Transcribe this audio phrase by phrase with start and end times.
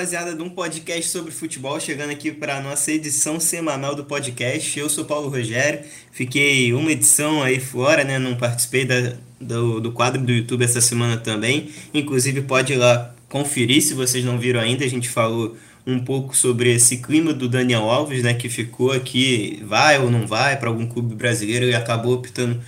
[0.00, 4.78] rapaziada, de um podcast sobre futebol, chegando aqui para a nossa edição semanal do podcast.
[4.78, 5.80] Eu sou Paulo Rogério,
[6.10, 8.18] fiquei uma edição aí fora, né?
[8.18, 11.68] Não participei da, do, do quadro do YouTube essa semana também.
[11.92, 14.86] Inclusive, pode ir lá conferir se vocês não viram ainda.
[14.86, 15.54] A gente falou
[15.86, 18.32] um pouco sobre esse clima do Daniel Alves, né?
[18.32, 22.58] Que ficou aqui, vai ou não vai para algum clube brasileiro e acabou optando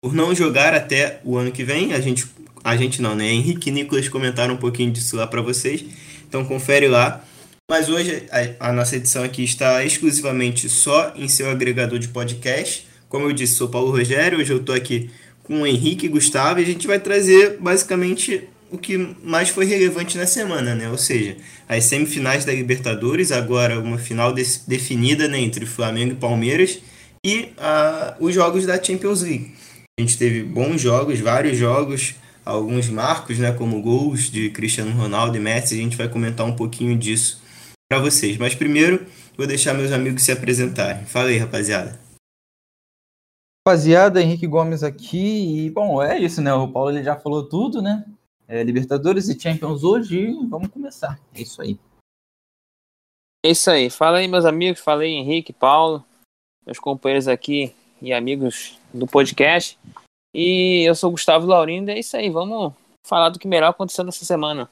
[0.00, 1.94] por não jogar até o ano que vem.
[1.94, 2.26] A gente,
[2.62, 3.28] a gente não, né?
[3.28, 5.84] Henrique e Nicolas comentaram um pouquinho disso lá para vocês.
[6.28, 7.24] Então confere lá.
[7.68, 8.24] Mas hoje
[8.60, 12.86] a, nossa edição aqui está exclusivamente só em seu agregador de podcast.
[13.08, 15.10] Como eu disse, sou Paulo Rogério, hoje eu estou aqui
[15.42, 19.64] com o Henrique e Gustavo e a gente vai trazer basicamente o que mais foi
[19.64, 20.88] relevante na semana, né?
[20.90, 21.36] Ou seja,
[21.68, 26.78] as semifinais da Libertadores, agora uma final de, definida né, entre Flamengo e Palmeiras
[27.24, 29.54] e uh, os jogos da Champions League.
[29.98, 32.14] A gente teve bons jogos, vários jogos
[32.46, 35.74] alguns marcos, né, como gols de Cristiano Ronaldo e Messi.
[35.74, 37.42] A gente vai comentar um pouquinho disso
[37.90, 38.38] para vocês.
[38.38, 39.04] Mas primeiro,
[39.36, 41.04] vou deixar meus amigos se apresentarem.
[41.04, 41.98] Fala aí, rapaziada.
[43.66, 45.66] Rapaziada, Henrique Gomes aqui.
[45.66, 46.54] E, bom, é isso, né?
[46.54, 48.06] O Paulo ele já falou tudo, né?
[48.46, 50.16] É, Libertadores e Champions hoje.
[50.16, 51.18] E vamos começar.
[51.34, 51.76] É isso aí.
[53.44, 53.90] É isso aí.
[53.90, 54.80] Fala aí, meus amigos.
[54.80, 56.04] Fala aí, Henrique, Paulo,
[56.64, 59.76] meus companheiros aqui e amigos do podcast.
[60.38, 64.22] E eu sou Gustavo Laurindo, é isso aí, vamos falar do que melhor aconteceu nessa
[64.22, 64.68] semana.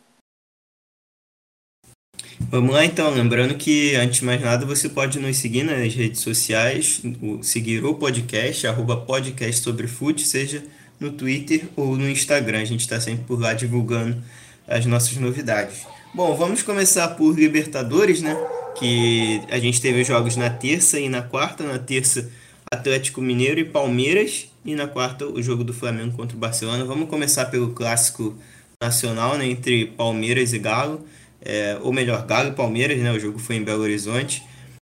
[2.50, 6.20] Vamos lá então, lembrando que antes de mais nada você pode nos seguir nas redes
[6.20, 7.00] sociais,
[7.40, 10.62] seguir o podcast, arroba podcast sobre fute, seja
[11.00, 14.22] no Twitter ou no Instagram, a gente está sempre por lá divulgando
[14.68, 15.86] as nossas novidades.
[16.14, 18.36] Bom, vamos começar por Libertadores, né?
[18.78, 21.64] Que a gente teve jogos na terça e na quarta.
[21.64, 22.30] Na terça,
[22.74, 24.48] Atlético Mineiro e Palmeiras.
[24.64, 26.84] E na quarta, o jogo do Flamengo contra o Barcelona.
[26.84, 28.36] Vamos começar pelo clássico
[28.82, 31.04] nacional, né, entre Palmeiras e Galo.
[31.40, 33.12] É, ou melhor, Galo e Palmeiras, né?
[33.12, 34.42] O jogo foi em Belo Horizonte.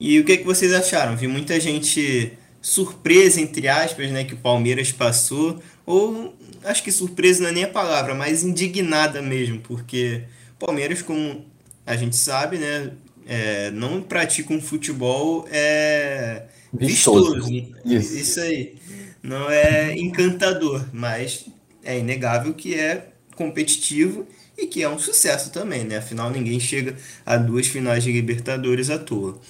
[0.00, 1.16] E o que, que vocês acharam?
[1.16, 5.62] Vi muita gente surpresa, entre aspas, né, que o Palmeiras passou.
[5.86, 10.22] Ou acho que surpresa não é nem a palavra, mas indignada mesmo, porque
[10.58, 11.44] Palmeiras, como
[11.84, 12.90] a gente sabe, né,
[13.26, 17.34] é, não pratica um futebol é, vistoso.
[17.34, 17.74] vistoso.
[17.84, 18.16] Isso.
[18.16, 18.74] Isso aí
[19.22, 21.46] não é encantador, mas
[21.84, 25.98] é inegável que é competitivo e que é um sucesso também, né?
[25.98, 29.40] Afinal, ninguém chega a duas finais de Libertadores à toa.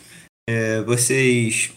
[0.49, 1.73] É, vocês.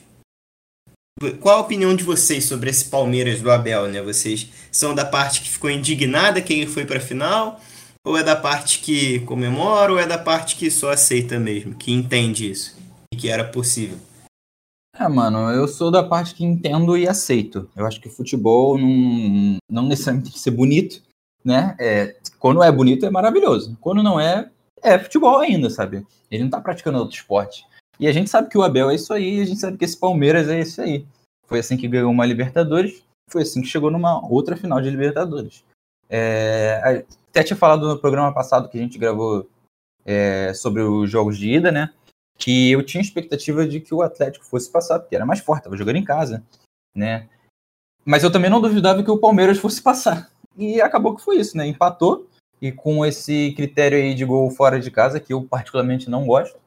[1.40, 4.02] Qual a opinião de vocês sobre esse Palmeiras do Abel, né?
[4.02, 7.62] Vocês são da parte que ficou indignada que ele foi para a final?
[8.06, 9.92] Ou é da parte que comemora?
[9.92, 12.78] Ou é da parte que só aceita mesmo, que entende isso
[13.12, 13.98] e que era possível?
[14.98, 17.68] É, mano, eu sou da parte que entendo e aceito.
[17.76, 21.02] Eu acho que futebol não, não necessariamente tem que ser bonito,
[21.44, 21.76] né?
[21.80, 23.76] É, quando é bonito é maravilhoso.
[23.82, 24.50] Quando não é,
[24.84, 26.06] é futebol ainda, sabe?
[26.30, 27.66] Ele não tá praticando outro esporte.
[28.00, 29.98] E a gente sabe que o Abel é isso aí, a gente sabe que esse
[29.98, 31.06] Palmeiras é isso aí.
[31.48, 35.64] Foi assim que ganhou uma Libertadores, foi assim que chegou numa outra final de Libertadores.
[36.10, 39.50] É, até tinha falado no programa passado que a gente gravou
[40.06, 41.92] é, sobre os jogos de ida, né?
[42.38, 45.78] que eu tinha expectativa de que o Atlético fosse passar, porque era mais forte, estava
[45.78, 46.44] jogando em casa,
[46.94, 47.30] né?
[48.04, 50.30] Mas eu também não duvidava que o Palmeiras fosse passar.
[50.56, 51.66] E acabou que foi isso, né?
[51.66, 52.30] Empatou,
[52.62, 56.58] e com esse critério aí de gol fora de casa, que eu particularmente não gosto,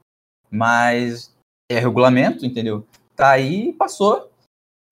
[0.50, 1.34] mas
[1.70, 2.87] é regulamento, entendeu?
[3.15, 4.28] Tá aí, passou.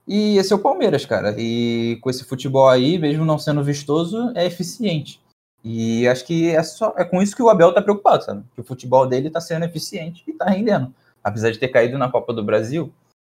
[0.06, 1.34] E esse é o Palmeiras, cara.
[1.36, 5.20] E com esse futebol aí, mesmo não sendo vistoso, é eficiente.
[5.64, 8.44] E acho que é, só, é com isso que o Abel tá preocupado, sabe?
[8.54, 10.94] Que o futebol dele tá sendo eficiente e tá rendendo.
[11.24, 12.92] Apesar de ter caído na Copa do Brasil,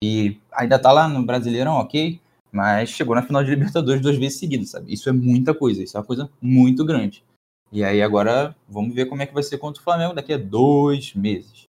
[0.03, 4.39] e ainda tá lá no Brasileirão, ok, mas chegou na final de Libertadores duas vezes
[4.39, 4.93] seguidas, sabe?
[4.93, 7.25] Isso é muita coisa, isso é uma coisa muito grande.
[7.71, 10.39] E aí agora vamos ver como é que vai ser contra o Flamengo daqui a
[10.39, 11.65] dois meses.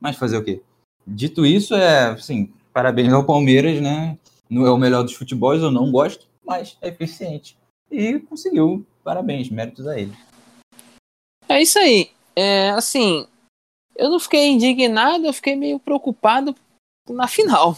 [0.00, 0.62] Mas fazer o quê?
[1.06, 4.16] Dito isso, é assim, parabéns ao Palmeiras, né?
[4.48, 7.56] Não é o melhor dos futebols, eu não gosto, mas é eficiente.
[7.90, 10.12] E conseguiu parabéns, méritos a ele.
[11.48, 12.10] É isso aí.
[12.36, 13.26] É, assim,
[13.96, 16.54] eu não fiquei indignado, eu fiquei meio preocupado
[17.08, 17.74] na final.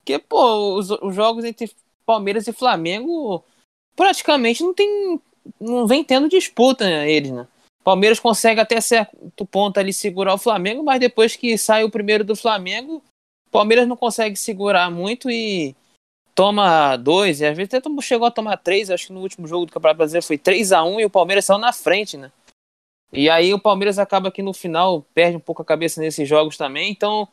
[0.00, 1.70] Porque, pô, os, os jogos entre
[2.06, 3.44] Palmeiras e Flamengo
[3.94, 5.20] praticamente não tem.
[5.60, 7.46] não vem tendo disputa eles, né?
[7.84, 12.24] Palmeiras consegue até certo ponto ali segurar o Flamengo, mas depois que sai o primeiro
[12.24, 13.02] do Flamengo,
[13.50, 15.76] Palmeiras não consegue segurar muito e
[16.34, 19.66] toma dois, e às vezes até chegou a tomar três, acho que no último jogo
[19.66, 22.32] do Campeonato Brasileiro foi 3 a 1 e o Palmeiras saiu na frente, né?
[23.12, 26.56] E aí o Palmeiras acaba que no final perde um pouco a cabeça nesses jogos
[26.56, 27.28] também, então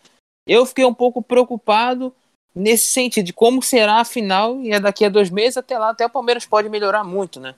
[0.46, 2.14] eu fiquei um pouco preocupado
[2.54, 5.90] nesse sentido de como será a final, e é daqui a dois meses, até lá,
[5.90, 7.56] até o Palmeiras pode melhorar muito, né?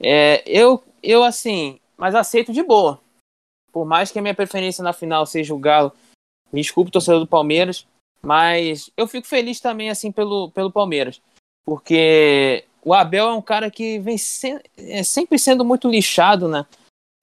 [0.00, 2.98] É, eu, eu, assim, mas aceito de boa.
[3.70, 5.92] Por mais que a minha preferência na final seja o Galo,
[6.52, 7.86] me desculpe, torcedor do Palmeiras,
[8.24, 11.20] mas eu fico feliz também assim pelo, pelo Palmeiras,
[11.64, 16.66] porque o Abel é um cara que vem se, é sempre sendo muito lixado, né?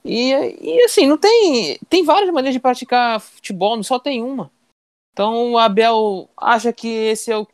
[0.03, 0.31] E,
[0.61, 1.77] e assim, não tem.
[1.89, 4.51] Tem várias maneiras de praticar futebol, não só tem uma.
[5.11, 7.47] Então o Abel acha que esse é o,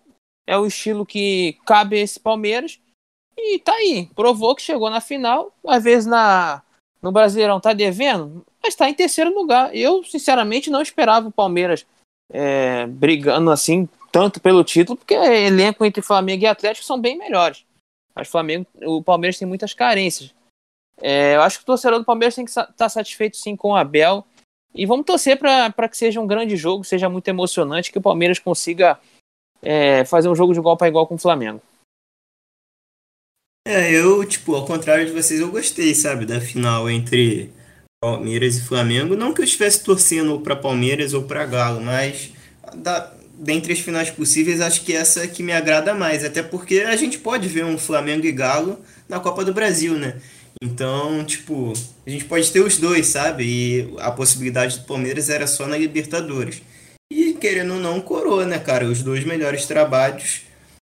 [0.46, 2.80] é o estilo que cabe a esse Palmeiras.
[3.38, 4.08] E tá aí.
[4.16, 5.52] Provou que chegou na final.
[5.68, 6.62] Às vezes na,
[7.02, 9.76] no Brasileirão tá devendo, mas tá em terceiro lugar.
[9.76, 11.86] Eu, sinceramente, não esperava o Palmeiras
[12.32, 17.66] é, brigando assim, tanto pelo título, porque elenco entre Flamengo e Atlético são bem melhores.
[18.16, 20.34] Mas Flamengo, o Palmeiras tem muitas carências.
[21.02, 23.72] É, eu acho que o torcedor do Palmeiras tem que estar tá satisfeito sim com
[23.72, 24.26] o Abel.
[24.74, 28.40] E vamos torcer para que seja um grande jogo, seja muito emocionante, que o Palmeiras
[28.40, 29.00] consiga
[29.62, 31.62] é, fazer um jogo de igual para igual com o Flamengo.
[33.68, 37.52] É, eu, tipo, ao contrário de vocês, eu gostei, sabe, da final entre
[38.06, 39.16] Palmeiras e Flamengo.
[39.16, 42.30] Não que eu estivesse torcendo para Palmeiras ou para Galo, mas
[42.76, 46.24] da, dentre as finais possíveis, acho que essa é que me agrada mais.
[46.24, 48.80] Até porque a gente pode ver um Flamengo e Galo
[49.10, 50.18] na Copa do Brasil, né?
[50.64, 51.74] Então, tipo,
[52.06, 53.44] a gente pode ter os dois, sabe?
[53.44, 56.62] E a possibilidade do Palmeiras era só na Libertadores.
[57.12, 58.86] E querendo ou não, coroa, né, cara?
[58.86, 60.42] Os dois melhores trabalhos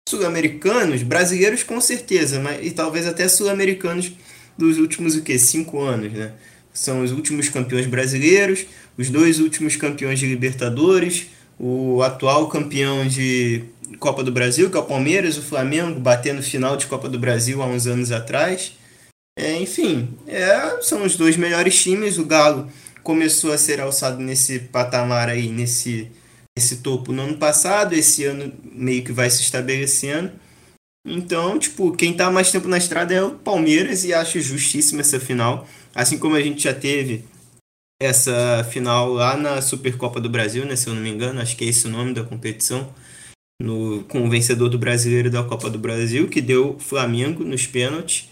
[0.07, 4.13] sul-americanos, brasileiros com certeza, mas e talvez até sul-americanos
[4.57, 5.37] dos últimos o quê?
[5.37, 6.31] Cinco anos, né?
[6.73, 8.65] São os últimos campeões brasileiros,
[8.97, 11.27] os dois últimos campeões de Libertadores,
[11.59, 13.63] o atual campeão de
[13.99, 17.61] Copa do Brasil, que é o Palmeiras, o Flamengo, batendo final de Copa do Brasil
[17.61, 18.73] há uns anos atrás.
[19.37, 22.17] É, enfim, é, são os dois melhores times.
[22.17, 22.69] O Galo
[23.03, 26.11] começou a ser alçado nesse patamar aí, nesse,
[26.57, 27.93] nesse topo no ano passado.
[27.93, 30.31] Esse ano meio que vai se estabelecendo.
[31.05, 35.19] Então, tipo, quem tá mais tempo na estrada é o Palmeiras e acho justíssima essa
[35.19, 35.67] final.
[35.93, 37.25] Assim como a gente já teve
[38.01, 41.63] essa final lá na Supercopa do Brasil, né, se eu não me engano, acho que
[41.63, 42.91] é esse o nome da competição,
[43.61, 48.27] no, com o vencedor do Brasileiro da Copa do Brasil, que deu Flamengo nos pênaltis.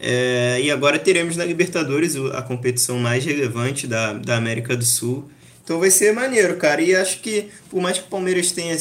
[0.00, 5.30] É, e agora teremos na Libertadores a competição mais relevante da, da América do Sul.
[5.62, 6.82] Então vai ser maneiro, cara.
[6.82, 8.76] E acho que, por mais que o Palmeiras tenha,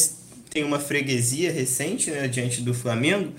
[0.50, 3.32] tenha uma freguesia recente né, diante do Flamengo,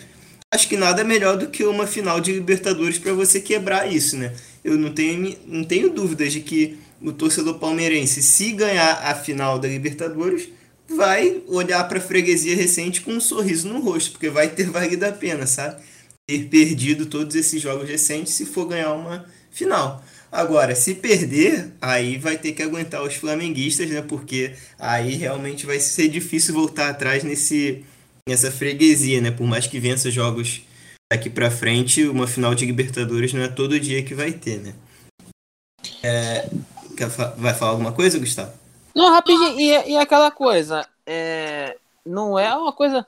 [0.50, 4.32] acho que nada melhor do que uma final de Libertadores para você quebrar isso, né?
[4.64, 9.58] Eu não tenho, não tenho dúvidas de que o torcedor palmeirense, se ganhar a final
[9.58, 10.48] da Libertadores,
[10.88, 15.04] vai olhar para a freguesia recente com um sorriso no rosto, porque vai ter valido
[15.04, 15.82] a pena, sabe?
[16.26, 20.02] ter perdido todos esses jogos recentes se for ganhar uma final.
[20.32, 24.02] Agora, se perder, aí vai ter que aguentar os flamenguistas, né?
[24.02, 27.84] Porque aí realmente vai ser difícil voltar atrás nesse,
[28.28, 29.30] nessa freguesia, né?
[29.30, 30.62] Por mais que vença jogos
[31.14, 34.74] daqui para frente, uma final de Libertadores não é todo dia que vai ter, né?
[36.02, 36.48] É,
[36.96, 38.52] quer, vai falar alguma coisa, Gustavo?
[38.94, 39.58] Não, rapidinho.
[39.58, 43.06] E, e aquela coisa, é, não é uma coisa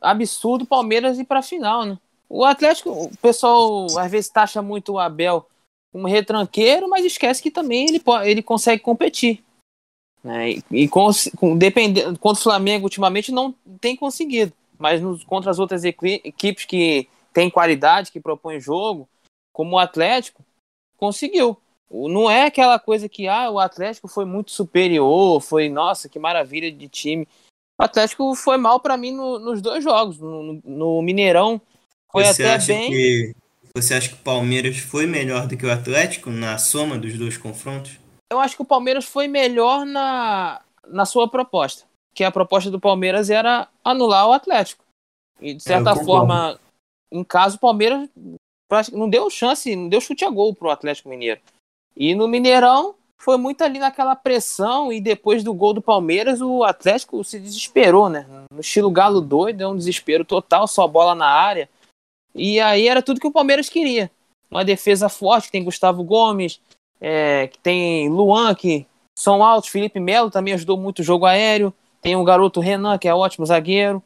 [0.00, 1.98] absurdo Palmeiras ir para final, né?
[2.28, 5.46] O Atlético, o pessoal às vezes taxa muito o Abel
[5.92, 9.42] como retranqueiro, mas esquece que também ele, ele consegue competir.
[10.22, 10.50] Né?
[10.50, 14.52] E, e com, com, dependendo, contra o Flamengo, ultimamente, não tem conseguido.
[14.76, 19.06] Mas nos, contra as outras equipes que têm qualidade, que propõem jogo,
[19.52, 20.42] como o Atlético,
[20.96, 21.54] conseguiu.
[21.90, 26.72] Não é aquela coisa que ah, o Atlético foi muito superior, foi, nossa, que maravilha
[26.72, 27.28] de time.
[27.78, 30.18] O Atlético foi mal para mim no, nos dois jogos.
[30.18, 31.60] No, no Mineirão,
[32.10, 32.90] foi você até acha bem.
[32.90, 33.34] Que,
[33.76, 37.36] você acha que o Palmeiras foi melhor do que o Atlético na soma dos dois
[37.36, 37.98] confrontos?
[38.32, 41.84] Eu acho que o Palmeiras foi melhor na, na sua proposta.
[42.14, 44.82] Que a proposta do Palmeiras era anular o Atlético.
[45.38, 46.58] E de certa forma,
[47.10, 48.08] em caso, o Palmeiras
[48.92, 51.40] não deu chance, não deu chute a gol pro Atlético Mineiro.
[51.96, 56.62] E no Mineirão foi muito ali naquela pressão e depois do gol do Palmeiras o
[56.64, 58.26] Atlético se desesperou, né?
[58.52, 61.68] No estilo galo doido, é um desespero total, só bola na área.
[62.34, 64.10] E aí era tudo que o Palmeiras queria.
[64.50, 66.60] Uma defesa forte, que tem Gustavo Gomes,
[67.00, 68.86] é, que tem Luan, que
[69.18, 71.72] são altos, Felipe Melo também ajudou muito o jogo aéreo.
[72.02, 74.02] Tem o garoto Renan, que é ótimo zagueiro.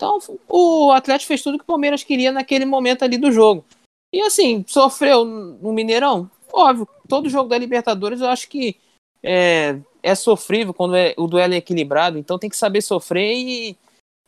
[0.00, 3.64] Então o Atlético fez tudo que o Palmeiras queria naquele momento ali do jogo.
[4.10, 6.30] E assim, sofreu no Mineirão?
[6.50, 8.76] Óbvio, todo jogo da Libertadores eu acho que
[9.22, 13.76] é, é sofrível quando é, o duelo é equilibrado, então tem que saber sofrer e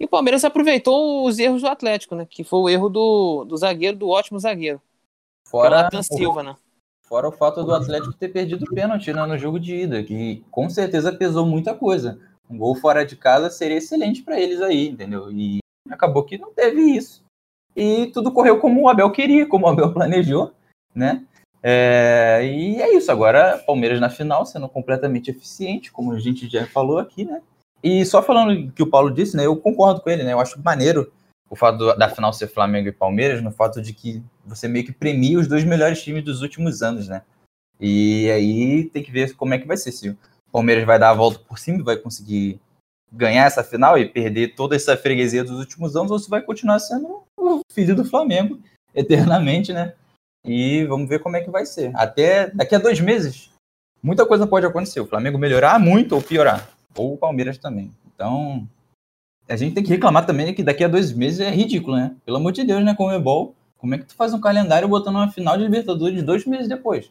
[0.01, 2.27] e o Palmeiras aproveitou os erros do Atlético, né?
[2.29, 4.83] Que foi o erro do, do zagueiro, do ótimo zagueiro.
[5.47, 6.57] Fora, o Nathan Silva, né?
[7.05, 10.43] Fora o fato do Atlético ter perdido o pênalti né, no jogo de ida, que
[10.51, 12.19] com certeza pesou muita coisa.
[12.51, 15.31] Um gol fora de casa seria excelente para eles aí, entendeu?
[15.31, 17.23] E acabou que não teve isso.
[17.75, 20.53] E tudo correu como o Abel queria, como o Abel planejou,
[20.95, 21.25] né?
[21.63, 23.11] É, e é isso.
[23.11, 27.41] Agora, Palmeiras na final, sendo completamente eficiente, como a gente já falou aqui, né?
[27.83, 29.47] E só falando que o Paulo disse, né?
[29.47, 30.33] Eu concordo com ele, né?
[30.33, 31.13] Eu acho maneiro
[31.49, 34.93] o fato da final ser Flamengo e Palmeiras, no fato de que você meio que
[34.93, 37.23] premia os dois melhores times dos últimos anos, né?
[37.79, 39.93] E aí tem que ver como é que vai ser.
[39.93, 40.17] Se o
[40.51, 42.61] Palmeiras vai dar a volta por cima vai conseguir
[43.13, 46.79] ganhar essa final e perder toda essa freguesia dos últimos anos, ou se vai continuar
[46.79, 48.59] sendo o filho do Flamengo
[48.95, 49.95] eternamente, né?
[50.45, 51.93] E vamos ver como é que vai ser.
[51.95, 53.51] Até daqui a dois meses,
[54.03, 55.01] muita coisa pode acontecer.
[55.01, 56.69] O Flamengo melhorar muito ou piorar.
[56.97, 57.93] Ou o Palmeiras também.
[58.13, 58.67] Então,
[59.49, 62.17] a gente tem que reclamar também que daqui a dois meses é ridículo, né?
[62.25, 62.95] Pelo amor de Deus, né?
[62.95, 63.55] Como é bom.
[63.79, 67.11] Como é que tu faz um calendário botando uma final de Libertadores dois meses depois?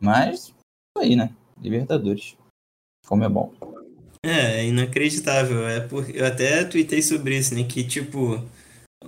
[0.00, 0.54] Mas, isso
[0.98, 1.30] aí, né?
[1.60, 2.36] Libertadores.
[3.06, 3.24] Como
[4.30, 5.66] é é inacreditável.
[5.66, 6.06] É por...
[6.14, 7.64] Eu até tuitei sobre isso, né?
[7.64, 8.42] Que, tipo,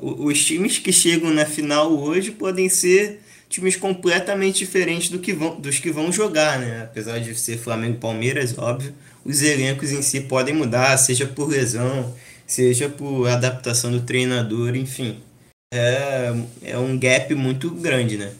[0.01, 5.59] os times que chegam na final hoje podem ser times completamente diferentes do que vão,
[5.59, 6.83] dos que vão jogar, né?
[6.83, 8.95] Apesar de ser Flamengo e Palmeiras, óbvio,
[9.25, 12.15] os elencos em si podem mudar, seja por lesão,
[12.47, 15.19] seja por adaptação do treinador, enfim.
[15.73, 16.33] É,
[16.63, 18.33] é um gap muito grande, né?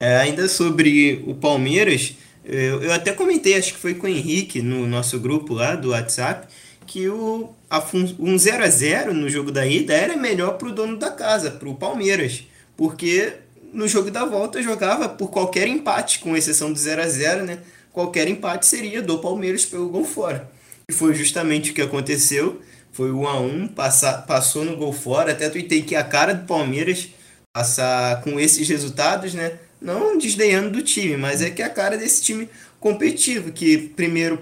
[0.00, 2.14] É, ainda sobre o Palmeiras,
[2.46, 5.90] eu, eu até comentei, acho que foi com o Henrique no nosso grupo lá do
[5.90, 6.46] WhatsApp,
[6.86, 7.82] que o, a,
[8.20, 11.50] um 0 a 0 no jogo da ida era melhor para o dono da casa,
[11.50, 12.44] para o Palmeiras,
[12.76, 13.32] porque
[13.72, 17.58] no jogo da volta jogava por qualquer empate, com exceção do 0 a 0 né?
[17.92, 20.50] Qualquer empate seria do Palmeiras pelo gol fora.
[20.88, 22.60] E foi justamente o que aconteceu.
[22.92, 25.32] Foi 1 a 1 passa, passou no gol fora.
[25.32, 27.08] Até tuitei que a cara do Palmeiras
[27.52, 29.58] passar com esses resultados, né?
[29.80, 32.48] Não desdenhando do time, mas é que a cara desse time
[32.80, 34.38] competitivo, que primeiro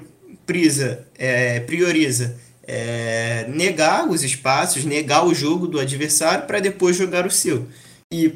[0.47, 2.37] prisa, é, prioriza
[2.67, 7.67] é, negar os espaços, negar o jogo do adversário para depois jogar o seu.
[8.13, 8.29] E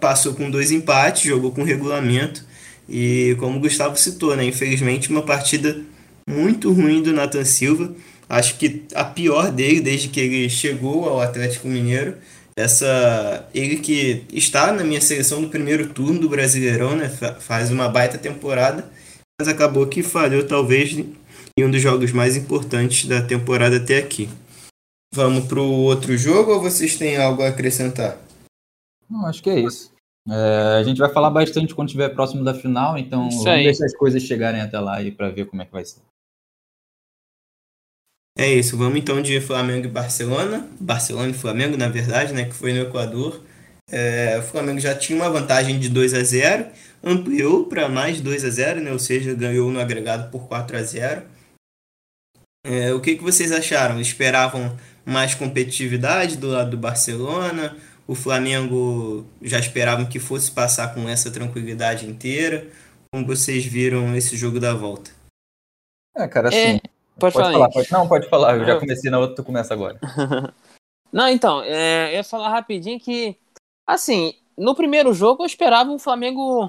[0.00, 2.44] passou com dois empates, jogou com regulamento.
[2.88, 5.80] E como o Gustavo citou, né, infelizmente uma partida
[6.28, 7.94] muito ruim do Nathan Silva.
[8.28, 12.16] Acho que a pior dele desde que ele chegou ao Atlético Mineiro.
[12.56, 17.08] Essa ele que está na minha seleção do primeiro turno do Brasileirão, né,
[17.40, 18.88] faz uma baita temporada,
[19.40, 24.28] mas acabou que falhou talvez em um dos jogos mais importantes da temporada até aqui.
[25.12, 28.18] Vamos para o outro jogo ou vocês têm algo a acrescentar?
[29.10, 29.92] Não, acho que é isso.
[30.28, 33.64] É, a gente vai falar bastante quando estiver próximo da final, então isso vamos aí.
[33.64, 36.00] deixar as coisas chegarem até lá e para ver como é que vai ser.
[38.36, 40.68] É isso, vamos então de Flamengo e Barcelona.
[40.80, 43.40] Barcelona e Flamengo, na verdade, né, que foi no Equador.
[43.90, 46.66] É, o Flamengo já tinha uma vantagem de 2 a 0
[47.02, 50.82] ampliou para mais 2 a 0 né, ou seja, ganhou no agregado por 4 a
[50.82, 51.22] 0
[52.66, 54.00] é, o que, que vocês acharam?
[54.00, 54.74] Esperavam
[55.04, 57.76] mais competitividade do lado do Barcelona?
[58.06, 62.66] O Flamengo já esperavam que fosse passar com essa tranquilidade inteira?
[63.12, 65.10] Como vocês viram esse jogo da volta?
[66.16, 66.56] É, cara, assim.
[66.56, 66.80] É,
[67.18, 67.52] pode, pode, falar.
[67.52, 68.56] falar pode, não, pode falar.
[68.56, 69.98] Eu já comecei na outra, tu começa agora.
[71.12, 73.36] não, então, é, eu ia falar rapidinho que,
[73.86, 76.66] assim, no primeiro jogo eu esperava um Flamengo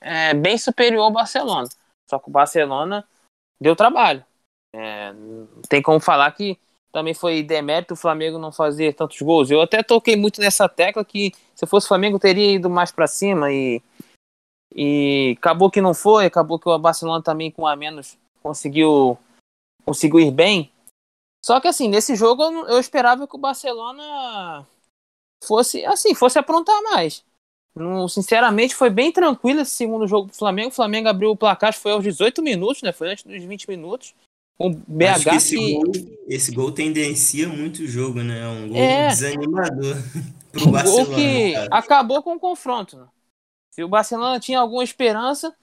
[0.00, 1.68] é, bem superior ao Barcelona.
[2.08, 3.06] Só que o Barcelona
[3.60, 4.24] deu trabalho.
[4.74, 5.12] É,
[5.68, 6.58] tem como falar que
[6.92, 9.50] também foi demérito o Flamengo não fazer tantos gols.
[9.50, 13.06] Eu até toquei muito nessa tecla que se fosse o Flamengo teria ido mais para
[13.06, 13.82] cima e
[14.74, 19.18] e acabou que não foi, acabou que o Barcelona também com a menos conseguiu
[19.84, 20.72] conseguiu ir bem.
[21.44, 24.66] Só que assim, nesse jogo eu, eu esperava que o Barcelona
[25.42, 27.24] fosse assim, fosse aprontar mais.
[27.74, 30.68] No, sinceramente, foi bem tranquilo esse segundo jogo do Flamengo.
[30.68, 32.92] O Flamengo abriu o placar, foi aos 18 minutos, né?
[32.92, 34.14] Foi antes dos 20 minutos.
[34.58, 35.74] O BH que esse, que...
[35.74, 35.92] Gol,
[36.28, 38.42] esse gol tendencia muito o jogo, né?
[38.42, 39.08] É um gol é...
[39.08, 39.96] desanimador
[40.52, 41.04] pro um Barcelona.
[41.04, 41.68] Gol que cara.
[41.72, 42.98] acabou com o confronto.
[42.98, 43.06] Né?
[43.70, 45.54] Se o Barcelona tinha alguma esperança,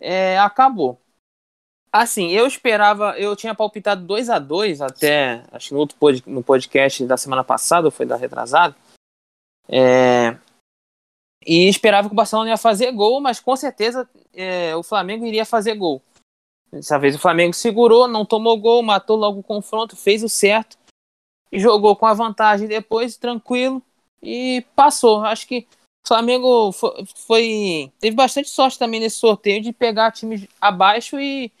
[0.00, 1.00] é, acabou.
[1.96, 6.24] Assim, eu esperava, eu tinha palpitado 2 a 2 até, acho que no, outro pod,
[6.26, 8.74] no podcast da semana passada, foi da retrasada.
[9.68, 10.36] É,
[11.46, 15.44] e esperava que o Barcelona ia fazer gol, mas com certeza é, o Flamengo iria
[15.44, 16.02] fazer gol.
[16.72, 20.76] Dessa vez o Flamengo segurou, não tomou gol, matou logo o confronto, fez o certo
[21.52, 23.80] e jogou com a vantagem depois, tranquilo,
[24.20, 25.24] e passou.
[25.24, 25.64] Acho que
[26.04, 31.52] o Flamengo foi, foi, teve bastante sorte também nesse sorteio de pegar times abaixo e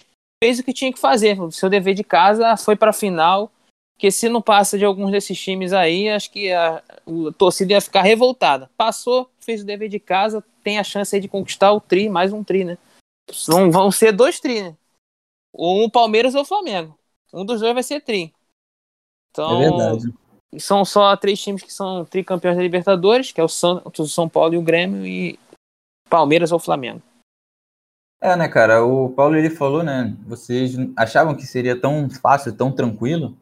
[0.44, 1.40] fez o que tinha que fazer.
[1.40, 3.50] O seu dever de casa foi para a final,
[3.96, 7.80] que se não passa de alguns desses times aí, acho que a, a torcida ia
[7.80, 8.70] ficar revoltada.
[8.76, 12.44] Passou, fez o dever de casa, tem a chance de conquistar o tri, mais um
[12.44, 12.76] tri, né?
[13.46, 14.76] Vão, vão ser dois tri, né?
[15.50, 16.98] ou o Palmeiras ou o Flamengo.
[17.32, 18.34] Um dos dois vai ser tri.
[19.30, 20.12] Então, é verdade.
[20.58, 24.28] São só três times que são tricampeões da Libertadores, que é o Santos, o São
[24.28, 25.38] Paulo e o Grêmio, e
[26.10, 27.00] Palmeiras ou Flamengo.
[28.24, 28.82] É, né, cara?
[28.82, 30.16] O Paulo ele falou, né?
[30.26, 33.36] Vocês achavam que seria tão fácil, tão tranquilo,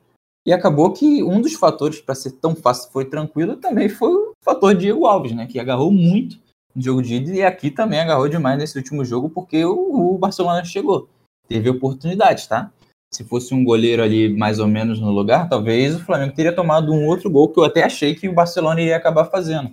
[0.45, 4.33] e acabou que um dos fatores para ser tão fácil foi tranquilo também foi o
[4.45, 5.47] fator Diego Alves, né?
[5.47, 6.37] Que agarrou muito
[6.75, 10.65] no jogo de ida e aqui também agarrou demais nesse último jogo porque o, Barcelona
[10.65, 11.09] chegou,
[11.47, 12.73] teve oportunidade, tá?
[13.15, 16.93] Se fosse um goleiro ali mais ou menos no lugar, talvez o Flamengo teria tomado
[16.93, 19.71] um outro gol que eu até achei que o Barcelona iria acabar fazendo.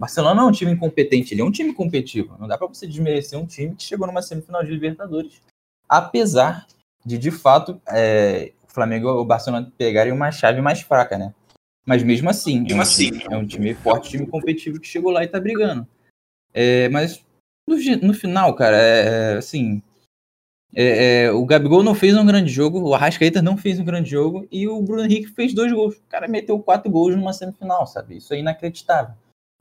[0.00, 2.36] Barcelona não é um time incompetente, ele é um time competitivo.
[2.38, 5.40] Não dá para você desmerecer um time que chegou numa semifinal de Libertadores.
[5.88, 6.66] Apesar
[7.04, 11.34] de, de fato, é, o Flamengo e o Barcelona pegarem uma chave mais fraca, né?
[11.84, 13.10] Mas mesmo assim, é um, assim.
[13.10, 15.86] Time, é um time forte, time competitivo que chegou lá e tá brigando.
[16.54, 17.24] É, mas
[17.66, 19.82] no, no, final, cara, é, é assim.
[20.74, 24.08] É, é, o Gabigol não fez um grande jogo, o Arrascaeta não fez um grande
[24.08, 25.96] jogo e o Bruno Henrique fez dois gols.
[25.96, 28.16] O cara meteu quatro gols numa semifinal, sabe?
[28.16, 29.14] Isso é inacreditável.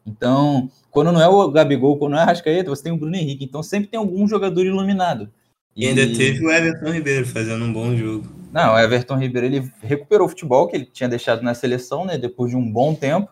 [0.06, 3.16] Então, quando não é o Gabigol, quando não é a Rascaeta, você tem o Bruno
[3.16, 3.46] Henrique.
[3.46, 5.30] Então sempre tem algum jogador iluminado.
[5.76, 8.28] E, e ainda teve o Everton Ribeiro fazendo um bom jogo.
[8.52, 12.18] Não, o Everton Ribeiro ele recuperou o futebol que ele tinha deixado na seleção, né?
[12.18, 13.32] Depois de um bom tempo.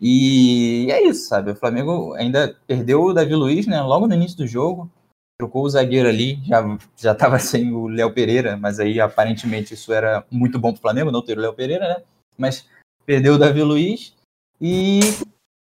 [0.00, 1.50] E é isso, sabe?
[1.50, 3.80] O Flamengo ainda perdeu o Davi Luiz, né?
[3.82, 4.90] Logo no início do jogo.
[5.38, 9.92] Trocou o zagueiro ali, já já estava sem o Léo Pereira, mas aí aparentemente isso
[9.92, 12.02] era muito bom para o Flamengo, não ter o Léo Pereira, né?
[12.38, 12.66] Mas
[13.04, 14.14] perdeu o Davi Luiz
[14.58, 15.00] e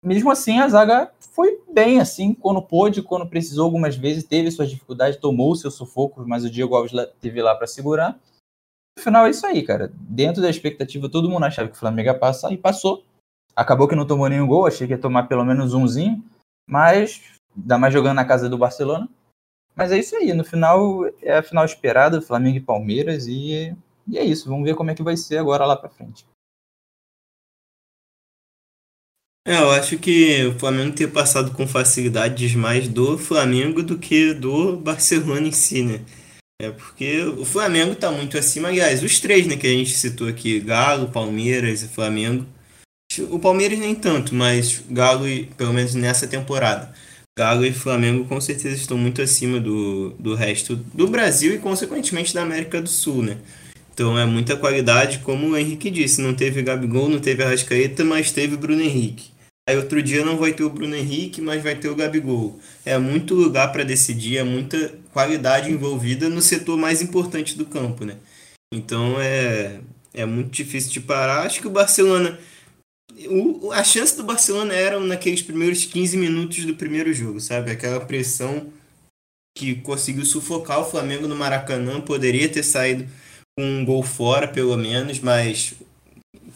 [0.04, 4.70] mesmo assim a zaga foi bem, assim, quando pôde, quando precisou algumas vezes, teve suas
[4.70, 8.20] dificuldades, tomou seus sufocos, mas o Diego Alves teve lá para segurar.
[8.98, 9.92] No final é isso aí, cara.
[9.96, 13.04] Dentro da expectativa, todo mundo achava que o Flamengo ia passar e passou.
[13.56, 16.24] Acabou que não tomou nenhum gol, achei que ia tomar pelo menos umzinho,
[16.68, 17.22] mas
[17.56, 19.08] ainda mais jogando na casa do Barcelona.
[19.76, 23.76] Mas é isso aí, no final é a final esperada, Flamengo e Palmeiras, e,
[24.08, 24.48] e é isso.
[24.48, 26.26] Vamos ver como é que vai ser agora lá para frente.
[29.46, 34.34] É, eu acho que o Flamengo ter passado com facilidades mais do Flamengo do que
[34.34, 36.00] do Barcelona em si, né?
[36.62, 40.30] É porque o Flamengo tá muito acima, aliás, os três, né, que a gente citou
[40.30, 42.46] aqui, Galo, Palmeiras e Flamengo.
[43.30, 45.26] O Palmeiras nem tanto, mas Galo,
[45.58, 46.94] pelo menos nessa temporada.
[47.38, 52.34] Galo e Flamengo com certeza estão muito acima do, do resto do Brasil e, consequentemente,
[52.34, 53.38] da América do Sul, né?
[53.94, 58.32] Então é muita qualidade, como o Henrique disse, não teve Gabigol, não teve Arrascaeta, mas
[58.32, 59.33] teve Bruno Henrique.
[59.68, 62.60] Aí outro dia não vai ter o Bruno Henrique, mas vai ter o Gabigol.
[62.84, 68.04] É muito lugar para decidir, é muita qualidade envolvida no setor mais importante do campo,
[68.04, 68.18] né?
[68.74, 69.80] Então é,
[70.14, 71.46] é muito difícil de parar.
[71.46, 72.38] Acho que o Barcelona.
[73.30, 77.72] O, a chance do Barcelona era naqueles primeiros 15 minutos do primeiro jogo, sabe?
[77.72, 78.68] Aquela pressão
[79.58, 82.02] que conseguiu sufocar o Flamengo no Maracanã.
[82.02, 83.08] Poderia ter saído
[83.58, 85.74] com um gol fora, pelo menos, mas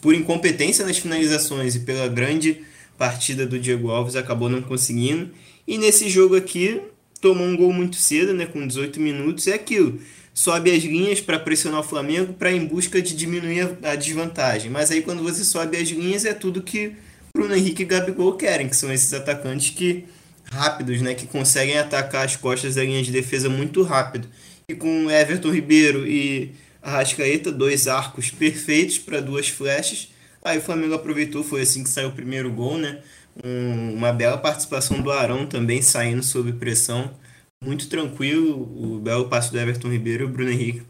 [0.02, 2.66] por incompetência nas finalizações e pela grande
[2.98, 5.30] partida do Diego Alves acabou não conseguindo.
[5.66, 6.80] E nesse jogo aqui,
[7.20, 9.46] tomou um gol muito cedo, né, com 18 minutos.
[9.46, 10.00] É aquilo.
[10.34, 14.70] Sobe as linhas para pressionar o Flamengo para em busca de diminuir a desvantagem.
[14.70, 16.92] Mas aí quando você sobe as linhas é tudo que
[17.34, 20.04] Bruno Henrique e Gabigol querem, que são esses atacantes que
[20.50, 24.28] rápidos, né, que conseguem atacar as costas da linha de defesa muito rápido.
[24.68, 30.08] E com Everton Ribeiro e Arrascaeta, dois arcos perfeitos para duas flechas,
[30.42, 33.02] Aí o Flamengo aproveitou, foi assim que saiu o primeiro gol, né?
[33.44, 37.14] Um, uma bela participação do Arão também saindo sob pressão.
[37.62, 38.62] Muito tranquilo,
[38.96, 40.86] o belo passe do Everton Ribeiro e o Bruno Henrique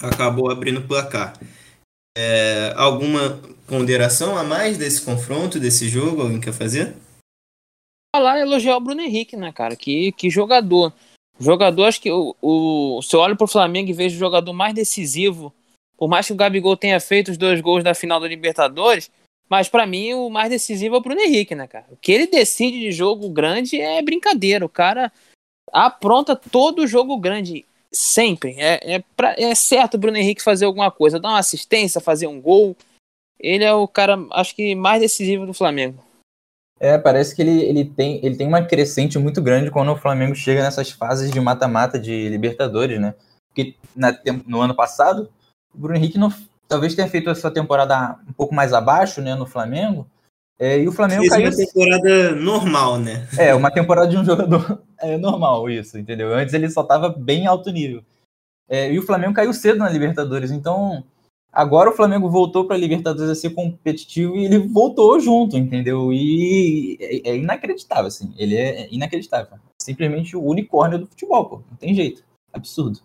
[0.00, 1.38] acabou abrindo o placar.
[2.16, 6.22] É, alguma ponderação a mais desse confronto, desse jogo?
[6.22, 6.94] Alguém quer fazer?
[8.14, 9.76] Falar elogiar o Bruno Henrique, né, cara?
[9.76, 10.92] Que, que jogador.
[11.38, 14.74] Jogador, acho que o, o, se eu olho pro Flamengo e vejo o jogador mais
[14.74, 15.54] decisivo
[15.98, 19.10] por mais que o Gabigol tenha feito os dois gols da final da Libertadores,
[19.48, 21.86] mas para mim o mais decisivo é o Bruno Henrique, né, cara?
[21.90, 24.64] O que ele decide de jogo grande é brincadeira.
[24.64, 25.10] O cara
[25.72, 28.54] apronta todo jogo grande, sempre.
[28.58, 32.28] É, é, pra, é certo o Bruno Henrique fazer alguma coisa, dar uma assistência, fazer
[32.28, 32.76] um gol.
[33.40, 36.04] Ele é o cara, acho que, mais decisivo do Flamengo.
[36.80, 40.34] É, parece que ele, ele, tem, ele tem uma crescente muito grande quando o Flamengo
[40.34, 43.14] chega nessas fases de mata-mata de Libertadores, né?
[43.48, 45.28] Porque na, no ano passado,
[45.74, 46.32] o Bruno Henrique não,
[46.66, 50.06] talvez tenha feito essa temporada um pouco mais abaixo, né, no Flamengo.
[50.58, 51.50] É, e o Flamengo Fez caiu.
[51.50, 53.28] uma temporada normal, né?
[53.38, 56.34] É, uma temporada de um jogador é, normal, isso, entendeu?
[56.34, 58.02] Antes ele só estava bem alto nível.
[58.68, 61.04] É, e o Flamengo caiu cedo na Libertadores, então
[61.52, 66.12] agora o Flamengo voltou para a Libertadores a ser competitivo e ele voltou junto, entendeu?
[66.12, 68.34] E é, é inacreditável, assim.
[68.36, 69.58] Ele é inacreditável.
[69.80, 71.56] Simplesmente o unicórnio do futebol, pô.
[71.70, 72.24] Não tem jeito.
[72.52, 72.98] Absurdo.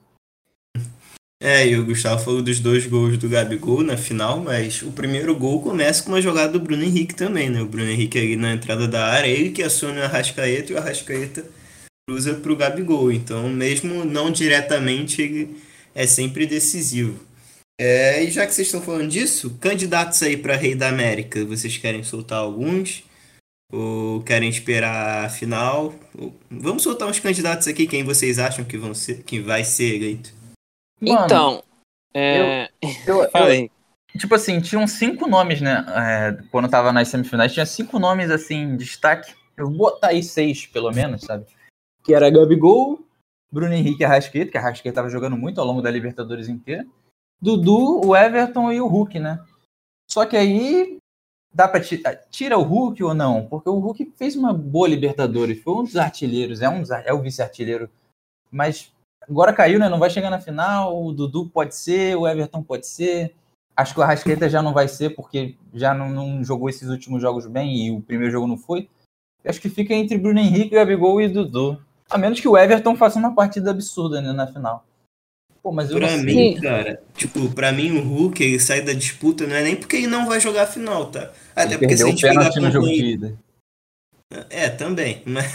[1.46, 5.36] É, e o Gustavo falou dos dois gols do Gabigol na final, mas o primeiro
[5.36, 7.62] gol começa com uma jogada do Bruno Henrique também, né?
[7.62, 10.78] O Bruno Henrique ali na entrada da área, ele que aciona o Arrascaeta e o
[10.78, 11.44] Arrascaeta
[12.08, 13.12] cruza para o Gabigol.
[13.12, 15.58] Então, mesmo não diretamente, ele
[15.94, 17.20] é sempre decisivo.
[17.78, 21.78] É, e já que vocês estão falando disso, candidatos aí para Rei da América, vocês
[21.78, 23.04] querem soltar alguns?
[23.70, 25.94] Ou querem esperar a final?
[26.50, 30.43] Vamos soltar uns candidatos aqui, quem vocês acham que, vão ser, que vai ser eleito?
[31.12, 31.64] Mano, então,
[32.14, 32.70] é...
[33.08, 33.70] eu, eu, eu,
[34.18, 35.86] tipo assim, tinham cinco nomes, né?
[35.90, 39.34] É, quando tava nas semifinais, tinha cinco nomes assim, destaque.
[39.58, 41.46] Eu vou botar aí seis, pelo menos, sabe?
[42.04, 43.00] Que era Gabigol,
[43.52, 46.86] Bruno Henrique Arrasqueta, que a Arrasqueta tava jogando muito ao longo da Libertadores inteira.
[47.42, 49.44] Dudu, o Everton e o Hulk, né?
[50.10, 50.98] Só que aí
[51.54, 53.48] dá para tirar tira o Hulk ou não?
[53.48, 57.22] Porque o Hulk fez uma boa Libertadores, foi um dos artilheiros, é um é o
[57.22, 57.90] vice-artilheiro,
[58.52, 58.92] mas
[59.30, 59.90] agora caiu, né?
[59.90, 61.04] Não vai chegar na final.
[61.04, 63.34] O Dudu pode ser, o Everton pode ser.
[63.76, 67.22] Acho que o Arrasqueta já não vai ser porque já não, não jogou esses últimos
[67.22, 68.88] jogos bem e o primeiro jogo não foi.
[69.44, 71.82] Acho que fica entre Bruno Henrique, Gabigol e Dudu.
[72.10, 74.86] A menos que o Everton faça uma partida absurda né, na final.
[75.62, 79.48] Pô, mas eu pra mim, cara, tipo, pra mim o Hulk ele sai da disputa
[79.48, 81.32] não é nem porque ele não vai jogar a final, tá?
[81.56, 83.38] Até ele porque se a gente pegar a campanha...
[84.50, 85.22] É, também.
[85.26, 85.52] Mas,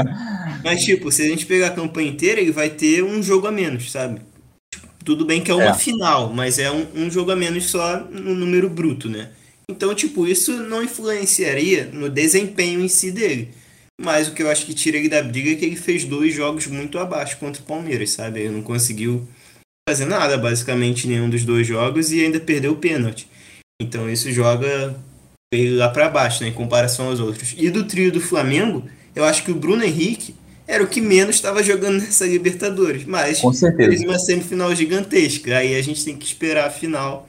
[0.64, 3.52] mas, tipo, se a gente pegar a campanha inteira, ele vai ter um jogo a
[3.52, 4.20] menos, sabe?
[4.72, 5.74] Tipo, tudo bem que é uma é.
[5.74, 9.30] final, mas é um, um jogo a menos só no número bruto, né?
[9.70, 13.50] Então, tipo, isso não influenciaria no desempenho em si dele.
[14.00, 16.34] Mas o que eu acho que tira ele da briga é que ele fez dois
[16.34, 18.40] jogos muito abaixo contra o Palmeiras, sabe?
[18.40, 19.26] Ele não conseguiu
[19.88, 23.28] fazer nada, basicamente, nenhum dos dois jogos e ainda perdeu o pênalti.
[23.80, 24.96] Então isso joga
[25.52, 27.54] ele lá para baixo, né, em comparação aos outros.
[27.56, 30.34] E do trio do Flamengo, eu acho que o Bruno Henrique
[30.66, 33.90] era o que menos estava jogando nessa Libertadores, mas Com certeza.
[33.90, 35.58] fez uma semifinal gigantesca.
[35.58, 37.28] Aí a gente tem que esperar a final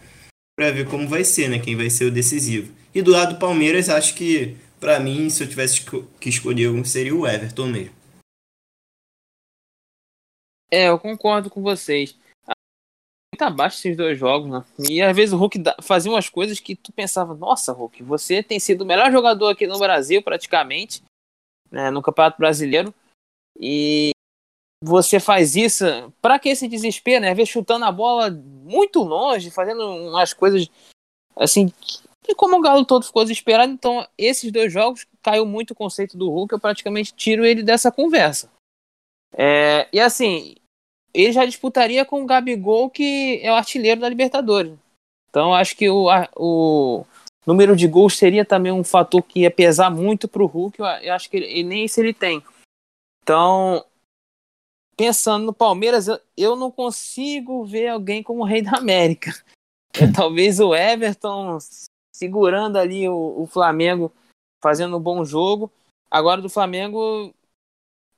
[0.56, 2.72] para ver como vai ser, né, quem vai ser o decisivo.
[2.96, 5.82] E do lado do Palmeiras, acho que para mim, se eu tivesse
[6.20, 7.94] que escolher um, seria o Everton mesmo.
[10.70, 12.16] É, eu concordo com vocês
[13.44, 14.64] muito abaixo esses dois jogos, né?
[14.90, 18.60] E às vezes o Hulk fazia umas coisas que tu pensava, nossa, Hulk, você tem
[18.60, 21.04] sido o melhor jogador aqui no Brasil, praticamente,
[21.70, 22.94] né, no Campeonato Brasileiro.
[23.60, 24.12] E
[24.84, 25.86] você faz isso,
[26.22, 27.32] para que esse desespero, né?
[27.32, 30.68] Às vezes chutando a bola muito longe, fazendo umas coisas
[31.36, 31.72] assim.
[32.28, 36.18] E como o Galo todo ficou desesperado, então esses dois jogos caiu muito o conceito
[36.18, 38.50] do Hulk, eu praticamente tiro ele dessa conversa.
[39.36, 40.56] É, e assim,
[41.14, 44.74] ele já disputaria com o Gabigol, que é o artilheiro da Libertadores.
[45.30, 47.06] Então acho que o, o
[47.46, 50.80] número de gols seria também um fator que ia pesar muito para o Hulk.
[50.80, 52.44] Eu acho que ele, nem isso ele tem.
[53.22, 53.86] Então,
[54.98, 59.32] pensando no Palmeiras, eu, eu não consigo ver alguém como o Rei da América.
[59.96, 61.60] É, talvez o Everton
[62.12, 64.12] segurando ali o, o Flamengo,
[64.60, 65.72] fazendo um bom jogo.
[66.10, 67.32] Agora do Flamengo,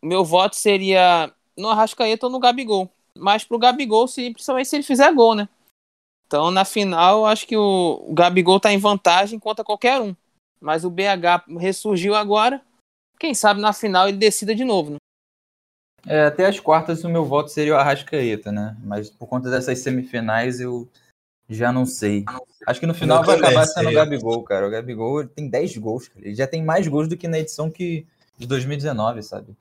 [0.01, 2.89] meu voto seria no Arrascaeta ou no Gabigol.
[3.17, 5.47] Mas pro Gabigol, se, principalmente se ele fizer gol, né?
[6.27, 10.15] Então, na final, acho que o, o Gabigol tá em vantagem contra qualquer um.
[10.59, 12.61] Mas o BH ressurgiu agora.
[13.19, 14.97] Quem sabe na final ele decida de novo, né?
[16.07, 18.75] É, até as quartas o meu voto seria o Arrascaeta, né?
[18.83, 20.87] Mas por conta dessas semifinais eu
[21.49, 22.25] já não sei.
[22.65, 24.67] Acho que no final vai acabar sendo o Gabigol, cara.
[24.67, 26.25] O Gabigol tem 10 gols, cara.
[26.25, 28.05] Ele já tem mais gols do que na edição que
[28.37, 29.55] de 2019, sabe?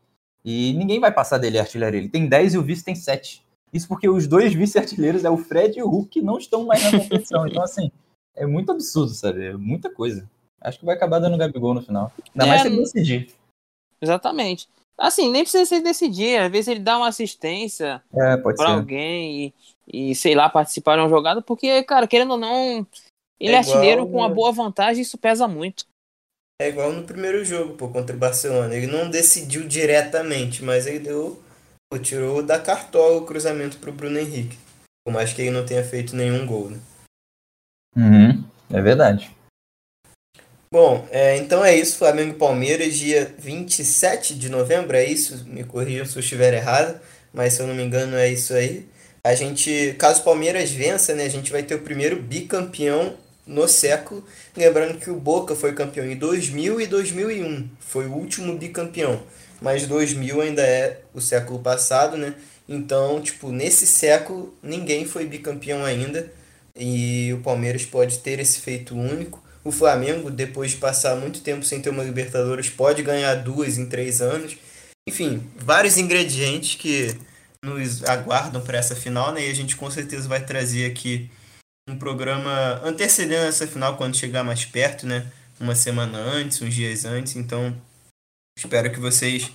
[0.45, 1.99] E ninguém vai passar dele artilharia.
[1.99, 3.43] Ele tem 10 e o vice tem 7.
[3.73, 6.83] Isso porque os dois vice-artilheiros, é o Fred e o Hulk, que não estão mais
[6.85, 7.47] na competição.
[7.49, 7.91] então, assim,
[8.37, 9.47] é muito absurdo, sabe?
[9.47, 10.29] É muita coisa.
[10.61, 12.13] Acho que vai acabar dando Gabigol no final.
[12.35, 13.35] Ainda é, mais se ele decidir.
[14.01, 14.69] Exatamente.
[14.97, 16.39] Assim, nem precisa se decidir.
[16.39, 19.53] Às vezes ele dá uma assistência é, para alguém
[19.89, 22.87] e, e, sei lá, participar de uma jogada, porque, cara, querendo ou não,
[23.41, 25.85] ele é, é artilheiro com uma boa vantagem, isso pesa muito.
[26.61, 28.75] É igual no primeiro jogo, pô, contra o Barcelona.
[28.75, 31.43] Ele não decidiu diretamente, mas ele deu.
[31.91, 34.57] Pô, tirou da cartola o cruzamento pro Bruno Henrique.
[35.05, 36.79] Por mais que ele não tenha feito nenhum gol, né?
[37.97, 39.31] Uhum, é verdade.
[40.71, 41.99] Bom, é, então é isso.
[41.99, 45.45] Flamengo e Palmeiras, dia 27 de novembro, é isso?
[45.47, 47.01] Me corrijam se eu estiver errado,
[47.33, 48.89] mas se eu não me engano é isso aí.
[49.25, 53.69] A gente, caso o Palmeiras vença, né, a gente vai ter o primeiro bicampeão no
[53.69, 54.25] século.
[54.57, 59.23] Lembrando que o Boca foi campeão em 2000 e 2001, foi o último bicampeão.
[59.61, 62.35] Mas 2000 ainda é o século passado, né?
[62.69, 66.31] Então, tipo, nesse século ninguém foi bicampeão ainda
[66.77, 69.43] e o Palmeiras pode ter esse feito único.
[69.63, 73.87] O Flamengo, depois de passar muito tempo sem ter uma Libertadores, pode ganhar duas em
[73.87, 74.57] três anos.
[75.09, 77.15] Enfim, vários ingredientes que
[77.63, 79.47] nos aguardam para essa final, né?
[79.47, 81.31] E a gente com certeza vai trazer aqui
[81.89, 85.31] um programa antecedendo essa final quando chegar mais perto, né?
[85.61, 87.37] Uma semana antes, uns dias antes.
[87.37, 87.77] Então,
[88.59, 89.53] espero que vocês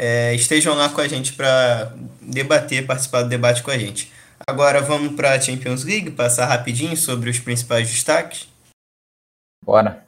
[0.00, 4.12] É, estejam lá com a gente para debater, participar do debate com a gente.
[4.46, 8.46] Agora vamos para a Champions League, passar rapidinho sobre os principais destaques.
[9.64, 10.06] Bora.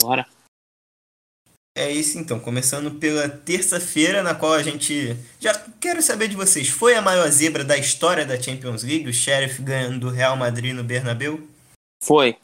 [0.00, 0.26] Bora.
[1.76, 5.16] É isso então, começando pela terça-feira, na qual a gente.
[5.40, 9.12] Já quero saber de vocês: foi a maior zebra da história da Champions League, o
[9.12, 11.46] Sheriff ganhando do Real Madrid no Bernabeu?
[12.02, 12.36] Foi.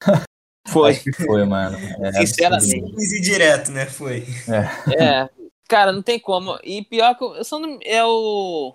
[0.68, 0.94] Foi.
[0.94, 1.76] Foi, mano.
[1.76, 2.24] É.
[2.24, 3.84] Simples e direto, né?
[3.84, 4.24] Foi.
[4.98, 5.28] É,
[5.68, 6.58] cara, não tem como.
[6.64, 8.74] E pior que eu só não- é o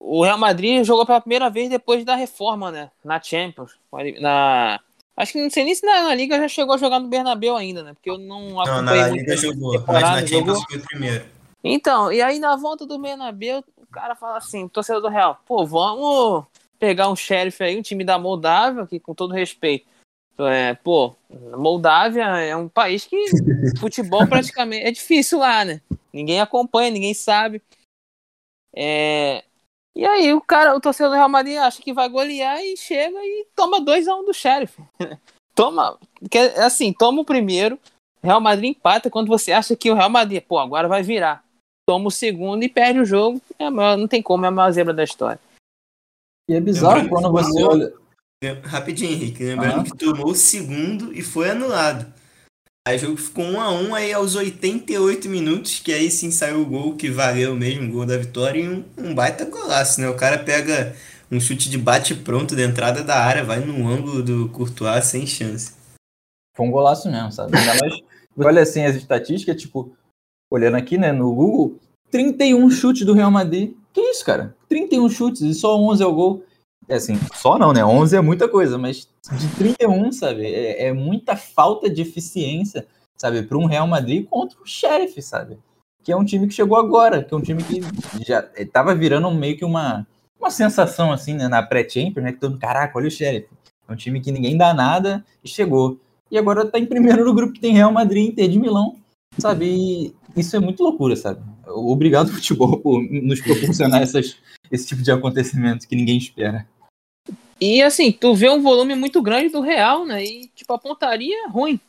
[0.00, 2.90] o Real Madrid jogou pela primeira vez depois da reforma, né?
[3.04, 3.72] Na Champions,
[4.20, 4.78] na
[5.16, 7.56] acho que não sei nem se na, na Liga já chegou a jogar no Bernabéu
[7.56, 7.94] ainda, né?
[7.94, 10.66] Porque eu não Não, acompanhei na muito Liga jogou, mas na Champions jogou.
[10.68, 11.24] foi o primeiro.
[11.62, 15.64] Então, e aí na volta do Bernabéu, o cara fala assim, torcedor do Real, pô,
[15.64, 16.44] vamos
[16.78, 19.86] pegar um sheriff aí, um time da Moldávia, que com todo respeito,
[20.38, 21.14] é, pô,
[21.56, 23.16] Moldávia é um país que
[23.78, 25.80] futebol praticamente é difícil lá, né?
[26.12, 27.62] Ninguém acompanha, ninguém sabe.
[28.76, 29.44] É,
[29.94, 33.18] e aí o cara, o torcedor do Real Madrid acha que vai golear e chega
[33.18, 34.82] e toma 2 a 1 um do sheriff.
[35.54, 35.98] toma,
[36.30, 37.78] que, é assim, toma o primeiro,
[38.22, 41.44] Real Madrid empata quando você acha que o Real Madrid, pô, agora vai virar
[41.86, 43.40] toma o segundo e perde o jogo.
[43.58, 45.40] É maior- não tem como, é a maior zebra da história.
[46.48, 47.94] E é bizarro Lembrando quando que você olha.
[48.64, 49.42] Rapidinho, Henrique.
[49.42, 49.84] Lembrando Aham.
[49.84, 52.12] que tomou o segundo e foi anulado.
[52.86, 56.60] Aí o jogo ficou 1 a 1 aí aos 88 minutos, que aí sim saiu
[56.60, 60.08] o gol que valeu mesmo, o gol da vitória, e um, um baita golaço, né?
[60.10, 60.94] O cara pega
[61.32, 65.26] um chute de bate pronto da entrada da área, vai no ângulo do Courtois sem
[65.26, 65.72] chance.
[66.54, 67.56] Foi um golaço mesmo, sabe?
[67.56, 67.94] Ainda mais.
[68.36, 69.96] Olha assim as estatísticas, tipo,
[70.50, 71.78] olhando aqui, né, no Google,
[72.10, 73.72] 31 chutes do Real Madrid.
[73.94, 74.54] Que isso, cara?
[74.68, 76.44] 31 chutes e só 11 é o gol.
[76.88, 77.84] É assim, só não, né?
[77.84, 80.46] 11 é muita coisa, mas de 31, sabe?
[80.46, 83.42] É, é muita falta de eficiência, sabe?
[83.42, 85.58] Para um Real Madrid contra o Sheriff, sabe?
[86.02, 87.80] Que é um time que chegou agora, que é um time que
[88.26, 90.06] já estava virando meio que uma,
[90.38, 91.48] uma sensação, assim, né?
[91.48, 92.32] Na pré-Champions, né?
[92.32, 93.48] Que todo mundo, caraca, olha o Sheriff.
[93.88, 95.98] É um time que ninguém dá nada e chegou.
[96.30, 98.96] E agora tá em primeiro no grupo que tem Real Madrid Inter de Milão,
[99.38, 99.66] sabe?
[99.66, 101.40] E isso é muito loucura, sabe?
[101.66, 104.36] Obrigado, futebol, por nos proporcionar essas,
[104.70, 106.66] esse tipo de acontecimento que ninguém espera.
[107.60, 110.24] E assim, tu vê um volume muito grande do Real, né?
[110.24, 111.80] E tipo, a pontaria é ruim.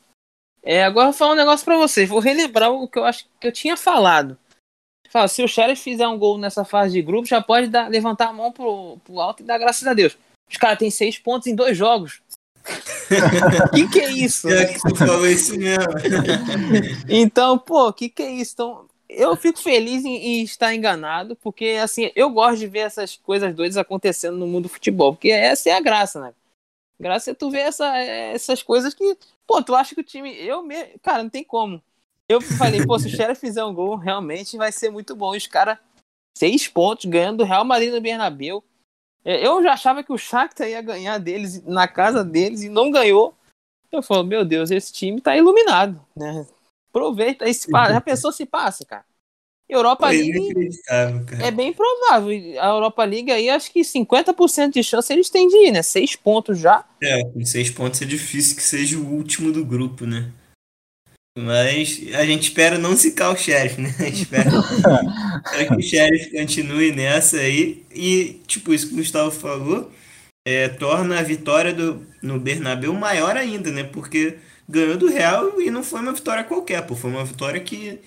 [0.64, 2.10] É, agora eu vou falar um negócio pra vocês.
[2.10, 4.38] Vou relembrar o que eu acho que eu tinha falado.
[5.10, 8.30] Fala, se o Sheriff fizer um gol nessa fase de grupo, já pode dar- levantar
[8.30, 10.18] a mão pro, pro alto e dar graças a Deus.
[10.50, 12.22] Os caras têm seis pontos em dois jogos.
[13.74, 14.48] que que é isso?
[14.48, 15.84] Pior que tu falou isso mesmo.
[17.08, 18.54] Então, pô, que que é isso?
[18.54, 23.16] Então, eu fico feliz em, em estar enganado, porque assim, eu gosto de ver essas
[23.16, 26.34] coisas doidas acontecendo no mundo do futebol, porque essa é a graça, né?
[27.00, 30.64] Graça é tu ver essa, essas coisas que, pô, tu acha que o time, eu
[30.64, 31.82] me, cara, não tem como.
[32.28, 35.36] Eu falei, pô, se o Sheriff fizer um gol, realmente vai ser muito bom.
[35.36, 35.78] E os caras,
[36.36, 38.64] seis pontos, ganhando do Real Madrid no Bernabéu.
[39.24, 42.90] É, Eu já achava que o Shakhtar ia ganhar deles na casa deles e não
[42.90, 43.36] ganhou.
[43.92, 46.48] Eu falo, meu Deus, esse time tá iluminado, né?
[46.96, 47.48] Aproveita.
[47.50, 49.04] Esse, já pensou se passa, cara?
[49.68, 51.44] Europa Foi League inacreditável, cara.
[51.44, 52.30] é bem provável.
[52.62, 55.82] A Europa League aí, acho que 50% de chance eles têm de ir, né?
[55.82, 56.86] Seis pontos já.
[57.02, 60.32] É, com seis pontos é difícil que seja o último do grupo, né?
[61.38, 63.90] Mas a gente espera não zicar o Sheriff, né?
[64.08, 64.50] Espera,
[65.44, 67.84] espera que o Sheriff continue nessa aí.
[67.94, 69.92] E, tipo, isso que o Gustavo falou,
[70.48, 73.84] é, torna a vitória do, no Bernabéu maior ainda, né?
[73.84, 76.96] Porque ganhou do Real e não foi uma vitória qualquer, pô.
[76.96, 78.00] Foi uma vitória que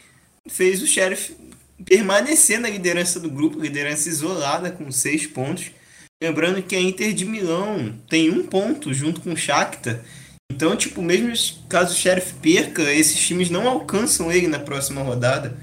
[0.49, 1.37] fez o Sheriff
[1.85, 5.71] permanecer na liderança do grupo, liderança isolada com seis pontos.
[6.23, 10.01] Lembrando que a Inter de Milão tem um ponto junto com o Shakhtar.
[10.51, 11.33] Então, tipo, mesmo
[11.69, 15.57] caso o Sheriff perca, esses times não alcançam ele na próxima rodada.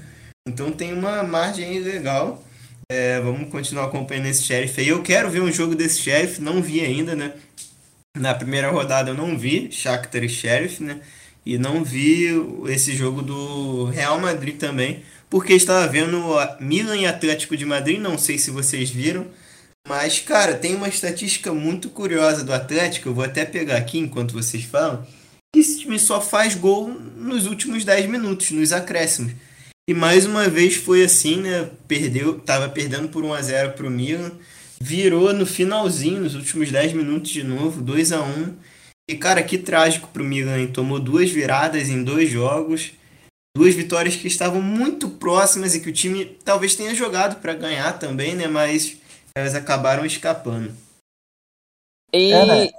[0.48, 2.42] Então tem uma margem legal.
[2.88, 4.88] É, vamos continuar acompanhando esse Sheriff aí.
[4.88, 7.34] Eu quero ver um jogo desse Sheriff, não vi ainda, né?
[8.16, 11.00] Na primeira rodada eu não vi Shakhtar e Sheriff, né?
[11.44, 12.26] E não vi
[12.68, 18.18] esse jogo do Real Madrid também, porque estava vendo Milan e Atlético de Madrid, não
[18.18, 19.26] sei se vocês viram.
[19.88, 24.32] Mas, cara, tem uma estatística muito curiosa do Atlético, eu vou até pegar aqui enquanto
[24.32, 25.06] vocês falam,
[25.54, 29.32] que esse time só faz gol nos últimos 10 minutos, nos acréscimos.
[29.88, 31.70] E mais uma vez foi assim, né?
[31.86, 34.32] Perdeu, tava perdendo por 1 a 0 pro Milan,
[34.80, 38.56] virou no finalzinho, nos últimos 10 minutos de novo, 2 a 1.
[39.08, 40.72] E cara, que trágico pro Milan, hein?
[40.72, 42.92] tomou duas viradas em dois jogos,
[43.56, 47.98] duas vitórias que estavam muito próximas e que o time talvez tenha jogado para ganhar
[47.98, 48.48] também, né?
[48.48, 48.98] Mas
[49.34, 50.74] elas acabaram escapando.
[52.12, 52.70] E É, né?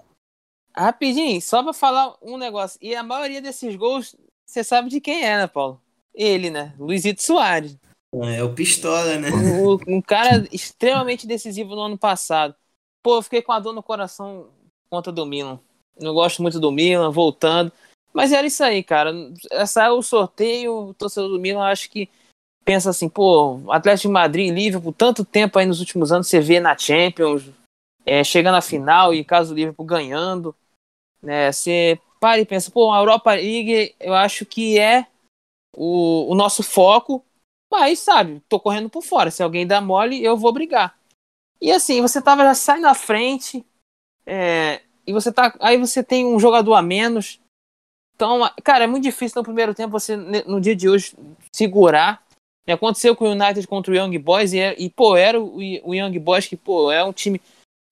[0.75, 2.77] rapidinho, só pra falar um negócio.
[2.81, 5.81] E a maioria desses gols, você sabe de quem é, né, Paulo?
[6.13, 6.73] Ele, né?
[6.77, 7.77] Luizito Soares.
[8.13, 9.29] É o pistola, né?
[9.87, 12.55] Um cara extremamente decisivo no ano passado.
[13.03, 14.49] Pô, eu fiquei com a dor no coração
[14.89, 15.59] contra do Milan.
[15.99, 17.71] Não gosto muito do Milan, voltando.
[18.13, 19.11] Mas era isso aí, cara.
[19.51, 22.09] Essa é o sorteio, o torcedor do Milan acho que
[22.65, 26.41] pensa assim, pô, Atlético de Madrid e Liverpool, tanto tempo aí nos últimos anos, você
[26.41, 27.43] vê na Champions,
[28.05, 30.53] é, chegando à final e caso do Liverpool ganhando,
[31.21, 31.51] né?
[31.51, 35.07] Você para e pensa, pô, a Europa League eu acho que é
[35.75, 37.23] o, o nosso foco,
[37.77, 39.29] mas sabe, tô correndo por fora.
[39.29, 40.97] Se alguém dá mole, eu vou brigar.
[41.61, 43.63] E assim, você tava já sai na frente,
[44.25, 45.55] é, e você tá.
[45.59, 47.39] Aí você tem um jogador a menos.
[48.15, 51.15] Então, cara, é muito difícil no primeiro tempo você, no dia de hoje,
[51.51, 52.25] segurar.
[52.67, 56.19] Aconteceu com o United contra o Young Boys e, e pô, era o, o Young
[56.19, 57.39] Boys que, pô, é um time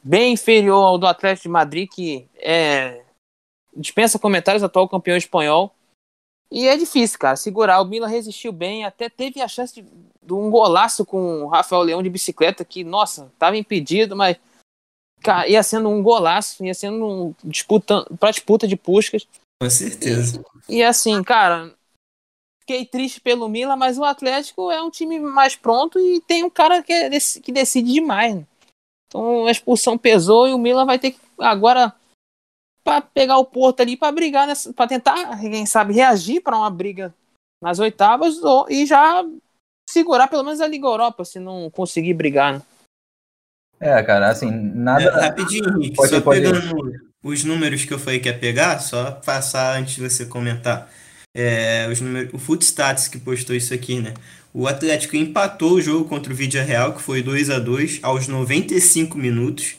[0.03, 3.03] bem inferior ao do Atlético de Madrid, que é
[3.73, 5.73] dispensa comentários, atual campeão espanhol.
[6.51, 7.81] E é difícil, cara, segurar.
[7.81, 9.85] O Milan resistiu bem, até teve a chance de,
[10.23, 14.37] de um golaço com o Rafael Leão de bicicleta, que, nossa, tava impedido, mas
[15.21, 19.27] cara, ia sendo um golaço, ia sendo um disputa, pra disputa de puscas.
[19.61, 20.43] Com certeza.
[20.69, 21.73] E, e assim, cara,
[22.61, 26.49] fiquei triste pelo Milan, mas o Atlético é um time mais pronto e tem um
[26.49, 27.09] cara que, é,
[27.41, 28.35] que decide demais.
[28.35, 28.45] Né?
[29.07, 31.93] Então a expulsão pesou e o Milan vai ter que agora
[32.85, 37.11] para pegar o Porto ali para brigar para tentar, quem sabe, reagir para uma briga
[37.61, 39.25] nas oitavas ou, e já
[39.89, 42.53] segurar pelo menos a Liga Europa se não conseguir brigar.
[42.53, 42.61] Né?
[43.79, 45.03] É, cara, assim, nada.
[45.03, 47.01] É, rapidinho, Rick, pode, só pode pegando ir.
[47.23, 50.89] os números que eu falei que ia pegar, só passar antes de você comentar.
[51.35, 54.13] É, os números, o Footstats que postou isso aqui, né?
[54.53, 58.27] O Atlético empatou o jogo contra o Vídea Real, que foi 2 a 2 aos
[58.27, 59.75] 95 minutos.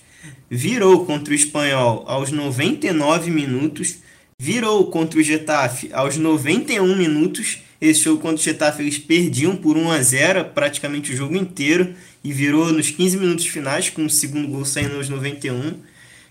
[0.50, 3.98] Virou contra o Espanhol aos 99 minutos.
[4.38, 7.58] Virou contra o Getafe aos 91 minutos.
[7.80, 11.94] Esse jogo contra o Getafe eles perdiam por 1 a 0 praticamente o jogo inteiro
[12.22, 15.74] e virou nos 15 minutos finais, com o segundo gol saindo aos 91.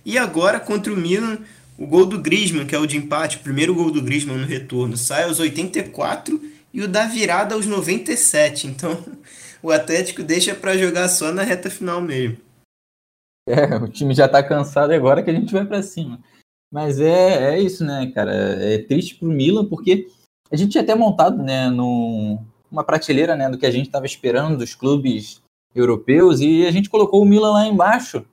[0.05, 1.39] E agora contra o Milan,
[1.77, 4.45] o gol do Griezmann, que é o de empate, o primeiro gol do Griezmann no
[4.45, 6.41] retorno, sai aos 84
[6.73, 8.67] e o da virada aos 97.
[8.67, 9.03] Então
[9.63, 12.37] o Atlético deixa para jogar só na reta final mesmo.
[13.47, 16.19] É, o time já tá cansado agora que a gente vai para cima.
[16.71, 18.33] Mas é, é isso, né, cara?
[18.33, 20.07] É triste pro Milan, porque
[20.51, 24.57] a gente tinha até montado, né, numa prateleira, né, do que a gente estava esperando
[24.57, 25.41] dos clubes
[25.73, 28.25] europeus e a gente colocou o Milan lá embaixo.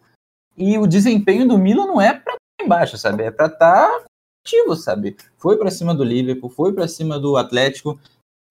[0.57, 3.25] E o desempenho do Milan não é para estar embaixo, sabe?
[3.25, 4.05] É para estar tá
[4.45, 5.17] ativo, sabe?
[5.37, 7.99] Foi para cima do Liverpool, foi para cima do Atlético,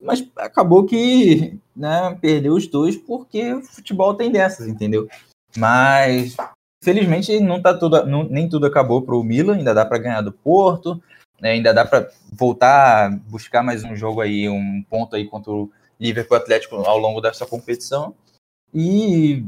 [0.02, 5.08] mas acabou que né, perdeu os dois porque o futebol tem dessas, entendeu?
[5.58, 6.36] Mas
[6.84, 10.22] felizmente não tá tudo, não, nem tudo acabou para o Milan, ainda dá para ganhar
[10.22, 11.02] do Porto,
[11.40, 15.70] né, ainda dá para voltar buscar mais um jogo aí, um ponto aí contra o
[16.00, 18.16] Liverpool Atlético ao longo dessa competição.
[18.74, 19.46] E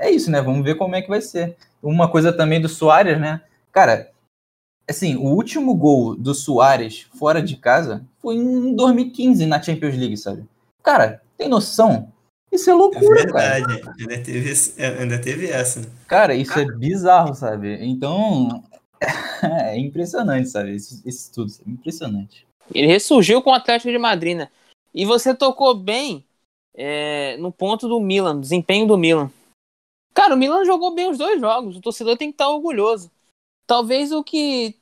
[0.00, 0.40] é isso, né?
[0.40, 1.56] Vamos ver como é que vai ser.
[1.82, 3.42] Uma coisa também do Soares, né?
[3.70, 4.10] Cara,
[4.88, 10.16] assim, o último gol do Soares fora de casa foi em 2015 na Champions League,
[10.16, 10.44] sabe?
[10.82, 12.10] Cara, tem noção?
[12.52, 13.80] Isso é loucura, é verdade.
[13.80, 13.96] cara.
[13.98, 14.52] Ainda teve,
[15.00, 15.88] ainda teve essa.
[16.06, 17.78] Cara, isso é bizarro, sabe?
[17.84, 18.62] Então,
[19.42, 20.74] é impressionante, sabe?
[20.74, 22.46] Isso, isso tudo, é impressionante.
[22.74, 24.48] Ele ressurgiu com o Atlético de Madrid, né?
[24.92, 26.24] E você tocou bem
[26.74, 29.30] é, no ponto do Milan, desempenho do Milan.
[30.12, 33.10] Cara, o Milan jogou bem os dois jogos, o torcedor tem que estar orgulhoso.
[33.66, 34.74] Talvez o que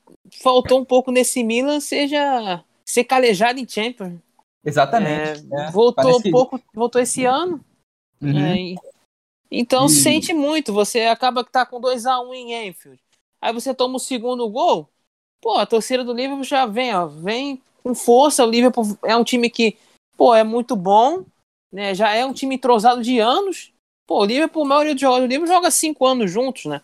[0.43, 4.19] faltou um pouco nesse Milan seja ser calejado em Champions.
[4.69, 5.47] Exatamente.
[5.53, 6.29] É, é, voltou parece...
[6.29, 7.65] um pouco, voltou esse ano.
[8.21, 8.39] Uhum.
[8.39, 8.75] É,
[9.51, 9.91] então e...
[9.91, 10.73] sente muito.
[10.73, 13.01] Você acaba que tá com 2 a 1 um em Enfield.
[13.41, 14.89] Aí você toma o segundo gol.
[15.41, 18.45] Pô, a torcida do Liverpool já vem, ó, vem com força.
[18.45, 19.77] O Liverpool é um time que,
[20.17, 21.25] pô, é muito bom
[21.73, 21.95] né?
[21.95, 23.73] Já é um time entrosado de anos.
[24.07, 26.81] Pô, o Liverpool, a maioria dos jogadores do Liverpool joga cinco anos juntos, né?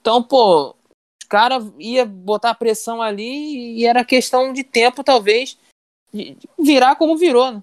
[0.00, 5.58] Então, pô, os caras ia botar pressão ali e era questão de tempo, talvez,
[6.58, 7.62] virar como virou, né?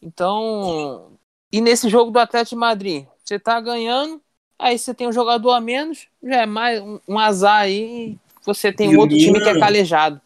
[0.00, 1.12] Então,
[1.52, 4.20] e nesse jogo do Atlético de Madrid, você tá ganhando,
[4.58, 8.72] aí você tem um jogador a menos, já é mais um, um azar aí, você
[8.72, 10.20] tem e outro time que é calejado.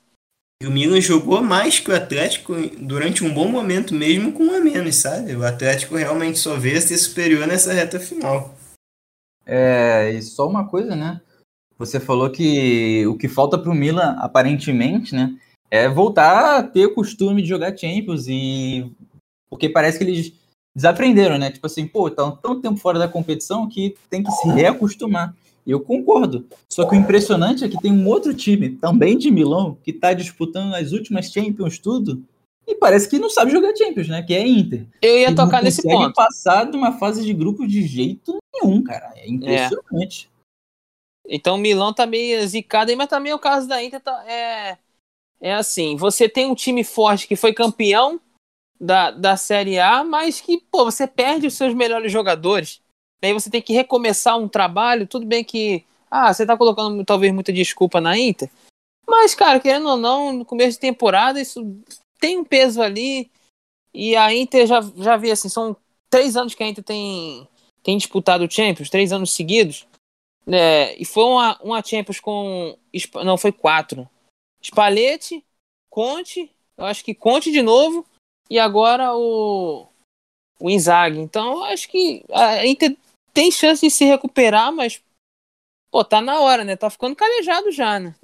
[0.62, 4.56] E o Milan jogou mais que o Atlético durante um bom momento, mesmo com um
[4.56, 5.36] a menos, sabe?
[5.36, 8.54] O Atlético realmente só veio a ser superior nessa reta final.
[9.44, 11.20] É, e só uma coisa, né?
[11.78, 15.38] Você falou que o que falta para o Milan, aparentemente, né?
[15.70, 18.90] É voltar a ter o costume de jogar Champions e.
[19.48, 20.32] Porque parece que eles
[20.74, 21.50] desaprenderam, né?
[21.50, 25.34] Tipo assim, pô, tá tanto tempo fora da competição que tem que se reacostumar.
[25.66, 26.46] Eu concordo.
[26.70, 30.12] Só que o impressionante é que tem um outro time, também de Milão, que está
[30.12, 32.22] disputando as últimas Champions tudo,
[32.66, 34.22] e parece que não sabe jogar Champions, né?
[34.22, 34.86] Que é Inter.
[35.00, 36.12] Eu ia Ele tocar nesse ponto.
[36.12, 39.12] passar de uma fase de grupo de jeito nenhum, cara.
[39.16, 40.28] É impressionante.
[41.28, 44.78] Então o Milão tá meio zicado aí, mas também o caso da Inter tá, é,
[45.40, 48.20] é assim, você tem um time forte que foi campeão
[48.80, 52.80] da, da Série A, mas que, pô, você perde os seus melhores jogadores.
[53.22, 57.32] Aí você tem que recomeçar um trabalho, tudo bem que, ah, você tá colocando talvez
[57.32, 58.50] muita desculpa na Inter,
[59.06, 61.76] mas, cara, querendo ou não, no começo de temporada isso
[62.20, 63.30] tem um peso ali,
[63.94, 65.76] e a Inter já, já vi assim, são
[66.10, 67.48] três anos que a Inter tem,
[67.82, 69.86] tem disputado o Champions, três anos seguidos,
[70.46, 72.76] é, e foi uma, uma Champions com.
[73.24, 74.08] Não, foi quatro.
[74.66, 75.44] Spalletti,
[75.90, 78.04] Conte, eu acho que Conte de novo,
[78.50, 79.86] e agora o.
[80.58, 81.18] O Inzaghi.
[81.18, 82.96] Então, eu acho que a Inter
[83.34, 85.02] tem chance de se recuperar, mas.
[85.90, 86.76] Pô, tá na hora, né?
[86.76, 88.14] Tá ficando calejado já, né?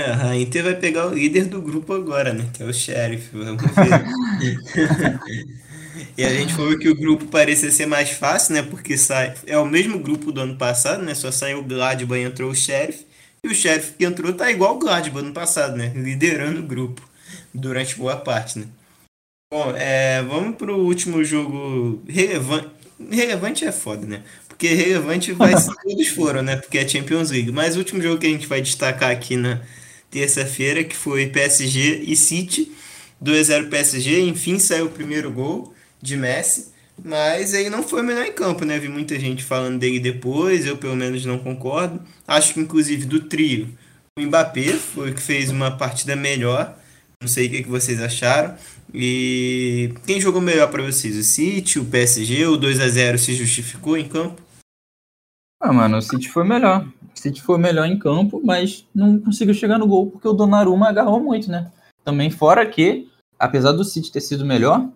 [0.00, 2.50] É, a Inter vai pegar o líder do grupo agora, né?
[2.54, 3.36] Que é o Sheriff.
[3.36, 3.70] Vamos ver.
[6.16, 8.62] E a gente falou que o grupo parecia ser mais fácil, né?
[8.62, 9.34] Porque sai...
[9.46, 11.14] é o mesmo grupo do ano passado, né?
[11.14, 13.06] Só saiu o Gladbach e entrou o Sheriff.
[13.42, 15.92] E o Sheriff que entrou tá igual o Gladbach ano passado, né?
[15.94, 17.08] Liderando o grupo
[17.54, 18.66] durante boa parte, né?
[19.52, 22.68] Bom, é, vamos pro último jogo relevante.
[23.10, 24.22] Relevante é foda, né?
[24.46, 26.56] Porque relevante vai ser todos foram, né?
[26.56, 27.50] Porque é Champions League.
[27.50, 29.60] Mas o último jogo que a gente vai destacar aqui na
[30.10, 32.70] terça-feira, que foi PSG e City.
[33.22, 36.69] 2x0 PSG, enfim saiu o primeiro gol de Messi,
[37.04, 38.78] mas ele não foi o melhor em campo, né?
[38.78, 42.00] Vi muita gente falando dele depois, eu pelo menos não concordo.
[42.26, 43.68] Acho que inclusive do trio,
[44.18, 46.76] o Mbappé foi o que fez uma partida melhor.
[47.22, 48.56] Não sei o que vocês acharam.
[48.92, 51.16] E quem jogou melhor para vocês?
[51.16, 54.40] O City, o PSG, o 2 a 0 se justificou em campo?
[55.60, 56.86] Ah, mano, o City foi melhor.
[57.14, 60.88] O City foi melhor em campo, mas não conseguiu chegar no gol porque o Donnarumma
[60.88, 61.70] agarrou muito, né?
[62.02, 64.88] Também fora que, apesar do City ter sido melhor,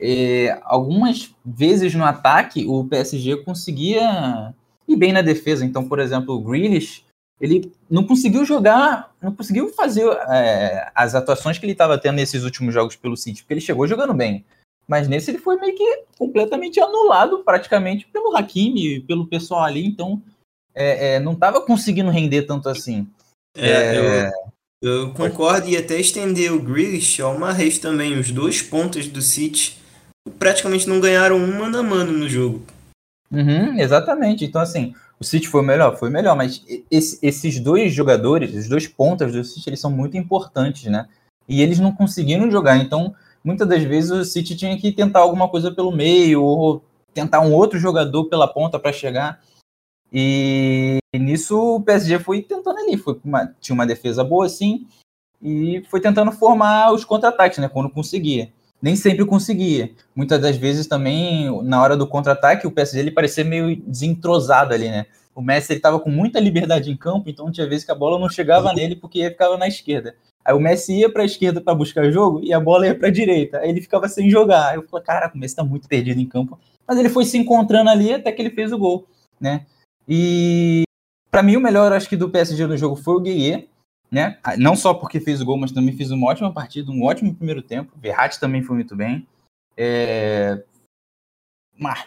[0.00, 4.54] é, algumas vezes no ataque o PSG conseguia
[4.86, 5.64] ir bem na defesa.
[5.64, 7.04] Então, por exemplo, o Grealish,
[7.40, 12.44] ele não conseguiu jogar, não conseguiu fazer é, as atuações que ele estava tendo nesses
[12.44, 14.44] últimos jogos pelo City, porque ele chegou jogando bem.
[14.86, 19.84] Mas nesse ele foi meio que completamente anulado, praticamente, pelo Hakimi, pelo pessoal ali.
[19.84, 20.22] Então,
[20.74, 23.06] é, é, não estava conseguindo render tanto assim.
[23.54, 24.30] É,
[24.80, 28.18] eu, eu concordo e até estender o Grealish ao Mahrez também.
[28.18, 29.78] Os dois pontos do City
[30.30, 32.62] praticamente não ganharam um mano a mano no jogo.
[33.30, 34.44] Uhum, exatamente.
[34.44, 35.96] Então, assim, o City foi melhor?
[35.96, 40.16] Foi melhor, mas esse, esses dois jogadores, os dois pontas do City, eles são muito
[40.16, 41.08] importantes, né?
[41.48, 42.76] E eles não conseguiram jogar.
[42.76, 47.40] Então, muitas das vezes o City tinha que tentar alguma coisa pelo meio, ou tentar
[47.40, 49.40] um outro jogador pela ponta para chegar.
[50.12, 54.86] E nisso o PSG foi tentando ali, foi uma, tinha uma defesa boa assim,
[55.42, 58.50] e foi tentando formar os contra-ataques, né, quando conseguia.
[58.80, 59.90] Nem sempre conseguia.
[60.14, 64.88] Muitas das vezes também, na hora do contra-ataque, o PSG ele parecia meio desentrosado ali,
[64.88, 65.06] né?
[65.34, 68.28] O Messi ele com muita liberdade em campo, então tinha vezes que a bola não
[68.28, 70.16] chegava nele porque ficava na esquerda.
[70.44, 73.08] Aí o Messi ia para a esquerda para buscar jogo e a bola ia para
[73.08, 73.58] a direita.
[73.58, 74.70] Aí ele ficava sem jogar.
[74.70, 76.58] Aí eu falei, caraca, o Messi tá muito perdido em campo.
[76.86, 79.06] Mas ele foi se encontrando ali até que ele fez o gol,
[79.40, 79.66] né?
[80.08, 80.82] E
[81.30, 83.68] para mim o melhor acho que do PSG no jogo foi o Gueye,
[84.10, 84.38] né?
[84.56, 87.62] Não só porque fez o gol, mas também fez uma ótima partida, um ótimo primeiro
[87.62, 87.92] tempo.
[87.96, 89.26] Verratti também foi muito bem.
[89.76, 90.62] É...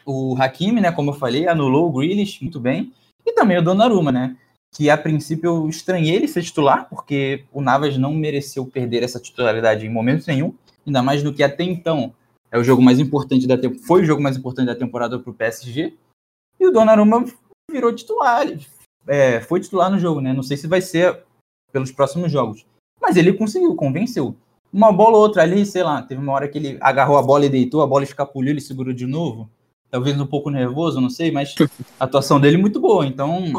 [0.06, 2.94] O Hakimi, né, como eu falei, anulou o Grealish muito bem.
[3.26, 4.36] E também o Donnarumma, né?
[4.74, 9.20] Que a princípio eu estranhei ele ser titular, porque o Navas não mereceu perder essa
[9.20, 10.54] titularidade em momento nenhum,
[10.86, 12.14] ainda mais do que até então
[12.52, 15.30] é o jogo mais importante da temporada, foi o jogo mais importante da temporada para
[15.30, 15.94] o PSG.
[16.60, 17.26] E o Donnarumma
[17.72, 18.46] virou titular,
[19.08, 20.34] é, foi titular no jogo, né?
[20.34, 21.24] Não sei se vai ser
[21.72, 22.66] pelos próximos jogos,
[23.02, 24.36] mas ele conseguiu, convenceu.
[24.72, 27.46] Uma bola ou outra ali, sei lá, teve uma hora que ele agarrou a bola
[27.46, 29.50] e deitou, a bola escapuliu, ele segurou de novo.
[29.90, 31.54] Talvez um pouco nervoso, não sei, mas
[32.00, 33.06] a atuação dele muito boa.
[33.06, 33.52] Então,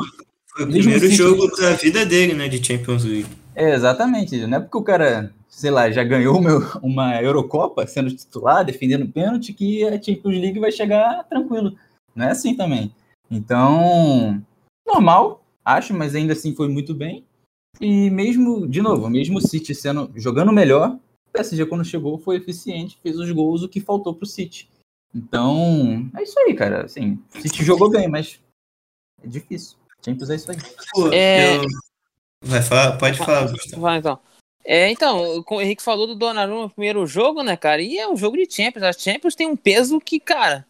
[0.49, 3.29] foi o primeiro jogo da vida dele, né, de Champions League.
[3.55, 4.47] É, exatamente.
[4.47, 9.07] Não é porque o cara, sei lá, já ganhou uma, uma Eurocopa sendo titular, defendendo
[9.07, 11.75] pênalti, que a Champions League vai chegar tranquilo.
[12.15, 12.93] Não é assim também.
[13.31, 14.43] Então,
[14.87, 17.25] normal, acho, mas ainda assim foi muito bem.
[17.81, 20.99] E mesmo, de novo, mesmo o City sendo, jogando melhor,
[21.29, 24.69] o PSG quando chegou foi eficiente, fez os gols, o que faltou pro City.
[25.15, 26.85] Então, é isso aí, cara.
[26.85, 28.41] Assim, o City jogou bem, mas
[29.23, 29.77] é difícil.
[30.05, 30.57] Champions é isso aí.
[31.13, 31.57] É.
[31.57, 31.63] eu-
[32.45, 33.83] Vai falar, pode falar, Gustavo.
[33.83, 34.19] Vai, então.
[34.65, 37.81] É, então, o Henrique falou do Donnarumma no primeiro jogo, né, cara?
[37.83, 38.83] E é um jogo de Champions.
[38.85, 40.67] A Champions tem um peso que, cara,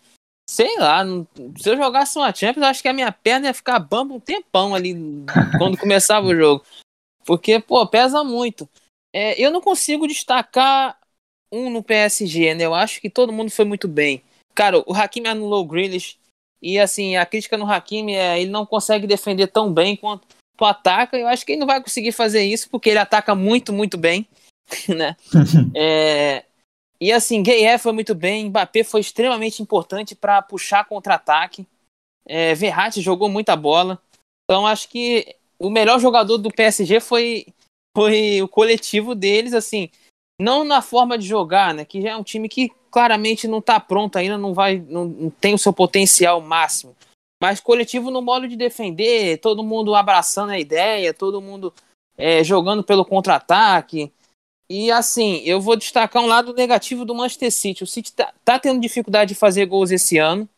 [0.49, 1.27] sei lá, não-
[1.59, 4.75] se eu jogasse uma Champions, acho que a minha perna ia ficar bamba um tempão
[4.75, 4.95] ali
[5.59, 6.63] quando começava o jogo.
[7.25, 8.69] Porque, pô, pesa muito.
[9.13, 10.99] É, eu não consigo destacar
[11.53, 12.65] um no PSG, né?
[12.65, 14.23] Eu acho que todo mundo foi muito bem.
[14.55, 16.17] Cara, o Hakimi anulou o Grealish
[16.61, 20.27] e assim, a crítica no Hakimi é ele não consegue defender tão bem quanto
[20.59, 21.19] o ataca.
[21.19, 24.27] Eu acho que ele não vai conseguir fazer isso porque ele ataca muito, muito bem,
[24.89, 25.17] né?
[25.77, 26.45] é,
[27.01, 31.67] e assim, Gueye foi muito bem, Mbappé foi extremamente importante para puxar contra-ataque.
[32.25, 34.01] É, Verratti jogou muita bola.
[34.45, 37.47] Então acho que o melhor jogador do PSG foi,
[37.97, 39.89] foi o coletivo deles, assim,
[40.41, 41.85] não na forma de jogar, né?
[41.85, 45.31] Que já é um time que claramente não está pronto ainda, não vai, não, não,
[45.31, 46.97] tem o seu potencial máximo.
[47.41, 51.73] Mas coletivo no modo de defender, todo mundo abraçando a ideia, todo mundo
[52.19, 54.13] é, jogando pelo contra-ataque.
[54.69, 57.85] E assim, eu vou destacar um lado negativo do Manchester City.
[57.85, 60.49] O City tá, tá tendo dificuldade de fazer gols esse ano.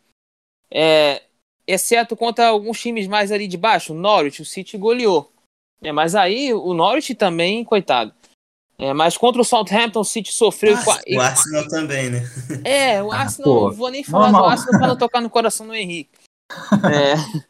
[0.71, 1.23] É,
[1.67, 3.93] exceto contra alguns times mais ali de baixo.
[3.93, 5.33] O Norwich, o City goleou.
[5.83, 8.13] É, mas aí o Norwich também, coitado.
[8.79, 10.77] É, mas contra o Southampton, o City sofreu.
[10.77, 12.23] Ah, o Arsenal também, né?
[12.65, 14.43] É, o ah, Arsenal, ah, não vou nem falar normal.
[14.43, 16.11] do Arsenal para não tocar no coração do Henrique.
[16.93, 17.45] É,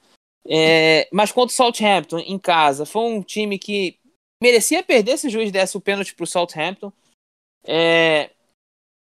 [0.46, 3.98] é, mas contra o Southampton, em casa, foi um time que
[4.42, 6.92] merecia perder se o juiz desse o pênalti pro Southampton.
[7.66, 8.30] É,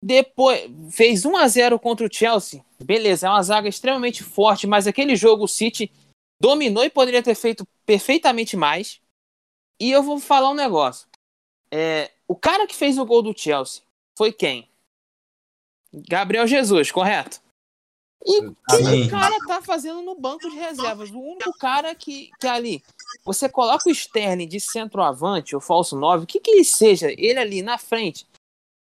[0.01, 2.63] depois fez 1 a 0 contra o Chelsea.
[2.83, 5.91] Beleza, é uma zaga extremamente forte, mas aquele jogo o City
[6.41, 9.01] dominou e poderia ter feito perfeitamente mais.
[9.79, 11.07] E eu vou falar um negócio.
[11.71, 13.83] É, o cara que fez o gol do Chelsea
[14.17, 14.69] foi quem?
[15.93, 17.41] Gabriel Jesus, correto?
[18.25, 21.09] E o que o cara tá fazendo no banco de reservas?
[21.09, 22.83] O único cara que, que ali
[23.23, 27.39] você coloca o Sterling de centroavante, ou falso 9, o que que ele seja, ele
[27.39, 28.27] ali na frente.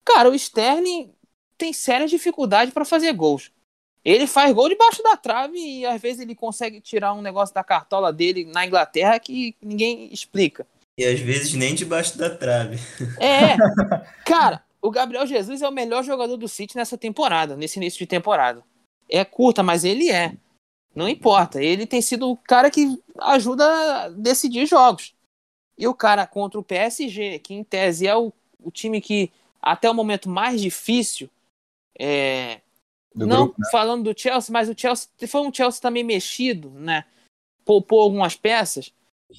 [0.04, 1.12] Cara, o Sterling
[1.56, 3.50] tem séria dificuldade para fazer gols.
[4.04, 7.64] Ele faz gol debaixo da trave e às vezes ele consegue tirar um negócio da
[7.64, 10.66] cartola dele na Inglaterra que ninguém explica.
[10.98, 12.78] E às vezes nem debaixo da trave.
[13.18, 13.56] É.
[14.24, 18.06] Cara, o Gabriel Jesus é o melhor jogador do City nessa temporada, nesse início de
[18.06, 18.62] temporada.
[19.08, 20.34] É curta, mas ele é.
[20.94, 21.62] Não importa.
[21.62, 25.14] Ele tem sido o cara que ajuda a decidir jogos.
[25.76, 28.32] E o cara contra o PSG, que em tese é o,
[28.62, 29.32] o time que
[29.64, 31.30] até o momento mais difícil,
[31.98, 32.60] é,
[33.14, 33.68] não grupo, né?
[33.70, 37.04] falando do Chelsea, mas o Chelsea foi um Chelsea também mexido, né?
[37.64, 38.92] Poupou algumas peças.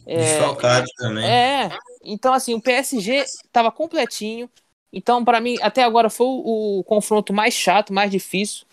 [0.06, 1.26] É, Desfalcado também.
[1.26, 1.70] É,
[2.04, 4.50] então assim, o PSG estava completinho.
[4.92, 8.66] Então, para mim, até agora foi o, o confronto mais chato, mais difícil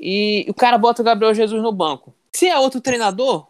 [0.00, 2.14] e o cara bota o Gabriel Jesus no banco.
[2.34, 3.46] Se é outro treinador,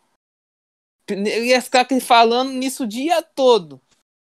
[1.08, 3.80] eu ia ficar falando nisso o dia todo,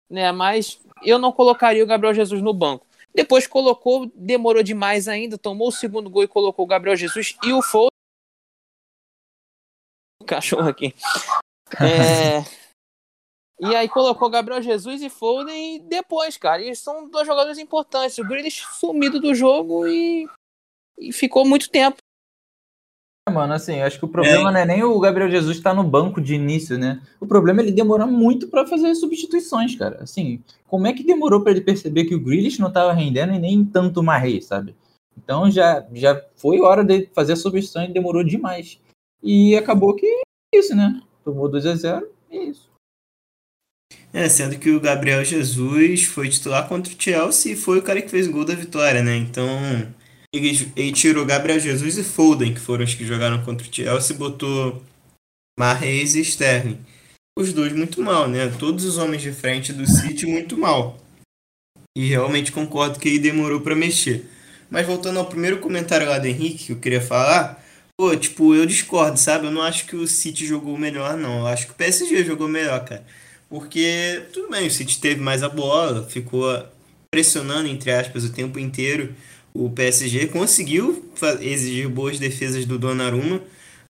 [0.09, 0.31] né?
[0.31, 2.85] Mas eu não colocaria o Gabriel Jesus no banco.
[3.13, 7.53] Depois colocou, demorou demais ainda, tomou o segundo gol e colocou o Gabriel Jesus e
[7.53, 7.89] o Foden.
[10.25, 10.95] Cachorro aqui.
[11.81, 12.39] É...
[13.59, 18.17] e aí colocou Gabriel Jesus e Foden e depois, cara, eles são dois jogadores importantes.
[18.17, 20.27] O Grealish sumido do jogo e,
[20.97, 22.02] e ficou muito tempo
[23.31, 24.51] mano, assim, acho que o problema é.
[24.51, 27.01] não é nem o Gabriel Jesus estar tá no banco de início, né?
[27.19, 30.03] O problema é ele demorar muito para fazer substituições, cara.
[30.03, 33.39] Assim, como é que demorou para ele perceber que o Grealish não estava rendendo e
[33.39, 34.75] nem tanto o Marrei, sabe?
[35.17, 38.79] Então já, já foi hora de fazer a substituição e demorou demais.
[39.21, 41.01] E acabou que é isso, né?
[41.23, 42.69] Tomou 2 a 0 e é isso.
[44.11, 48.01] É, sendo que o Gabriel Jesus foi titular contra o Chelsea e foi o cara
[48.01, 49.15] que fez o gol da vitória, né?
[49.15, 49.47] Então,
[50.33, 54.17] ele, ele tirou Gabriel Jesus e Foden, que foram os que jogaram contra o Chelsea,
[54.17, 54.83] botou
[55.57, 56.79] Marreis e Sterling.
[57.37, 58.47] Os dois muito mal, né?
[58.59, 60.99] Todos os homens de frente do City muito mal.
[61.95, 64.27] E realmente concordo que ele demorou para mexer.
[64.69, 67.63] Mas voltando ao primeiro comentário lá do Henrique, que eu queria falar,
[67.95, 69.45] pô, tipo, eu discordo, sabe?
[69.45, 71.41] Eu não acho que o City jogou melhor, não.
[71.41, 73.05] Eu acho que o PSG jogou melhor, cara.
[73.47, 76.47] Porque, tudo bem, o City teve mais a bola, ficou
[77.11, 79.13] pressionando, entre aspas, o tempo inteiro
[79.53, 81.05] o PSG conseguiu
[81.39, 83.41] exigir boas defesas do Donnarumma,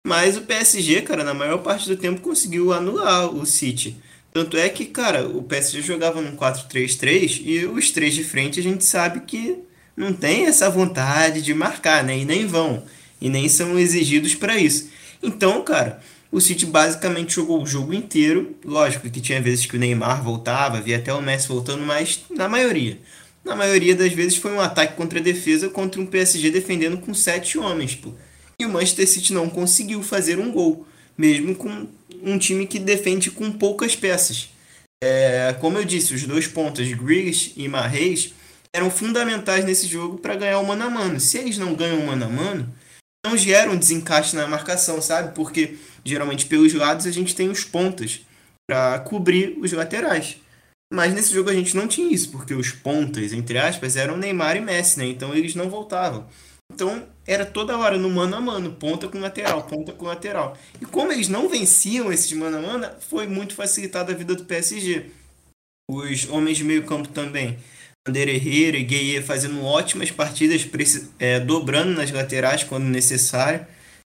[0.05, 3.95] mas o PSG, cara, na maior parte do tempo conseguiu anular o City.
[4.33, 8.63] Tanto é que, cara, o PSG jogava num 4-3-3 e os três de frente a
[8.63, 9.59] gente sabe que
[9.95, 12.17] não tem essa vontade de marcar, né?
[12.17, 12.83] E nem vão.
[13.21, 14.89] E nem são exigidos para isso.
[15.21, 16.01] Então, cara,
[16.31, 18.55] o City basicamente jogou o jogo inteiro.
[18.65, 22.49] Lógico que tinha vezes que o Neymar voltava, via até o Messi voltando, mas na
[22.49, 22.97] maioria
[23.43, 27.13] na maioria das vezes foi um ataque contra a defesa contra um PSG defendendo com
[27.13, 27.95] sete homens.
[27.95, 28.13] Pô.
[28.59, 30.87] E o Manchester City não conseguiu fazer um gol,
[31.17, 31.87] mesmo com
[32.21, 34.49] um time que defende com poucas peças.
[35.03, 38.33] É, como eu disse, os dois pontos, Grealish e Marreis,
[38.73, 41.19] eram fundamentais nesse jogo para ganhar o mano a mano.
[41.19, 42.73] Se eles não ganham o mano a mano,
[43.25, 45.35] não geram desencaixe na marcação, sabe?
[45.35, 45.75] Porque
[46.05, 48.21] geralmente pelos lados a gente tem os pontas
[48.67, 50.37] para cobrir os laterais.
[50.93, 54.57] Mas nesse jogo a gente não tinha isso, porque os pontas, entre aspas, eram Neymar
[54.57, 55.07] e Messi, né?
[55.07, 56.27] Então eles não voltavam.
[56.71, 60.55] Então era toda hora no mano a mano, ponta com lateral, ponta com lateral.
[60.79, 64.45] E como eles não venciam esses mano a mano, foi muito facilitada a vida do
[64.45, 65.07] PSG.
[65.89, 67.57] Os homens de meio campo também.
[68.07, 70.63] Ander Herrera e Gueye fazendo ótimas partidas,
[71.17, 73.65] é, dobrando nas laterais quando necessário,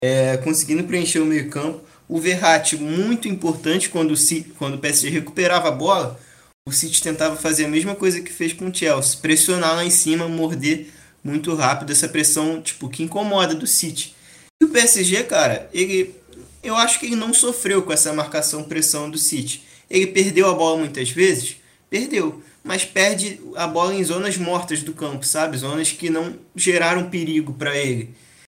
[0.03, 1.83] é, conseguindo preencher o meio campo.
[2.09, 4.17] O Verratti, muito importante quando o,
[4.57, 6.19] quando o PSG recuperava a bola,
[6.67, 9.89] o City tentava fazer a mesma coisa que fez com o Chelsea, pressionar lá em
[9.89, 10.89] cima, morder
[11.23, 14.15] muito rápido essa pressão, tipo, que incomoda do City.
[14.61, 16.15] E o PSG, cara, ele
[16.63, 19.63] eu acho que ele não sofreu com essa marcação pressão do City.
[19.89, 21.57] Ele perdeu a bola muitas vezes,
[21.89, 25.57] perdeu, mas perde a bola em zonas mortas do campo, sabe?
[25.57, 28.13] Zonas que não geraram perigo para ele.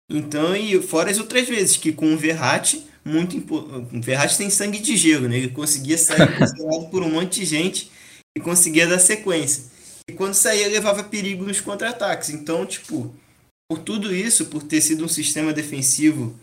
[0.10, 4.80] Então, e fora as outras vezes que com o Verratti, muito o Verratti tem sangue
[4.80, 5.38] de gelo, né?
[5.38, 6.30] Ele conseguia sair
[6.92, 7.92] por um monte de gente
[8.38, 9.64] e conseguia dar sequência.
[10.10, 12.30] E quando saía, levava perigo nos contra-ataques.
[12.30, 13.16] Então, tipo,
[13.70, 16.38] por tudo isso, por ter sido um sistema defensivo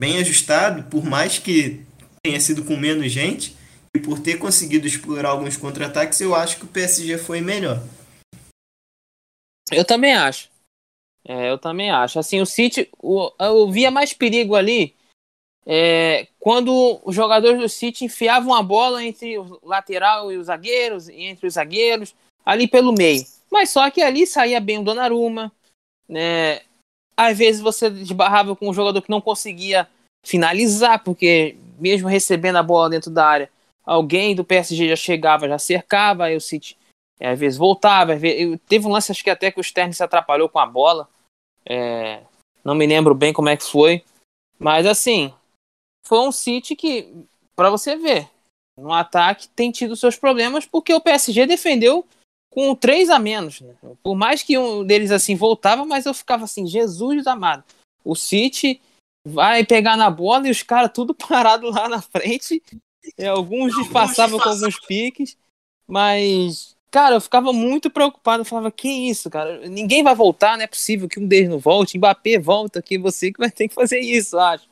[0.00, 1.84] bem ajustado, por mais que
[2.22, 3.56] tenha sido com menos gente,
[3.94, 7.82] e por ter conseguido explorar alguns contra-ataques, eu acho que o PSG foi melhor.
[9.70, 10.48] Eu também acho.
[11.26, 12.18] É, eu também acho.
[12.18, 14.94] Assim, o City, o, eu via mais perigo ali
[15.66, 21.08] é, quando os jogadores do City enfiavam a bola entre o lateral e os zagueiros,
[21.08, 23.24] entre os zagueiros, ali pelo meio.
[23.50, 25.52] Mas só que ali saía bem o Donnarumma,
[26.08, 26.62] né?
[27.16, 29.88] Às vezes você desbarrava com um jogador que não conseguia
[30.24, 33.50] finalizar, porque mesmo recebendo a bola dentro da área,
[33.84, 36.78] alguém do PSG já chegava, já cercava, aí o City
[37.18, 38.14] é, às vezes voltava.
[38.14, 40.66] Às vezes, teve um lance, acho que até que o Stern se atrapalhou com a
[40.66, 41.08] bola.
[41.68, 42.22] É,
[42.64, 44.02] não me lembro bem como é que foi.
[44.58, 45.32] Mas assim,
[46.06, 47.12] foi um City que,
[47.54, 48.28] para você ver,
[48.76, 52.06] no ataque tem tido seus problemas porque o PSG defendeu
[52.50, 53.60] com três a menos.
[53.60, 53.74] Né?
[54.02, 57.64] Por mais que um deles assim voltava, mas eu ficava assim, Jesus amado.
[58.04, 58.80] O City
[59.26, 62.62] vai pegar na bola e os caras tudo parado lá na frente.
[63.16, 65.36] E alguns disfarçavam com alguns piques,
[65.86, 68.42] mas cara, eu ficava muito preocupado.
[68.42, 69.68] Eu falava, que isso, cara?
[69.68, 71.96] Ninguém vai voltar, não é possível que um deles não volte.
[71.96, 74.68] Mbappé volta aqui, você que vai ter que fazer isso, acho.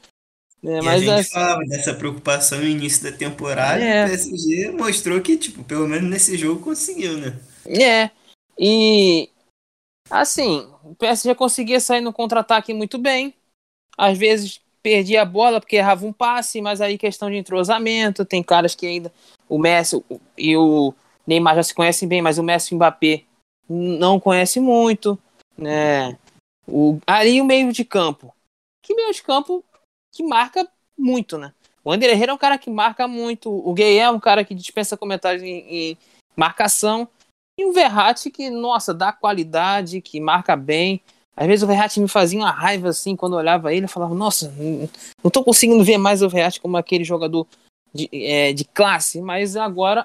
[0.64, 1.30] É, mas a gente assim...
[1.30, 4.04] falava dessa preocupação no início da temporada é.
[4.04, 7.38] o PSG mostrou que, tipo, pelo menos nesse jogo conseguiu, né?
[7.66, 8.10] É.
[8.58, 9.30] E
[10.10, 13.34] assim, o PSG conseguia sair no contra-ataque muito bem.
[13.96, 18.42] Às vezes perdia a bola porque errava um passe, mas aí questão de entrosamento, tem
[18.42, 19.12] caras que ainda
[19.48, 20.02] o Messi
[20.36, 20.94] e o
[21.26, 23.24] Neymar já se conhecem bem, mas o Messi e o Mbappé
[23.68, 25.18] não conhece muito,
[25.56, 26.16] né?
[26.66, 28.34] O, ali o meio de campo.
[28.82, 29.64] Que meio de campo
[30.18, 31.52] que marca muito, né?
[31.84, 34.52] O André Herrera é um cara que marca muito, o Gay é um cara que
[34.52, 35.98] dispensa comentários em, em
[36.36, 37.08] marcação,
[37.56, 41.00] e o Verratti que, nossa, dá qualidade, que marca bem.
[41.36, 44.12] Às vezes o Verratti me fazia uma raiva assim quando eu olhava ele, eu falava,
[44.12, 44.52] nossa,
[45.22, 47.46] não tô conseguindo ver mais o Verratti como aquele jogador
[47.94, 50.04] de, é, de classe, mas agora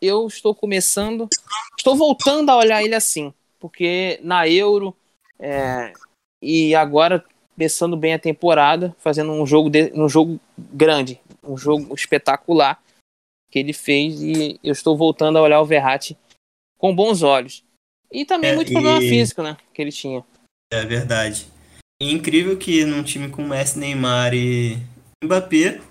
[0.00, 1.28] eu estou começando,
[1.76, 4.96] estou voltando a olhar ele assim, porque na Euro
[5.38, 5.92] é,
[6.40, 7.22] e agora
[7.60, 12.82] começando bem a temporada, fazendo um jogo, de, um jogo grande, um jogo espetacular
[13.50, 16.16] que ele fez e eu estou voltando a olhar o Verratti
[16.78, 17.62] com bons olhos.
[18.10, 19.58] E também é, muito problema físico, né?
[19.74, 20.24] Que ele tinha.
[20.72, 21.48] É verdade.
[22.00, 24.78] É incrível que num time com Messi, Neymar e
[25.22, 25.82] Mbappé,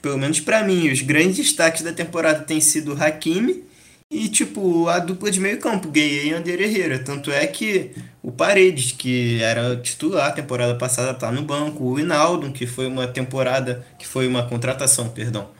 [0.00, 3.62] pelo menos para mim, os grandes destaques da temporada têm sido Hakimi
[4.12, 6.98] e, tipo, a dupla de meio campo, Gueye e Ander Herrera.
[6.98, 7.92] Tanto é que
[8.22, 11.84] o Paredes, que era titular a temporada passada, tá no banco.
[11.84, 15.50] O Hinaldo, que foi uma temporada, que foi uma contratação, perdão.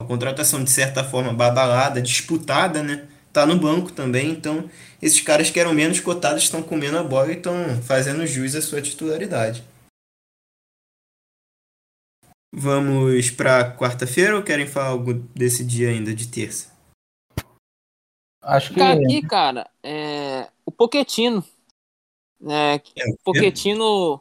[0.00, 3.06] Uma contratação, de certa forma, badalada, disputada, né?
[3.32, 4.30] tá no banco também.
[4.30, 4.68] Então,
[5.00, 8.62] esses caras que eram menos cotados estão comendo a bola e estão fazendo jus à
[8.62, 9.64] sua titularidade.
[12.52, 16.70] Vamos para quarta-feira ou querem falar algo desse dia ainda de terça?
[18.42, 20.48] Acho que aqui, cara, é...
[20.64, 21.44] o Poquetino,
[22.40, 22.76] né?
[22.96, 24.20] É, o Poquetino,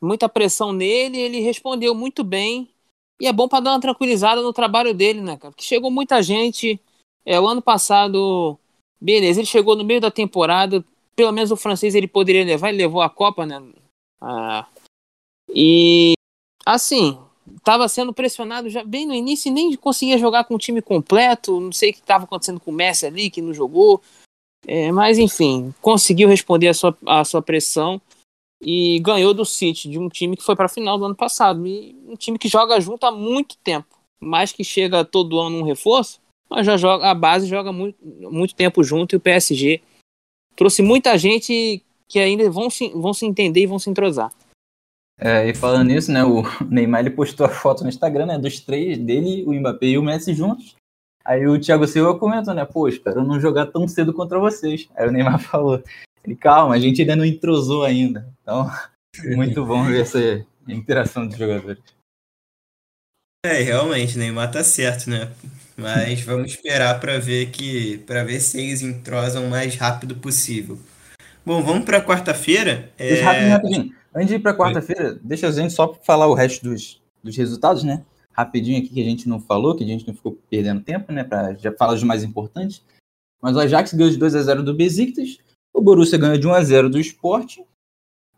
[0.00, 2.68] muita pressão nele, ele respondeu muito bem.
[3.20, 5.52] E é bom para dar uma tranquilizada no trabalho dele, né, cara?
[5.52, 6.80] Porque chegou muita gente,
[7.24, 8.58] é, o ano passado,
[9.00, 10.82] beleza, ele chegou no meio da temporada,
[11.14, 13.62] pelo menos o francês ele poderia levar, ele levou a Copa, né?
[14.22, 14.66] Ah,
[15.54, 16.14] e
[16.64, 17.18] assim,
[17.56, 21.60] estava sendo pressionado já bem no início e nem conseguia jogar com o time completo.
[21.60, 24.00] Não sei o que estava acontecendo com o Messi ali, que não jogou.
[24.66, 28.00] É, mas enfim, conseguiu responder a sua, a sua pressão
[28.60, 31.66] e ganhou do City, de um time que foi para a final do ano passado.
[31.66, 35.62] E um time que joga junto há muito tempo, mais que chega todo ano um
[35.62, 39.80] reforço mas já joga, a base joga muito, muito tempo junto e o PSG
[40.56, 44.32] trouxe muita gente que ainda vão se, vão se entender e vão se entrosar.
[45.16, 48.58] É, e falando nisso, né, o Neymar ele postou a foto no Instagram, né, dos
[48.58, 50.74] três, dele, o Mbappé e o Messi juntos.
[51.30, 54.88] Aí o Thiago Silva comentou, né, pô, espero não jogar tão cedo contra vocês.
[54.96, 55.80] Aí o Neymar falou,
[56.24, 58.28] ele, calma, a gente ainda não entrosou ainda.
[58.42, 58.68] Então,
[59.36, 61.78] muito bom ver essa interação dos jogadores.
[63.46, 65.30] É, realmente, Neymar tá certo, né?
[65.76, 70.80] Mas vamos esperar para ver que para ver se eles entrosam o mais rápido possível.
[71.46, 72.90] Bom, vamos para quarta-feira.
[72.98, 73.20] É...
[73.20, 73.94] Rapidinho, rapidinho.
[74.12, 77.84] Antes de ir para quarta-feira, deixa a gente só falar o resto dos, dos resultados,
[77.84, 78.04] né?
[78.40, 81.24] Rapidinho aqui que a gente não falou, que a gente não ficou perdendo tempo, né?
[81.24, 82.82] Para já falar os mais importantes.
[83.40, 85.38] Mas o Ajax ganhou de 2 a 0 do Besiktas,
[85.72, 87.58] o Borussia ganhou de 1 a 0 do Sport,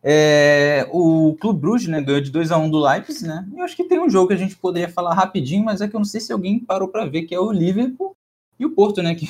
[0.05, 3.48] é, o Clube Bruges né, ganhou de 2 a 1 do Leipzig, né?
[3.57, 5.94] Eu acho que tem um jogo que a gente poderia falar rapidinho, mas é que
[5.94, 8.16] eu não sei se alguém parou para ver, que é o Liverpool
[8.59, 9.14] e o Porto, né?
[9.14, 9.26] Que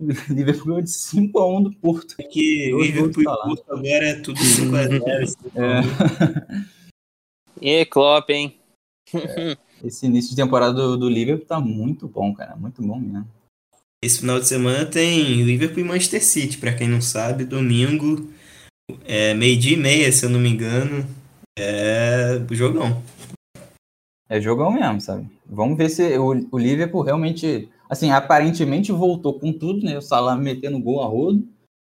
[0.00, 2.16] o Liverpool ganhou de 5 a 1 do Porto.
[2.18, 5.04] É que o Liverpool e o Porto agora é tudo 5 a 0
[5.54, 6.70] é.
[7.62, 8.58] E aí, Klopp, hein?
[9.14, 12.56] É, esse início de temporada do, do Liverpool tá muito bom, cara.
[12.56, 13.26] Muito bom mesmo.
[14.02, 18.30] Esse final de semana tem Liverpool e Manchester City, para quem não sabe, domingo
[19.04, 21.06] é, meio-dia e meia, se eu não me engano.
[21.58, 23.02] É jogão.
[24.28, 25.28] É jogão mesmo, sabe?
[25.46, 27.68] Vamos ver se o, o Liverpool realmente.
[27.88, 29.98] Assim, aparentemente voltou com tudo, né?
[29.98, 31.46] O Salah metendo gol a rodo.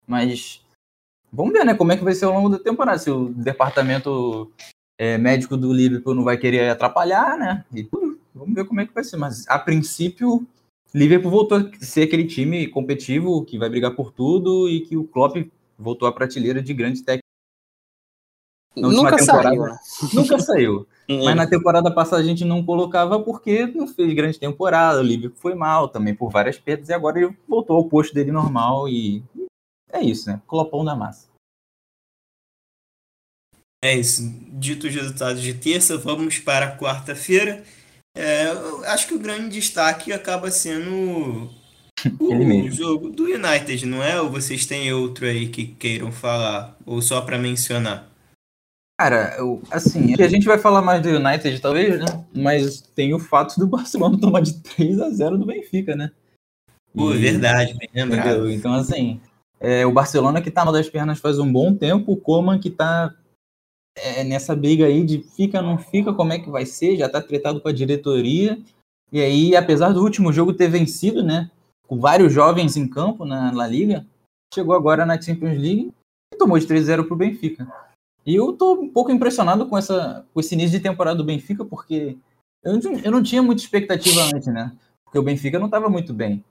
[0.06, 0.60] Mas
[1.32, 1.74] vamos ver, né?
[1.74, 2.98] Como é que vai ser ao longo da temporada.
[2.98, 4.50] Se o departamento
[4.98, 7.64] é, médico do Liverpool não vai querer atrapalhar, né?
[7.72, 8.18] E tudo.
[8.34, 9.16] Vamos ver como é que vai ser.
[9.16, 10.46] Mas a princípio,
[10.92, 15.04] Liverpool voltou a ser aquele time competitivo que vai brigar por tudo e que o
[15.04, 15.36] Klopp
[15.78, 17.22] voltou à prateleira de grande técnico.
[18.76, 19.64] Nunca saiu.
[20.12, 20.86] Nunca saiu.
[21.08, 25.40] Mas na temporada passada a gente não colocava porque não fez grande temporada, o Liverpool
[25.40, 29.22] foi mal também por várias perdas e agora ele voltou ao posto dele normal e
[29.90, 30.40] é isso, né?
[30.46, 31.28] Clopão da massa.
[33.82, 34.22] É isso.
[34.52, 37.62] Dito os resultados de terça, vamos para quarta-feira.
[38.16, 38.48] É,
[38.86, 41.50] acho que o grande destaque acaba sendo
[42.18, 44.20] o jogo do United, não é?
[44.20, 46.76] Ou vocês têm outro aí que queiram falar?
[46.84, 48.08] Ou só para mencionar?
[49.00, 52.24] Cara, eu, assim, a gente vai falar mais do United, talvez, né?
[52.34, 56.10] Mas tem o fato do Barcelona tomar de 3 a 0 do Benfica, né?
[56.92, 58.50] Pô, e, verdade, bem lembrado.
[58.50, 59.20] Então, assim,
[59.60, 62.70] é, o Barcelona que tá mal das pernas faz um bom tempo, o Coman que
[62.70, 63.14] tá
[64.02, 67.20] é, nessa briga aí de fica, não fica, como é que vai ser, já tá
[67.20, 68.58] tretado com a diretoria.
[69.12, 71.50] E aí, apesar do último jogo ter vencido, né?
[71.88, 74.06] com vários jovens em campo na La Liga,
[74.54, 75.90] chegou agora na Champions League
[76.32, 77.66] e tomou de 3-0 para o Benfica.
[78.26, 81.64] E eu estou um pouco impressionado com, essa, com esse início de temporada do Benfica,
[81.64, 82.18] porque
[82.62, 84.70] eu não, eu não tinha muita expectativa antes, né?
[85.02, 86.44] Porque o Benfica não estava muito bem.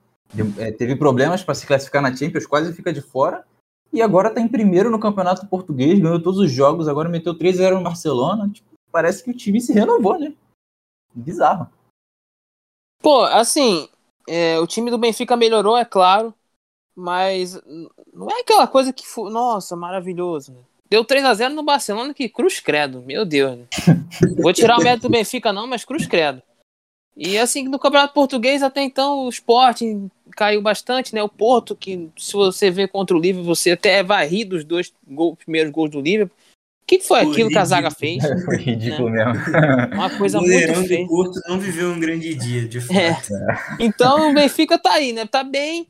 [0.58, 3.46] É, teve problemas para se classificar na Champions, quase fica de fora.
[3.92, 7.76] E agora está em primeiro no Campeonato Português, ganhou todos os jogos, agora meteu 3-0
[7.76, 8.50] no Barcelona.
[8.50, 10.34] Tipo, parece que o time se renovou, né?
[11.14, 11.70] Bizarro.
[13.02, 13.88] Pô, assim,
[14.28, 16.34] é, o time do Benfica melhorou, é claro,
[16.96, 17.62] mas
[18.14, 20.56] não é aquela coisa que foi, nossa, maravilhoso.
[20.90, 23.58] Deu 3 a 0 no Barcelona que cruz credo, meu Deus.
[23.58, 23.66] Né?
[24.42, 26.42] Vou tirar o mérito do Benfica não, mas cruz credo.
[27.18, 31.24] E assim, no Campeonato Português até então o Sporting caiu bastante, né?
[31.24, 34.94] O Porto, que se você vê contra o Liverpool, você até é varrido os dois
[35.08, 36.38] gol, primeiros gols do Liverpool
[36.88, 37.52] que foi aquilo ridículo.
[37.52, 38.24] que a zaga fez?
[38.46, 39.26] Foi ridículo né?
[39.26, 39.94] mesmo.
[39.94, 41.04] Uma coisa o muito feia.
[41.04, 43.14] O Porto não viveu um grande dia, de é.
[43.14, 43.36] fato.
[43.36, 43.78] É.
[43.82, 45.28] Então o Benfica tá aí, né?
[45.28, 45.86] Tá bem,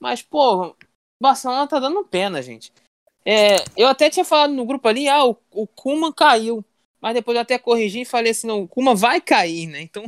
[0.00, 0.74] mas, pô, o
[1.22, 2.72] Barcelona tá dando pena, gente.
[3.24, 6.64] É, eu até tinha falado no grupo ali, ah, o, o Kuma caiu.
[7.00, 9.80] Mas depois eu até corrigi e falei assim, não, o Kuma vai cair, né?
[9.82, 10.02] Então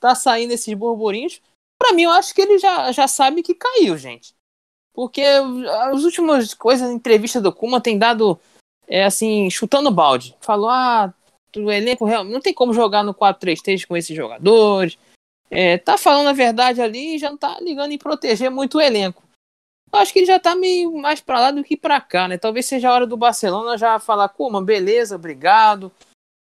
[0.00, 1.40] tá saindo esses burburinhos.
[1.78, 4.34] Pra mim, eu acho que ele já, já sabe que caiu, gente.
[4.92, 8.38] Porque as últimas coisas, entrevista do Kuma tem dado
[8.90, 10.36] é assim, chutando balde.
[10.40, 11.14] Falou, ah,
[11.56, 14.98] o elenco realmente não tem como jogar no 4-3-3 com esses jogadores.
[15.48, 18.80] É, tá falando a verdade ali e já não tá ligando em proteger muito o
[18.80, 19.22] elenco.
[19.92, 22.38] Eu acho que ele já tá meio mais para lá do que para cá, né?
[22.38, 25.90] Talvez seja a hora do Barcelona já falar, Kuma, beleza, obrigado.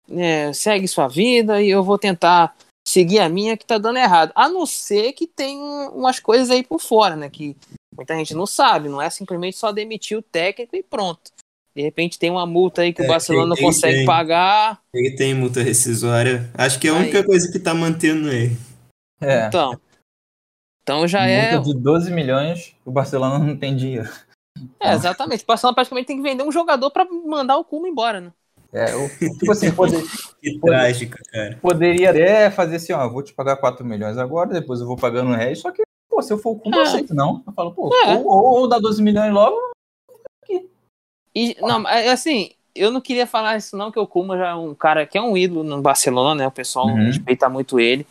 [0.10, 2.56] É, segue sua vida e eu vou tentar
[2.92, 4.32] seguir a minha que tá dando errado.
[4.36, 7.30] A não ser que tem umas coisas aí por fora, né?
[7.30, 7.56] Que
[7.96, 11.32] muita gente não sabe, não é simplesmente só demitir o técnico e pronto.
[11.74, 14.06] De repente tem uma multa aí que é, o Barcelona não consegue tem.
[14.06, 14.82] pagar.
[14.94, 16.50] Ele tem multa rescisória.
[16.54, 17.24] Acho que é a única aí.
[17.24, 18.58] coisa que tá mantendo ele.
[19.22, 19.48] É.
[19.48, 19.80] Então.
[20.84, 21.60] Então já multa é.
[21.60, 24.10] de 12 milhões, o Barcelona não tem dinheiro.
[24.80, 25.44] É, exatamente.
[25.44, 28.34] O Barcelona praticamente tem que vender um jogador para mandar o Kuma embora, né?
[28.74, 30.01] É, o, tipo assim, poder,
[30.41, 31.57] que trágico, cara.
[31.61, 35.32] Poderia até fazer assim, ó, vou te pagar 4 milhões agora, depois eu vou pagando
[35.32, 36.88] o resto, só que Pô, se eu for o Kuma, eu É.
[36.88, 37.41] aceito, não.
[37.47, 38.15] Eu falo, pô, É.
[38.15, 39.57] ou, ou, ou dá 12 milhões logo,
[41.34, 44.76] E, não, assim, eu não queria falar isso não, que o Kuma já é um
[44.76, 46.47] cara que é um ídolo no Barcelona, né?
[46.47, 47.05] O pessoal Uhum.
[47.05, 48.05] respeita muito ele.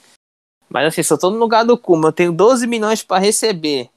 [0.70, 3.90] Mas assim, se eu tô no lugar do Kuma, eu tenho 12 milhões pra receber.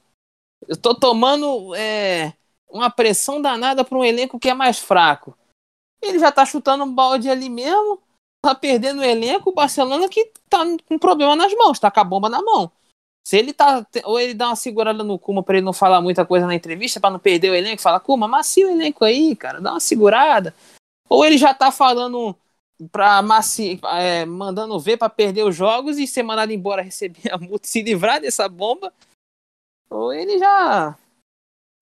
[0.68, 2.34] Eu tô tomando é,
[2.68, 5.34] uma pressão danada pra um elenco que é mais fraco.
[6.04, 8.00] Ele já tá chutando um balde ali mesmo,
[8.42, 12.04] tá perdendo o elenco, o Barcelona que tá com problema nas mãos, tá com a
[12.04, 12.70] bomba na mão.
[13.26, 13.86] Se ele tá.
[14.04, 17.00] Ou ele dá uma segurada no Kuma pra ele não falar muita coisa na entrevista,
[17.00, 20.54] pra não perder o elenco, fala, Kuma, macia o elenco aí, cara, dá uma segurada.
[21.08, 22.36] Ou ele já tá falando
[22.92, 23.80] pra maci...
[23.94, 27.82] é, mandando ver pra perder os jogos e ser mandado embora receber a multa se
[27.82, 28.92] livrar dessa bomba.
[29.88, 30.96] Ou ele já.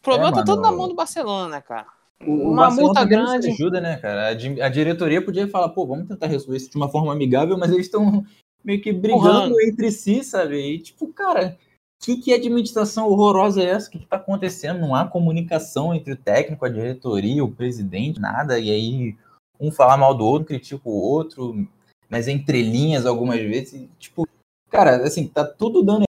[0.00, 1.86] O problema É, tá todo na mão do Barcelona, cara.
[2.26, 3.50] O Uma multa grande.
[3.50, 4.28] ajuda, né, cara?
[4.28, 7.58] A, di- a diretoria podia falar, pô, vamos tentar resolver isso de uma forma amigável,
[7.58, 8.24] mas eles estão
[8.64, 10.56] meio que brigando entre si, sabe?
[10.56, 11.58] E, tipo, cara,
[12.00, 13.88] que, que administração horrorosa é essa?
[13.88, 14.80] O que, que tá acontecendo?
[14.80, 18.58] Não há comunicação entre o técnico, a diretoria, o presidente, nada.
[18.58, 19.16] E aí,
[19.60, 21.66] um falar mal do outro, critica o outro,
[22.08, 23.74] nas entrelinhas algumas vezes.
[23.74, 24.28] e, tipo,
[24.70, 26.04] cara, assim, tá tudo dando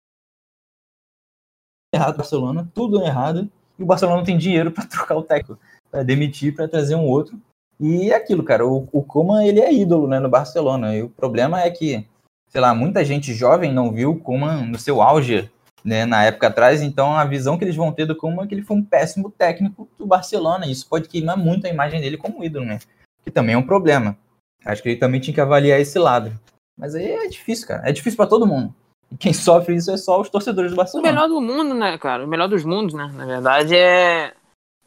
[1.94, 3.50] errado Barcelona, tudo errado.
[3.78, 5.58] E o Barcelona não tem dinheiro pra trocar o técnico
[5.92, 7.38] para demitir, para trazer um outro.
[7.78, 10.96] E é aquilo, cara, o, o Koeman, ele é ídolo, né, no Barcelona.
[10.96, 12.06] E o problema é que,
[12.48, 15.50] sei lá, muita gente jovem não viu o Koeman no seu auge,
[15.84, 16.80] né, na época atrás.
[16.80, 19.30] Então a visão que eles vão ter do Koeman é que ele foi um péssimo
[19.30, 20.66] técnico do Barcelona.
[20.66, 22.78] E isso pode queimar muito a imagem dele como ídolo, né?
[23.22, 24.16] Que também é um problema.
[24.64, 26.32] Acho que ele também tinha que avaliar esse lado.
[26.78, 27.88] Mas aí é difícil, cara.
[27.88, 28.74] É difícil para todo mundo.
[29.10, 31.12] E quem sofre isso é só os torcedores do O Barcelona.
[31.12, 32.24] melhor do mundo, né, cara?
[32.24, 33.10] O melhor dos mundos, né?
[33.14, 34.32] Na verdade, é,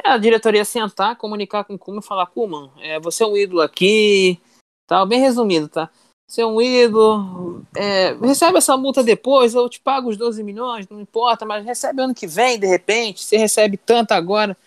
[0.04, 3.38] é a diretoria sentar, comunicar com o Kuma e falar, Kuma, é, você é um
[3.38, 4.39] ídolo aqui,
[4.88, 5.89] tal, bem resumido, tá?
[6.28, 10.88] Você é um ídolo, é, recebe essa multa depois, eu te pago os 12 milhões,
[10.89, 14.58] não importa, mas recebe ano que vem, de repente, você recebe tanto agora,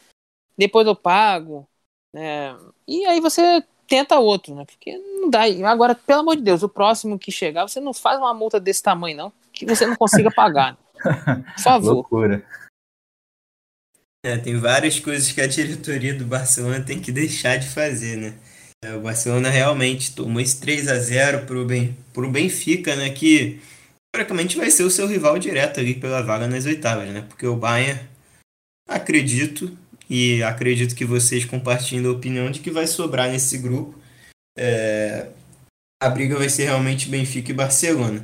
[0.57, 1.67] depois eu pago,
[2.15, 2.57] né?
[2.87, 4.65] E aí você tenta outro, né?
[4.65, 5.43] Porque não dá.
[5.69, 8.83] Agora, pelo amor de Deus, o próximo que chegar, você não faz uma multa desse
[8.83, 10.77] tamanho, não, que você não consiga pagar.
[11.03, 11.95] Por favor.
[11.95, 12.45] Loucura.
[14.25, 18.35] É, tem várias coisas que a diretoria do Barcelona tem que deixar de fazer, né?
[18.83, 23.11] É, o Barcelona realmente tomou esse 3 a 0 pro, ben, pro Benfica, né?
[23.11, 23.61] Que
[24.13, 27.23] praticamente vai ser o seu rival direto ali pela vaga nas oitavas, né?
[27.29, 28.01] Porque o Bayern,
[28.89, 29.77] acredito,
[30.11, 33.99] e acredito que vocês compartilhem a opinião de que vai sobrar nesse grupo.
[34.57, 35.29] É,
[36.03, 38.23] a briga vai ser realmente Benfica e Barcelona.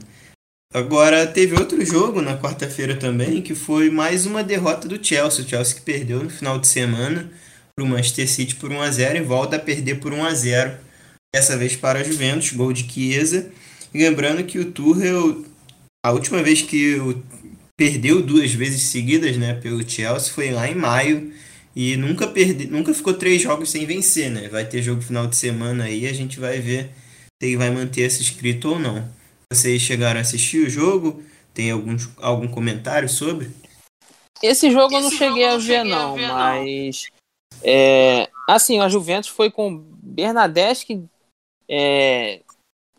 [0.72, 5.44] Agora, teve outro jogo na quarta-feira também, que foi mais uma derrota do Chelsea.
[5.44, 7.30] O Chelsea que perdeu no final de semana
[7.76, 10.76] para o Manchester City por 1x0 e volta a perder por 1x0,
[11.34, 13.50] dessa vez para a Juventus, gol de Chiesa.
[13.92, 15.44] E lembrando que o Tuchel,
[16.04, 17.22] a última vez que o,
[17.76, 21.32] perdeu duas vezes seguidas né, pelo Chelsea foi lá em maio
[21.74, 24.30] e nunca, perde, nunca ficou três jogos sem vencer.
[24.30, 24.48] Né?
[24.48, 26.90] Vai ter jogo final de semana aí, a gente vai ver
[27.40, 29.08] se ele vai manter esse escrito ou não.
[29.52, 31.22] Vocês chegaram a assistir o jogo?
[31.52, 33.50] Tem algum, algum comentário sobre?
[34.42, 37.06] Esse jogo eu não cheguei a ver, não, mas.
[37.62, 41.02] É, assim, a Juventus foi com Bernadette,
[41.68, 42.42] é,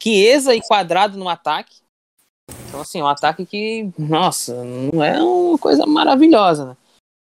[0.02, 1.78] Chiesa e Quadrado no ataque.
[2.68, 6.78] Então, assim, um ataque que, nossa, não é uma coisa maravilhosa, né?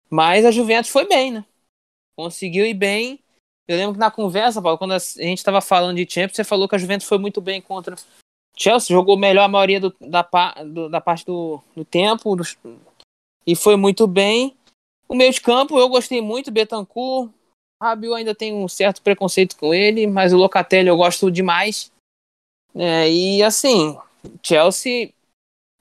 [0.10, 1.46] Mas a Juventus foi bem, né?
[2.18, 3.20] Conseguiu ir bem.
[3.68, 6.70] Eu lembro que na conversa, Paulo, quando a gente estava falando de Champions, você falou
[6.70, 7.96] que a Juventus foi muito bem contra
[8.58, 10.24] Chelsea, jogou melhor a maioria do, da,
[10.64, 12.36] do, da parte do, do tempo
[13.46, 14.56] e foi muito bem.
[15.08, 17.32] O meio de campo eu gostei muito, Betancourt.
[17.82, 21.92] Rabiot ainda tem um certo preconceito com ele, mas o Locatelli eu gosto demais.
[22.74, 23.98] É, e assim,
[24.42, 25.14] Chelsea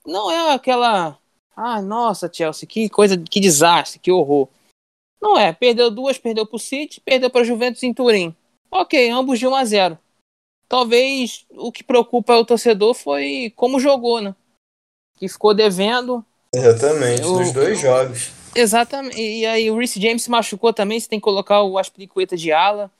[0.05, 1.17] não é aquela.
[1.55, 4.47] Ah, nossa, Chelsea, que coisa, que desastre, que horror.
[5.21, 8.35] Não é, perdeu duas, perdeu pro City, perdeu para Juventus em Turim.
[8.69, 9.99] Ok, ambos de 1 a 0.
[10.67, 14.35] Talvez o que preocupa o torcedor foi como jogou, né?
[15.17, 16.25] Que ficou devendo.
[16.53, 18.31] Exatamente, Eu- nos dois jogos.
[18.55, 19.19] Exatamente.
[19.19, 22.51] E aí o Reece James se machucou também, você tem que colocar o Aspilicueta de
[22.51, 22.91] ala.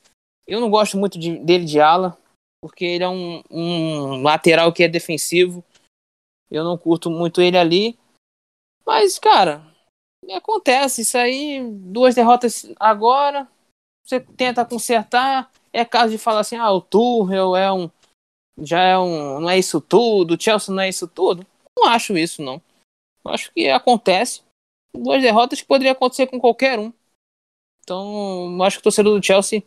[0.45, 2.17] Eu não gosto muito de- dele de ala,
[2.61, 5.63] porque ele é um, um lateral que é defensivo.
[6.51, 7.97] Eu não curto muito ele ali.
[8.85, 9.65] Mas, cara,
[10.33, 11.01] acontece.
[11.01, 13.47] Isso aí, duas derrotas agora.
[14.05, 15.51] Você tenta consertar.
[15.73, 17.89] É caso de falar assim, ah, o Tuchel é um.
[18.57, 19.39] Já é um.
[19.41, 21.45] Não é isso tudo, o Chelsea não é isso tudo.
[21.77, 22.61] Não acho isso, não.
[23.25, 24.41] Eu acho que acontece
[24.95, 26.93] duas derrotas que poderia acontecer com qualquer um.
[27.83, 29.63] Então, acho que o torcedor do Chelsea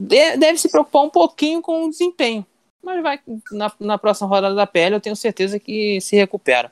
[0.00, 2.44] de- deve se preocupar um pouquinho com o desempenho.
[2.82, 3.20] Mas vai
[3.50, 6.70] na, na próxima rodada da PL, eu tenho certeza que se recupera.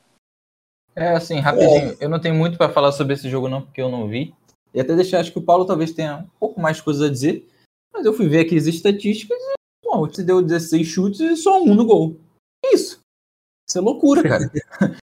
[0.95, 3.89] É, assim, rapidinho, eu não tenho muito para falar sobre esse jogo não, porque eu
[3.89, 4.33] não vi.
[4.75, 7.49] E até deixar, acho que o Paulo talvez tenha um pouco mais coisas a dizer.
[7.93, 9.55] Mas eu fui ver aqui as estatísticas e,
[9.85, 12.17] bom, você deu 16 chutes e só um no gol.
[12.73, 12.99] Isso.
[13.69, 14.51] Isso é loucura, cara.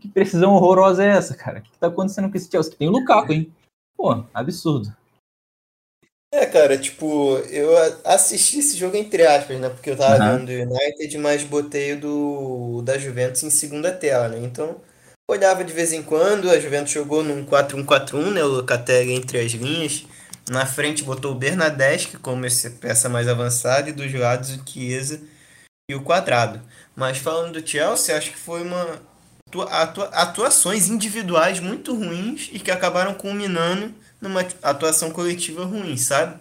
[0.00, 1.60] que precisão horrorosa é essa, cara?
[1.60, 2.74] O que tá acontecendo com esse Chelsea?
[2.74, 3.52] Tem o Lukaku, hein?
[3.96, 4.94] Pô, absurdo.
[6.32, 9.68] É, cara, tipo, eu assisti esse jogo entre aspas, né?
[9.68, 10.38] Porque eu tava uhum.
[10.38, 14.38] vendo do United, mas botei o do da Juventus em segunda tela, né?
[14.38, 14.80] Então,
[15.30, 18.44] olhava de vez em quando, a Juventus jogou num 4-1-4-1, né?
[18.44, 20.04] O Locatelli entre as linhas.
[20.48, 25.20] Na frente botou o Bernadeschi como essa peça mais avançada e dos lados o Chiesa
[25.90, 26.60] e o Quadrado.
[26.96, 29.00] Mas falando do Chelsea, acho que foi uma
[29.70, 36.38] atua, atuações individuais muito ruins e que acabaram culminando numa atuação coletiva ruim, sabe?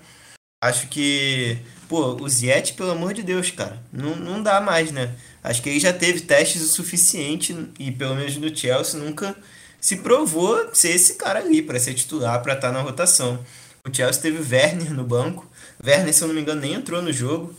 [0.62, 1.58] Acho que,
[1.90, 5.16] pô, o Ziet, pelo amor de Deus, cara, não, não dá mais, né?
[5.44, 9.36] Acho que ele já teve testes o suficiente e pelo menos no Chelsea nunca
[9.82, 13.44] se provou ser esse cara ali para ser titular, para estar tá na rotação.
[13.86, 15.50] O Chelsea teve Werner no banco.
[15.84, 17.56] Werner, se eu não me engano, nem entrou no jogo.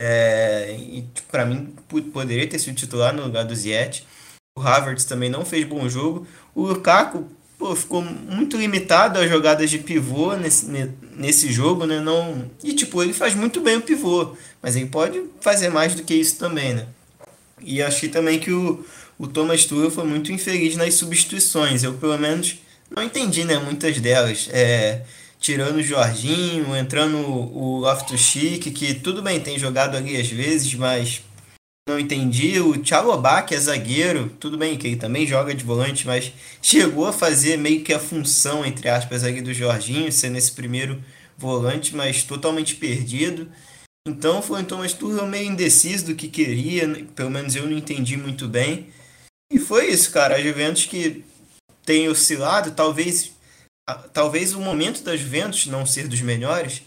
[0.00, 1.74] É, e para mim
[2.12, 4.06] poderia ter sido titular no lugar do Ziet.
[4.56, 6.26] O Havertz também não fez bom jogo.
[6.54, 7.26] O Lukaku
[7.62, 10.66] pô, ficou muito limitado às jogadas de pivô nesse,
[11.16, 12.00] nesse jogo, né?
[12.00, 16.02] Não, e tipo, ele faz muito bem o pivô, mas ele pode fazer mais do
[16.02, 16.86] que isso também, né?
[17.60, 18.84] E achei também que o,
[19.16, 21.84] o Thomas Tuchel foi muito infeliz nas substituições.
[21.84, 22.58] Eu, pelo menos,
[22.90, 23.56] não entendi, né?
[23.58, 24.48] Muitas delas.
[24.50, 25.02] É,
[25.38, 31.22] tirando o Jorginho, entrando o Loftus-Cheek, que tudo bem, tem jogado ali às vezes, mas
[31.88, 32.60] não entendi.
[32.60, 33.10] O Thiago
[33.46, 37.56] que é zagueiro, tudo bem que ele também joga de volante, mas chegou a fazer
[37.56, 41.02] meio que a função, entre aspas, ali do Jorginho, sendo esse primeiro
[41.36, 43.50] volante, mas totalmente perdido.
[44.06, 47.06] Então foi um Thomas Tuchel meio indeciso do que queria, né?
[47.14, 48.88] pelo menos eu não entendi muito bem.
[49.52, 50.36] E foi isso, cara.
[50.36, 51.24] A Juventus que
[51.84, 53.32] tem oscilado, talvez,
[54.12, 56.82] talvez o momento das Juventus não ser dos melhores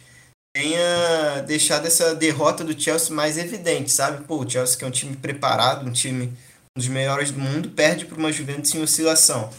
[0.56, 4.24] tenha deixado essa derrota do Chelsea mais evidente, sabe?
[4.24, 7.70] Pô, o Chelsea que é um time preparado, um time um dos melhores do mundo,
[7.70, 9.50] perde para uma Juventus em oscilação.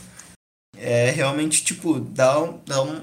[0.79, 3.03] É realmente, tipo, dá, um, dá, um,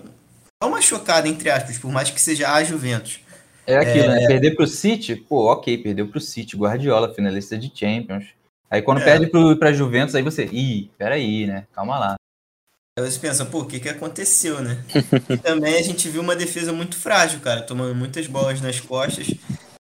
[0.59, 3.19] dá uma chocada, entre aspas, por mais que seja a Juventus.
[3.67, 4.17] É aquilo, né?
[4.17, 4.21] é...
[4.21, 4.27] né?
[4.27, 8.25] Perder pro City, pô, ok, perdeu pro City, Guardiola, finalista de Champions.
[8.71, 9.03] Aí quando é.
[9.03, 11.67] perde pro, pra Juventus, aí você, ih, peraí, né?
[11.73, 12.15] Calma lá.
[12.95, 14.83] Aí você pensa, pô, o que que aconteceu, né?
[15.27, 19.33] e também a gente viu uma defesa muito frágil, cara, tomando muitas bolas nas costas.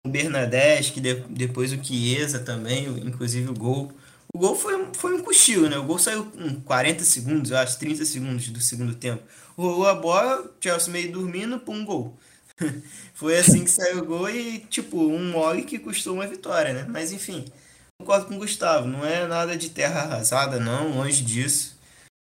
[0.07, 3.93] O Bernadette, que de, depois o Chiesa também, inclusive o gol.
[4.33, 5.77] O gol foi, foi um cochilo, né?
[5.77, 9.25] O gol saiu com 40 segundos, eu acho, 30 segundos do segundo tempo.
[9.57, 12.17] Rolou a bola, Chelsea meio dormindo, pum, gol.
[13.13, 16.87] Foi assim que saiu o gol e, tipo, um mole que custou uma vitória, né?
[16.89, 17.45] Mas enfim,
[17.99, 21.80] concordo com o Gustavo, não é nada de terra arrasada, não, longe disso.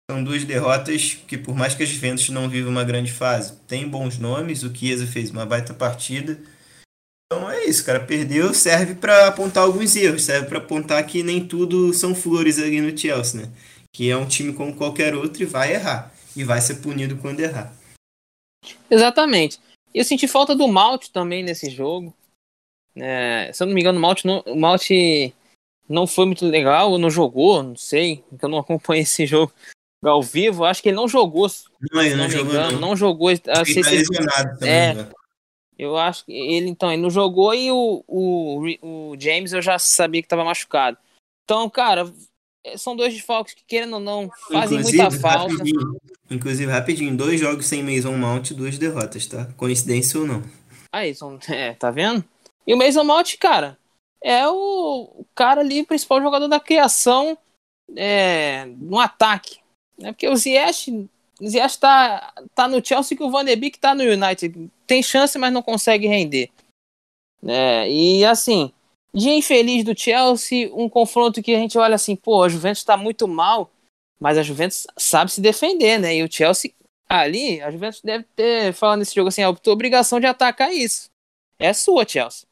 [0.09, 3.87] São duas derrotas que, por mais que as Juventus não vivam uma grande fase, tem
[3.87, 4.63] bons nomes.
[4.63, 6.41] O Chiesa fez uma baita partida.
[7.27, 7.99] Então é isso, cara.
[7.99, 12.81] Perdeu serve para apontar alguns erros, serve para apontar que nem tudo são flores ali
[12.81, 13.51] no Chelsea, né?
[13.93, 16.11] Que é um time como qualquer outro e vai errar.
[16.35, 17.71] E vai ser punido quando errar.
[18.89, 19.59] Exatamente.
[19.93, 22.11] Eu senti falta do Malte também nesse jogo.
[22.95, 25.35] É, se eu não me engano, o Malte não, o Malte
[25.87, 29.53] não foi muito legal, ou não jogou, não sei, porque eu não acompanhei esse jogo
[30.03, 30.65] ao vivo.
[30.65, 31.47] Acho que ele não jogou.
[31.91, 32.53] Não, ele não, não jogou.
[32.53, 32.79] Engano, não.
[32.89, 33.29] não jogou.
[33.29, 35.09] Ele tá lesionado também, é, né?
[35.77, 39.79] Eu acho que ele então ele não jogou e o, o, o James eu já
[39.79, 40.97] sabia que estava machucado.
[41.45, 42.11] Então, cara,
[42.77, 45.53] são dois desfalques que, querendo ou não, fazem inclusive, muita falta.
[45.53, 45.97] Rapidinho,
[46.29, 49.45] inclusive, rapidinho, dois jogos sem Mason Mount, duas derrotas, tá?
[49.55, 50.43] Coincidência ou não?
[50.91, 52.23] Aí, são, é, tá vendo?
[52.67, 53.77] E o Mason Mount, cara,
[54.21, 57.37] é o, o cara ali, principal jogador da criação
[57.95, 59.59] é, no ataque.
[59.99, 60.11] Né?
[60.11, 61.09] Porque o Ziyech,
[61.43, 62.33] Ziyech tá,
[62.69, 64.69] no Chelsea que o Van de Beek tá no United.
[64.87, 66.49] Tem chance, mas não consegue render.
[67.45, 68.71] É, e assim,
[69.13, 72.97] dia infeliz do Chelsea, um confronto que a gente olha assim, pô, a Juventus tá
[72.97, 73.71] muito mal,
[74.19, 76.15] mas a Juventus sabe se defender, né?
[76.15, 76.73] E o Chelsea
[77.07, 81.09] ali, a Juventus deve ter, falando nesse jogo assim, a obrigação de atacar isso.
[81.57, 82.47] É sua, Chelsea.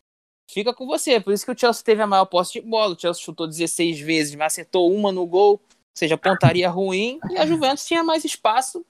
[0.50, 1.20] Fica com você.
[1.20, 2.95] Por isso que o Chelsea teve a maior posse de bola.
[2.95, 5.62] O Chelsea chutou 16 vezes, mas acertou uma no gol
[5.98, 8.86] seja, pontaria ruim, e a Juventus tinha mais espaço,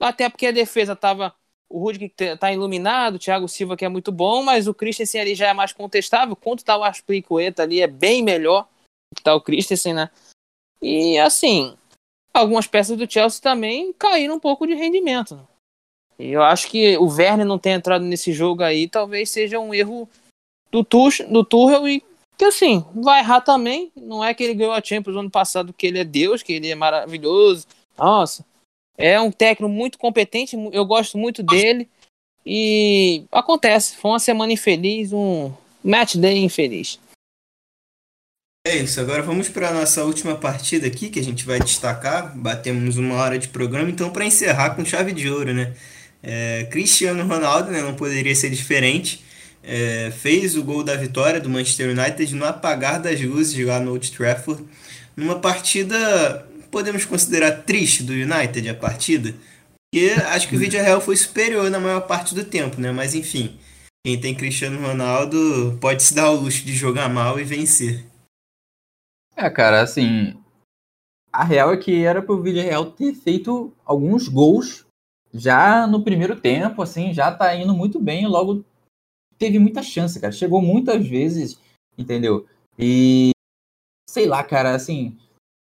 [0.00, 1.34] até porque a defesa estava.
[1.68, 5.34] O Rudiger está iluminado, o Thiago Silva que é muito bom, mas o Christensen ali
[5.34, 6.36] já é mais contestável.
[6.36, 8.68] Quanto tá o Asplicueta ali é bem melhor
[9.12, 10.10] que tá o Christensen, né?
[10.80, 11.76] E assim,
[12.32, 15.34] algumas peças do Chelsea também caíram um pouco de rendimento.
[15.34, 15.42] Né?
[16.20, 19.74] E eu acho que o Werner não ter entrado nesse jogo aí talvez seja um
[19.74, 20.08] erro
[20.70, 22.04] do, Tuch, do Tuchel e
[22.36, 23.90] Que assim, vai errar também.
[23.96, 26.70] Não é que ele ganhou a Champions ano passado, que ele é Deus, que ele
[26.70, 27.66] é maravilhoso.
[27.96, 28.44] Nossa.
[28.98, 31.88] É um técnico muito competente, eu gosto muito dele.
[32.44, 36.98] E acontece, foi uma semana infeliz, um match day infeliz.
[38.66, 42.36] É isso, agora vamos para a nossa última partida aqui, que a gente vai destacar.
[42.36, 45.74] Batemos uma hora de programa, então para encerrar com chave de ouro, né?
[46.22, 49.22] É, Cristiano Ronaldo, né, não poderia ser diferente,
[49.66, 53.90] é, fez o gol da vitória do Manchester United no apagar das luzes lá no
[53.90, 54.64] Old Trafford,
[55.16, 59.34] numa partida, podemos considerar triste do United a partida,
[59.92, 62.92] porque acho que o vídeo real foi superior na maior parte do tempo, né?
[62.92, 63.58] Mas enfim,
[64.04, 68.04] quem tem Cristiano Ronaldo pode se dar o luxo de jogar mal e vencer.
[69.34, 70.34] É, cara, assim,
[71.32, 74.86] a real é que era pro Villarreal ter feito alguns gols
[75.34, 78.64] já no primeiro tempo, assim, já tá indo muito bem, logo
[79.38, 80.32] teve muita chance, cara.
[80.32, 81.58] Chegou muitas vezes,
[81.96, 82.46] entendeu?
[82.78, 83.30] E
[84.08, 85.16] sei lá, cara, assim,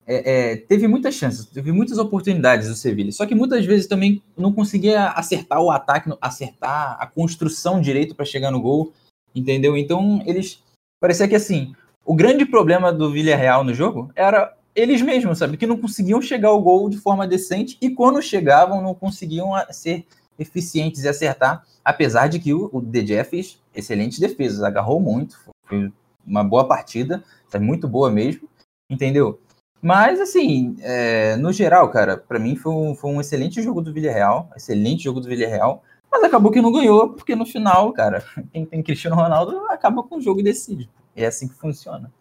[0.05, 3.11] é, é, teve muitas chances, teve muitas oportunidades o Sevilha.
[3.11, 8.25] Só que muitas vezes também não conseguia acertar o ataque, acertar a construção direito para
[8.25, 8.93] chegar no gol,
[9.33, 9.77] entendeu?
[9.77, 10.61] Então eles
[10.99, 11.73] parecia que assim
[12.05, 15.55] o grande problema do Villarreal no jogo era eles mesmos, sabe?
[15.55, 20.05] Que não conseguiam chegar ao gol de forma decente e quando chegavam não conseguiam ser
[20.37, 25.91] eficientes e acertar, apesar de que o, o DJ fez excelentes defesas, agarrou muito, foi
[26.25, 28.47] uma boa partida, foi muito boa mesmo,
[28.89, 29.39] entendeu?
[29.81, 33.91] Mas, assim, é, no geral, cara, para mim foi um, foi um excelente jogo do
[33.91, 38.23] Villarreal, excelente jogo do Villarreal, mas acabou que não ganhou, porque no final, cara,
[38.53, 40.89] quem tem Cristiano Ronaldo acaba com o jogo e decide.
[41.15, 42.11] É assim que funciona.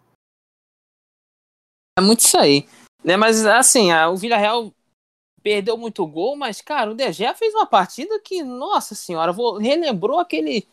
[1.97, 2.67] É muito isso aí.
[3.03, 3.15] Né?
[3.15, 4.73] Mas assim, a, o Villarreal
[5.43, 10.19] perdeu muito gol, mas, cara, o DG fez uma partida que, nossa senhora, vou, relembrou
[10.19, 10.63] aqueles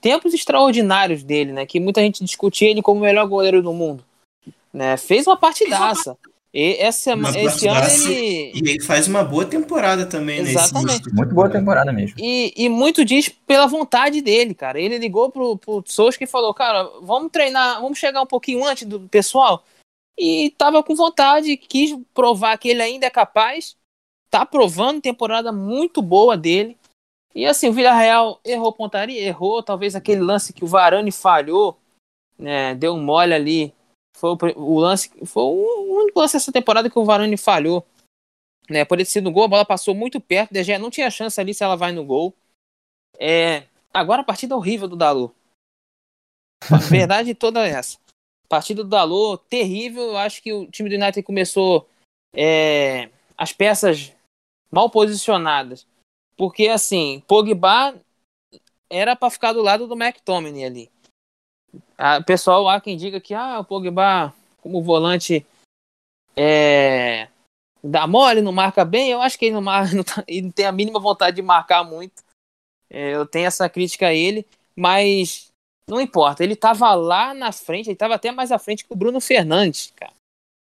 [0.00, 1.64] tempos extraordinários dele, né?
[1.64, 4.04] Que muita gente discutia ele como o melhor goleiro do mundo.
[4.72, 4.96] Né?
[4.96, 6.18] Fez uma partidaça.
[6.52, 8.52] E essa, esse ano ele.
[8.54, 10.50] E ele faz uma boa temporada também, né?
[10.50, 11.12] Exatamente.
[11.12, 12.16] Muito boa temporada mesmo.
[12.18, 14.80] E, e muito diz pela vontade dele, cara.
[14.80, 18.88] Ele ligou pro, pro Souza e falou: Cara, vamos treinar, vamos chegar um pouquinho antes
[18.88, 19.62] do pessoal.
[20.18, 23.76] E tava com vontade, quis provar que ele ainda é capaz.
[24.30, 26.76] Tá provando temporada muito boa dele.
[27.34, 29.62] E assim, o Villarreal errou pontaria, errou.
[29.62, 31.78] Talvez aquele lance que o Varane falhou,
[32.38, 32.74] né?
[32.74, 33.74] Deu um mole ali
[34.16, 37.86] foi o, o lance, foi o único lance dessa temporada que o Varane falhou.
[38.68, 41.08] Né, poderia ter sido no gol, a bola passou muito perto, De Gea não tinha
[41.08, 42.34] chance ali se ela vai no gol.
[43.18, 43.64] É,
[43.94, 45.32] agora a partida horrível do Dalot.
[46.72, 47.98] A verdade toda é essa.
[48.48, 50.02] Partida do Dalot, terrível.
[50.02, 51.88] Eu acho que o time do United começou
[52.34, 54.12] é, as peças
[54.70, 55.86] mal posicionadas.
[56.36, 57.94] Porque, assim, Pogba
[58.90, 60.90] era para ficar do lado do McTominay ali.
[62.20, 65.46] O pessoal há quem diga que ah, o Pogba, como volante,
[66.36, 67.28] é,
[67.82, 69.10] dá mole, não marca bem.
[69.10, 69.62] Eu acho que ele não,
[69.94, 72.22] não, tá, ele não tem a mínima vontade de marcar muito.
[72.90, 75.50] É, eu tenho essa crítica a ele, mas
[75.88, 76.42] não importa.
[76.42, 79.92] Ele estava lá na frente, ele estava até mais à frente que o Bruno Fernandes,
[79.96, 80.12] cara.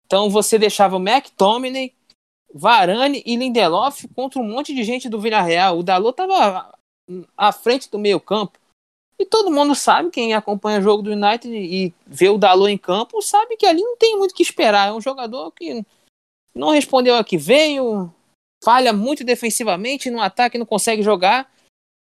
[0.06, 1.94] Então você deixava o McTominay,
[2.54, 5.78] Varane e Lindelof contra um monte de gente do Villarreal.
[5.78, 6.72] O Dalot estava
[7.36, 8.58] à frente do meio campo.
[9.18, 12.78] E todo mundo sabe, quem acompanha o jogo do United e vê o Dalot em
[12.78, 14.88] campo, sabe que ali não tem muito o que esperar.
[14.88, 15.84] É um jogador que
[16.54, 18.12] não respondeu a que veio,
[18.62, 21.50] falha muito defensivamente, no ataque não consegue jogar.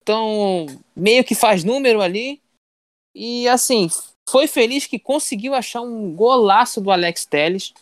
[0.02, 0.66] Então,
[0.96, 2.42] meio que faz número ali.
[3.16, 3.90] E assim,
[4.28, 7.74] foi feliz que conseguiu achar um golaço do Alex Telles.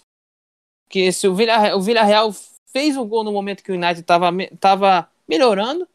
[0.90, 2.34] Que se o o Villarreal
[2.72, 5.88] fez o gol no momento que o United estava melhorando,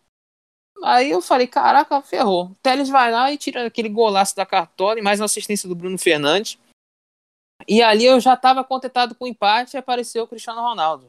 [0.83, 2.47] Aí eu falei, caraca, ferrou.
[2.47, 5.75] O Teles vai lá e tira aquele golaço da Cartola e mais uma assistência do
[5.75, 6.59] Bruno Fernandes.
[7.67, 11.07] E ali eu já estava contentado com o empate e apareceu o Cristiano Ronaldo.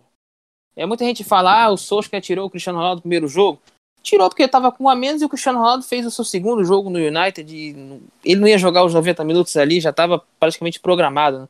[0.75, 3.61] É, muita gente fala, ah, o Solskjaer tirou o Cristiano Ronaldo no primeiro jogo.
[4.01, 6.63] Tirou porque estava com um a menos e o Cristiano Ronaldo fez o seu segundo
[6.63, 7.53] jogo no United.
[8.23, 11.39] Ele não ia jogar os 90 minutos ali, já estava praticamente programado.
[11.39, 11.47] Né?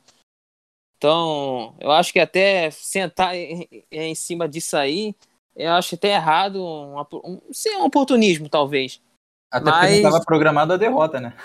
[0.98, 5.14] Então, eu acho que até sentar em, cima disso aí
[5.54, 9.02] eu acho até errado, um, um, sim, um oportunismo, talvez.
[9.50, 9.80] Até Mas...
[9.80, 11.36] porque estava programado a derrota, né?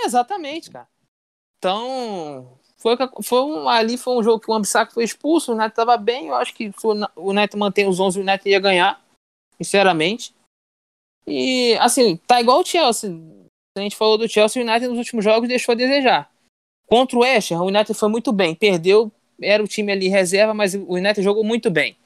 [0.00, 0.88] Exatamente, cara.
[1.58, 5.70] Então, foi, foi um, ali foi um jogo que o Ambissac foi expulso, o Neto
[5.70, 9.00] estava bem, eu acho que se o Neto mantém os 11, o Neto ia ganhar,
[9.56, 10.34] sinceramente.
[11.24, 13.10] E, assim, tá igual o Chelsea.
[13.76, 16.33] A gente falou do Chelsea, o United nos últimos jogos deixou a desejar.
[16.86, 20.74] Contra o West o United foi muito bem, perdeu, era o time ali reserva, mas
[20.74, 21.96] o United jogou muito bem.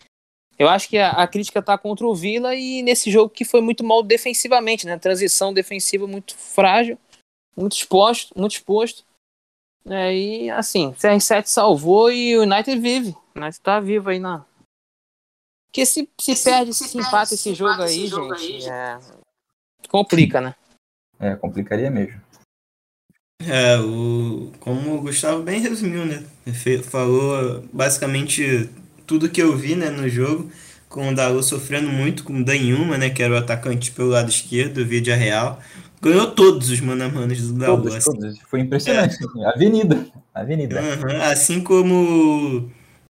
[0.59, 3.61] Eu acho que a, a crítica está contra o Vila e nesse jogo que foi
[3.61, 4.99] muito mal defensivamente, né?
[4.99, 6.99] Transição defensiva muito frágil,
[7.57, 9.05] muito exposto, muito exposto.
[9.87, 13.17] É, e assim, CR7 salvou e o United vive.
[13.35, 14.45] O United tá vivo aí na.
[15.67, 18.99] Porque se, se, se perde, se, se empata esse jogo aí, jogo gente, aí, é...
[19.89, 20.55] complica, né?
[21.21, 22.21] É, complicaria mesmo.
[23.47, 26.25] É, o, como o Gustavo bem resumiu, né?
[26.83, 28.69] Falou basicamente
[29.07, 30.51] tudo que eu vi né, no jogo,
[30.89, 33.11] com o Dalu sofrendo muito com o Danhuma, né?
[33.11, 35.61] Que era o atacante pelo lado esquerdo, vídeo real.
[36.01, 37.77] Ganhou todos os mano a manos do Dalu.
[37.83, 38.13] Todos, assim.
[38.13, 38.39] todos.
[38.51, 39.17] Foi impressionante.
[39.39, 39.47] É.
[39.47, 40.07] Avenida.
[40.35, 40.81] Avenida.
[40.81, 41.23] Uhum.
[41.23, 42.71] Assim como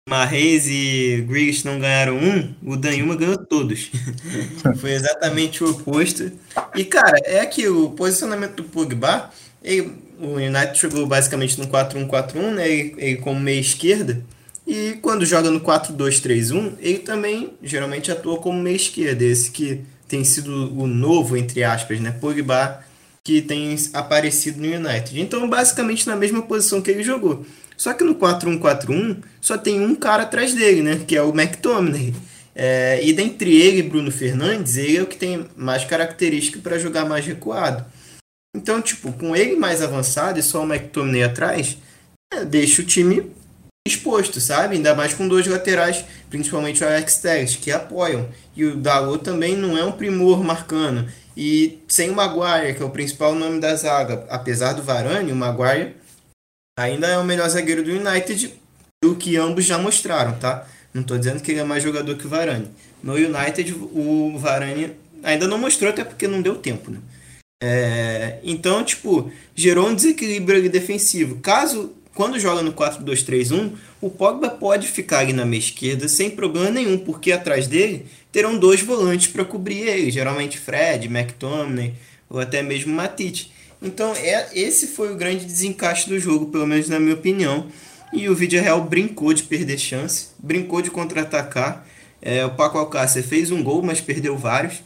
[0.08, 3.90] Marreis e Griggs não ganharam um, o Danhuma ganhou todos.
[4.78, 6.30] Foi exatamente o oposto.
[6.76, 9.30] E, cara, é que o posicionamento do Pogba,
[9.64, 12.68] ele, o United jogou basicamente no 4-1-4-1, né?
[12.68, 14.22] Ele, como meia esquerda.
[14.66, 19.24] E quando joga no 4-2-3-1, ele também geralmente atua como meia esquerda.
[19.24, 22.10] Esse que tem sido o novo, entre aspas, né?
[22.10, 22.84] Pogba,
[23.22, 25.20] que tem aparecido no United.
[25.20, 27.44] Então, basicamente na mesma posição que ele jogou.
[27.76, 31.00] Só que no 4-1-4-1 só tem um cara atrás dele, né?
[31.06, 32.14] Que é o McTominay.
[32.54, 36.78] É, e dentre ele e Bruno Fernandes, ele é o que tem mais característica para
[36.78, 37.84] jogar mais recuado.
[38.56, 41.76] Então, tipo, com ele mais avançado e só o McTominay atrás,
[42.32, 43.30] é, deixa o time
[43.86, 44.76] exposto, sabe?
[44.76, 48.28] Ainda mais com dois laterais, principalmente o Alex Telles, que apoiam.
[48.56, 51.06] E o Dalot também não é um primor marcando.
[51.36, 55.36] E sem o Maguire, que é o principal nome da zaga, apesar do Varane, o
[55.36, 55.94] Maguire
[56.78, 58.54] ainda é o melhor zagueiro do United,
[59.04, 60.66] o que ambos já mostraram, tá?
[60.94, 62.70] Não estou dizendo que ele é mais jogador que o Varane.
[63.02, 66.98] No United, o Varane ainda não mostrou, até porque não deu tempo, né?
[67.62, 71.40] É, então, tipo, gerou um desequilíbrio defensivo.
[71.40, 76.70] Caso, quando joga no 4-2-3-1, o Pogba pode ficar ali na meia esquerda sem problema
[76.70, 81.94] nenhum, porque atrás dele terão dois volantes para cobrir ele, geralmente Fred, McTominay
[82.28, 83.52] ou até mesmo Matite.
[83.80, 87.68] Então, é, esse foi o grande desencaixe do jogo, pelo menos na minha opinião.
[88.12, 91.86] E o Vídeo Real brincou de perder chance, brincou de contra-atacar.
[92.20, 94.82] É, o Paco Alcácer fez um gol, mas perdeu vários.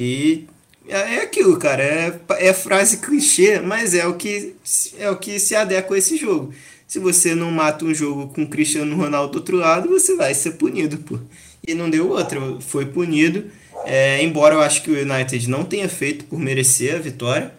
[0.00, 0.46] E
[0.88, 1.82] é, é aquilo, cara.
[1.82, 4.54] É, é frase clichê, mas é o, que,
[4.98, 6.52] é o que se adequa a esse jogo.
[6.86, 10.52] Se você não mata um jogo com Cristiano Ronaldo do outro lado, você vai ser
[10.52, 11.18] punido, pô.
[11.66, 13.44] E não deu outra, foi punido.
[13.84, 17.52] É, embora eu acho que o United não tenha feito por merecer a vitória.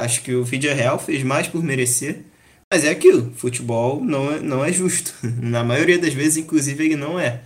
[0.00, 2.24] Acho que o Vídeo Real fez mais por merecer.
[2.72, 5.14] Mas é aquilo, futebol não é, não é justo.
[5.40, 7.42] Na maioria das vezes, inclusive, ele não é.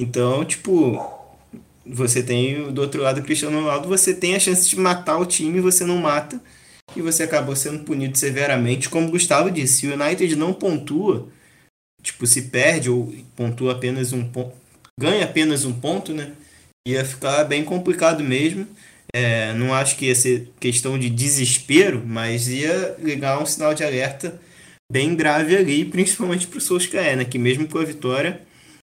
[0.00, 1.19] Então, tipo,
[1.92, 5.26] você tem do outro lado o Cristiano Ronaldo, você tem a chance de matar o
[5.26, 6.40] time, você não mata.
[6.96, 9.80] E você acabou sendo punido severamente, como o Gustavo disse.
[9.80, 11.28] Se o United não pontua,
[12.02, 14.52] tipo, se perde ou pontua apenas um ponto,
[14.98, 16.32] ganha apenas um ponto, né?
[16.88, 18.66] Ia ficar bem complicado mesmo.
[19.14, 23.84] É, não acho que ia ser questão de desespero, mas ia ligar um sinal de
[23.84, 24.40] alerta
[24.90, 27.24] bem grave ali, principalmente para o Solskjaer, né?
[27.24, 28.40] Que mesmo com a vitória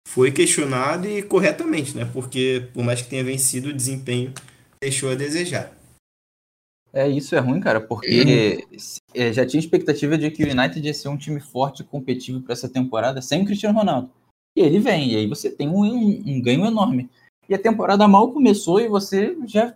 [0.07, 2.09] foi questionado e corretamente, né?
[2.11, 4.33] Porque por mais que tenha vencido, o desempenho
[4.81, 5.75] deixou a desejar.
[6.93, 9.33] É, isso é ruim, cara, porque uhum.
[9.33, 12.53] já tinha expectativa de que o United ia ser um time forte e competitivo para
[12.53, 14.09] essa temporada sem o Cristiano Ronaldo.
[14.55, 17.09] E ele vem, e aí você tem um, um, um ganho enorme.
[17.49, 19.75] E a temporada mal começou e você já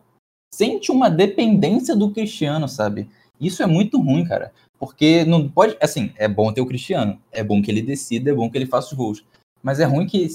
[0.54, 3.10] sente uma dependência do Cristiano, sabe?
[3.40, 4.54] Isso é muito ruim, cara.
[4.80, 5.76] Porque não pode.
[5.82, 7.20] Assim, é bom ter o Cristiano.
[7.32, 9.26] É bom que ele decida, é bom que ele faça os gols.
[9.62, 10.28] Mas é ruim que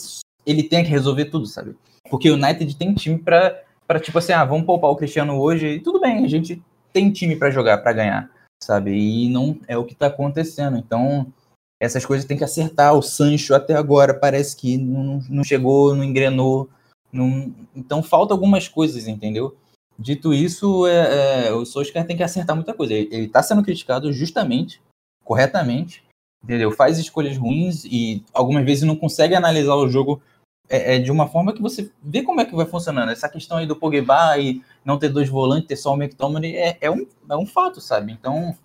[0.46, 1.76] ele tenha que resolver tudo, sabe?
[2.10, 5.66] Porque o United tem time pra, pra tipo assim, ah, vamos poupar o Cristiano hoje.
[5.66, 8.30] E tudo bem, a gente tem time para jogar, para ganhar,
[8.62, 8.92] sabe?
[8.92, 10.76] E não é o que tá acontecendo.
[10.76, 11.32] Então,
[11.80, 12.94] essas coisas tem que acertar.
[12.94, 16.68] O Sancho até agora parece que não, não chegou, não engrenou.
[17.12, 17.52] Não...
[17.74, 19.56] Então, falta algumas coisas, entendeu?
[19.98, 22.92] Dito isso, é, é, o Solskjaer tem que acertar muita coisa.
[22.92, 24.82] Ele está sendo criticado justamente,
[25.24, 26.02] corretamente,
[26.44, 26.70] entendeu?
[26.70, 30.22] Faz escolhas ruins e algumas vezes não consegue analisar o jogo
[30.68, 33.10] é, é, de uma forma que você vê como é que vai funcionando.
[33.10, 36.78] Essa questão aí do Pogba e não ter dois volantes, ter só o McTominay, é,
[36.80, 38.12] é, um, é um fato, sabe?
[38.12, 38.56] Então,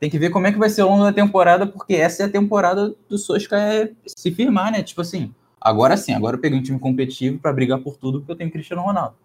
[0.00, 2.26] tem que ver como é que vai ser ao longo da temporada, porque essa é
[2.26, 4.82] a temporada do Solskjaer se firmar, né?
[4.82, 8.32] Tipo assim, agora sim, agora eu peguei um time competitivo para brigar por tudo, porque
[8.32, 9.16] eu tenho Cristiano Ronaldo.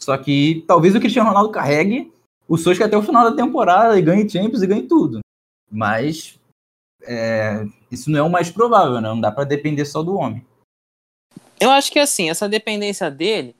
[0.00, 2.12] Só que talvez o Cristiano Ronaldo carregue
[2.48, 5.20] o Solskjaer até o final da temporada e ganhe Champions e ganhe tudo.
[5.70, 6.38] Mas
[7.02, 9.08] é, isso não é o mais provável, né?
[9.08, 10.44] Não dá para depender só do homem.
[11.60, 13.54] Eu acho que assim, essa dependência dele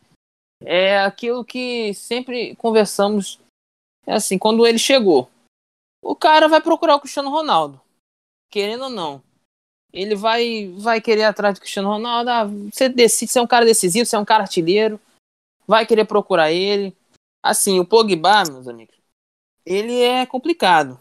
[0.61, 3.39] é aquilo que sempre conversamos.
[4.07, 5.31] É assim, quando ele chegou,
[6.03, 7.81] o cara vai procurar o Cristiano Ronaldo,
[8.51, 9.23] querendo ou não.
[9.93, 12.31] Ele vai vai querer atrás do Cristiano Ronaldo.
[12.31, 15.01] Ah, você decide, você é um cara decisivo, você é um cara artilheiro
[15.67, 16.95] vai querer procurar ele.
[17.43, 18.95] Assim, o Pogba, meus amigos,
[19.65, 21.01] ele é complicado.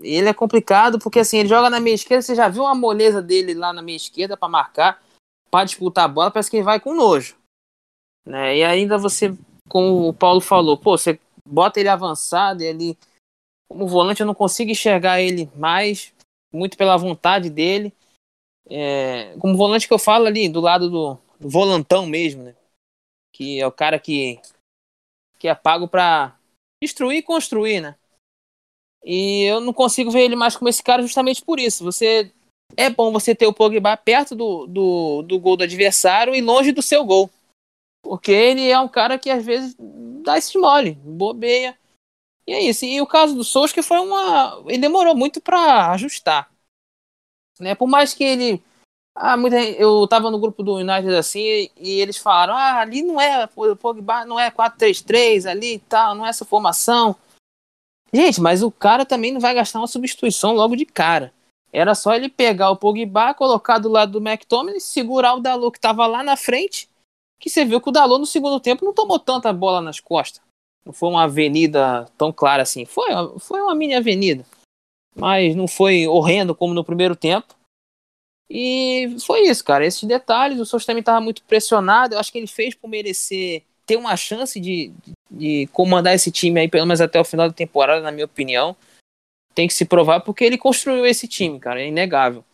[0.00, 3.20] Ele é complicado porque assim, ele joga na meia esquerda, você já viu a moleza
[3.20, 5.02] dele lá na meia esquerda para marcar,
[5.50, 7.36] para disputar a bola, parece que ele vai com nojo.
[8.24, 8.58] Né?
[8.58, 9.36] E ainda você,
[9.68, 12.96] como o Paulo falou, pô, você bota ele avançado, ele
[13.72, 16.12] como volante eu não consigo enxergar ele mais,
[16.52, 17.92] muito pela vontade dele.
[18.68, 22.54] É, como volante que eu falo ali, do lado do, do volantão mesmo, né?
[23.32, 24.38] Que é o cara que,
[25.38, 26.36] que é pago para
[26.82, 27.96] destruir e construir, né?
[29.04, 31.84] E eu não consigo ver ele mais como esse cara justamente por isso.
[31.84, 32.30] Você
[32.76, 36.72] é bom você ter o Pogba perto do, do, do gol do adversário e longe
[36.72, 37.30] do seu gol.
[38.02, 41.76] Porque ele é um cara que às vezes dá esse mole, bobeia.
[42.46, 42.84] E é isso.
[42.84, 44.62] E o caso do Souza que foi uma.
[44.66, 46.50] Ele demorou muito para ajustar.
[47.60, 47.74] Né?
[47.74, 48.62] Por mais que ele.
[49.14, 53.20] Ah, muita, eu tava no grupo do United assim e eles falaram: ah, ali não
[53.20, 53.48] é.
[53.54, 57.14] O Pogba não é 4-3-3 ali e tal, não é essa formação.
[58.14, 61.32] Gente, mas o cara também não vai gastar uma substituição logo de cara.
[61.72, 65.80] Era só ele pegar o Pogba, colocar do lado do McTominay, segurar o Dalot que
[65.80, 66.88] tava lá na frente,
[67.40, 70.42] que você viu que o Dalot no segundo tempo não tomou tanta bola nas costas.
[70.84, 72.84] Não foi uma avenida tão clara assim.
[72.84, 73.06] Foi,
[73.38, 74.44] foi uma mini avenida.
[75.14, 77.54] Mas não foi horrendo como no primeiro tempo.
[78.50, 79.86] E foi isso, cara.
[79.86, 80.60] Esses detalhes.
[80.60, 82.14] O Sousa também estava muito pressionado.
[82.14, 84.92] Eu acho que ele fez por merecer ter uma chance de,
[85.30, 88.76] de comandar esse time aí, pelo menos até o final da temporada, na minha opinião.
[89.54, 91.82] Tem que se provar porque ele construiu esse time, cara.
[91.82, 92.44] É inegável.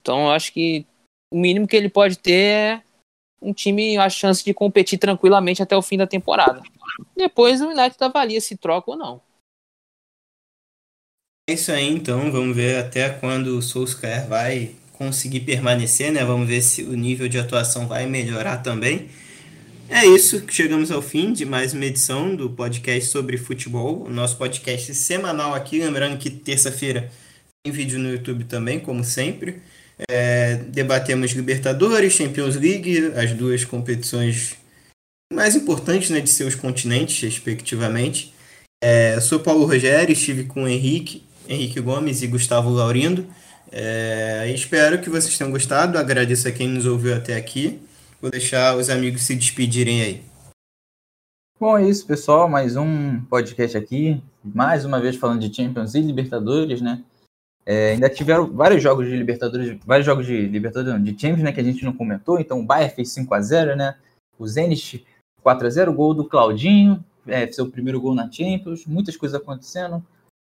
[0.00, 0.84] Então eu acho que
[1.32, 2.82] o mínimo que ele pode ter é
[3.40, 6.62] um time a chance de competir tranquilamente até o fim da temporada.
[7.16, 9.20] Depois o United avalia se troca ou não.
[11.48, 12.30] É isso aí, então.
[12.30, 16.24] Vamos ver até quando o Solskjaer vai conseguir permanecer, né?
[16.24, 19.10] Vamos ver se o nível de atuação vai melhorar também.
[19.88, 24.36] É isso, chegamos ao fim de mais uma edição do podcast sobre futebol, o nosso
[24.36, 25.78] podcast semanal aqui.
[25.78, 27.10] Lembrando que terça-feira
[27.62, 29.60] tem vídeo no YouTube também, como sempre.
[30.08, 34.56] É, debatemos Libertadores, Champions League, as duas competições
[35.32, 38.34] mais importantes né, de seus continentes, respectivamente.
[38.82, 43.26] É, sou Paulo Rogério, estive com Henrique, Henrique Gomes e Gustavo Laurindo.
[43.70, 45.98] É, espero que vocês tenham gostado.
[45.98, 47.80] Agradeço a quem nos ouviu até aqui.
[48.24, 50.22] Vou deixar os amigos se despedirem aí.
[51.60, 52.48] Bom, é isso, pessoal.
[52.48, 54.18] Mais um podcast aqui.
[54.42, 57.04] Mais uma vez falando de Champions e Libertadores, né?
[57.66, 61.60] É, ainda tiveram vários jogos de Libertadores, vários jogos de Libertadores, de Champions, né, que
[61.60, 62.40] a gente não comentou.
[62.40, 63.94] Então o Bayern fez 5 a 0 né?
[64.38, 65.06] O Zenit
[65.42, 70.02] 4 a 0 gol do Claudinho, é, seu primeiro gol na Champions, muitas coisas acontecendo.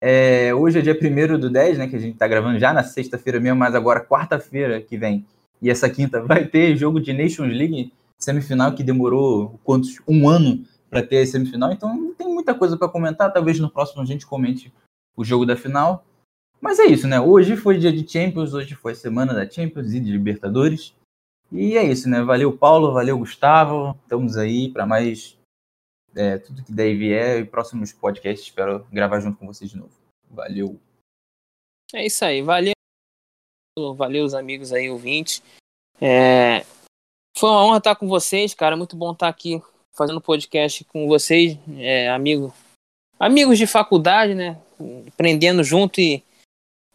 [0.01, 2.81] É, hoje é dia 1 do 10, né, que a gente está gravando já na
[2.81, 5.23] sexta-feira mesmo, mas agora quarta-feira que vem
[5.61, 10.65] e essa quinta vai ter jogo de Nations League semifinal que demorou quantos um ano
[10.89, 13.31] para ter a semifinal, então não tem muita coisa para comentar.
[13.31, 14.73] Talvez no próximo a gente comente
[15.15, 16.05] o jogo da final.
[16.59, 17.19] Mas é isso, né?
[17.21, 20.93] Hoje foi dia de Champions, hoje foi semana da Champions e de Libertadores.
[21.51, 22.21] E é isso, né?
[22.21, 23.97] Valeu, Paulo, valeu, Gustavo.
[24.03, 25.37] Estamos aí para mais
[26.15, 28.47] é, tudo que daí vier e próximos podcasts.
[28.47, 29.91] Espero gravar junto com vocês de novo.
[30.29, 30.79] Valeu.
[31.93, 32.78] É isso aí, valeu.
[33.95, 35.41] Valeu os amigos aí, ouvintes.
[36.01, 36.65] É...
[37.37, 38.75] Foi uma honra estar com vocês, cara.
[38.75, 39.61] Muito bom estar aqui
[39.93, 42.53] fazendo podcast com vocês, é, amigo,
[43.19, 44.57] amigos de faculdade, né?
[45.07, 46.23] Aprendendo junto e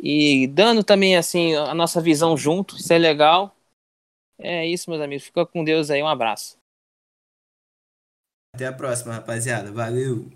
[0.06, 3.54] e dando também assim a nossa visão junto, isso é legal.
[4.38, 5.24] É isso, meus amigos.
[5.24, 6.56] Fica com Deus aí, um abraço.
[8.54, 9.72] Até a próxima, rapaziada.
[9.72, 10.30] Valeu!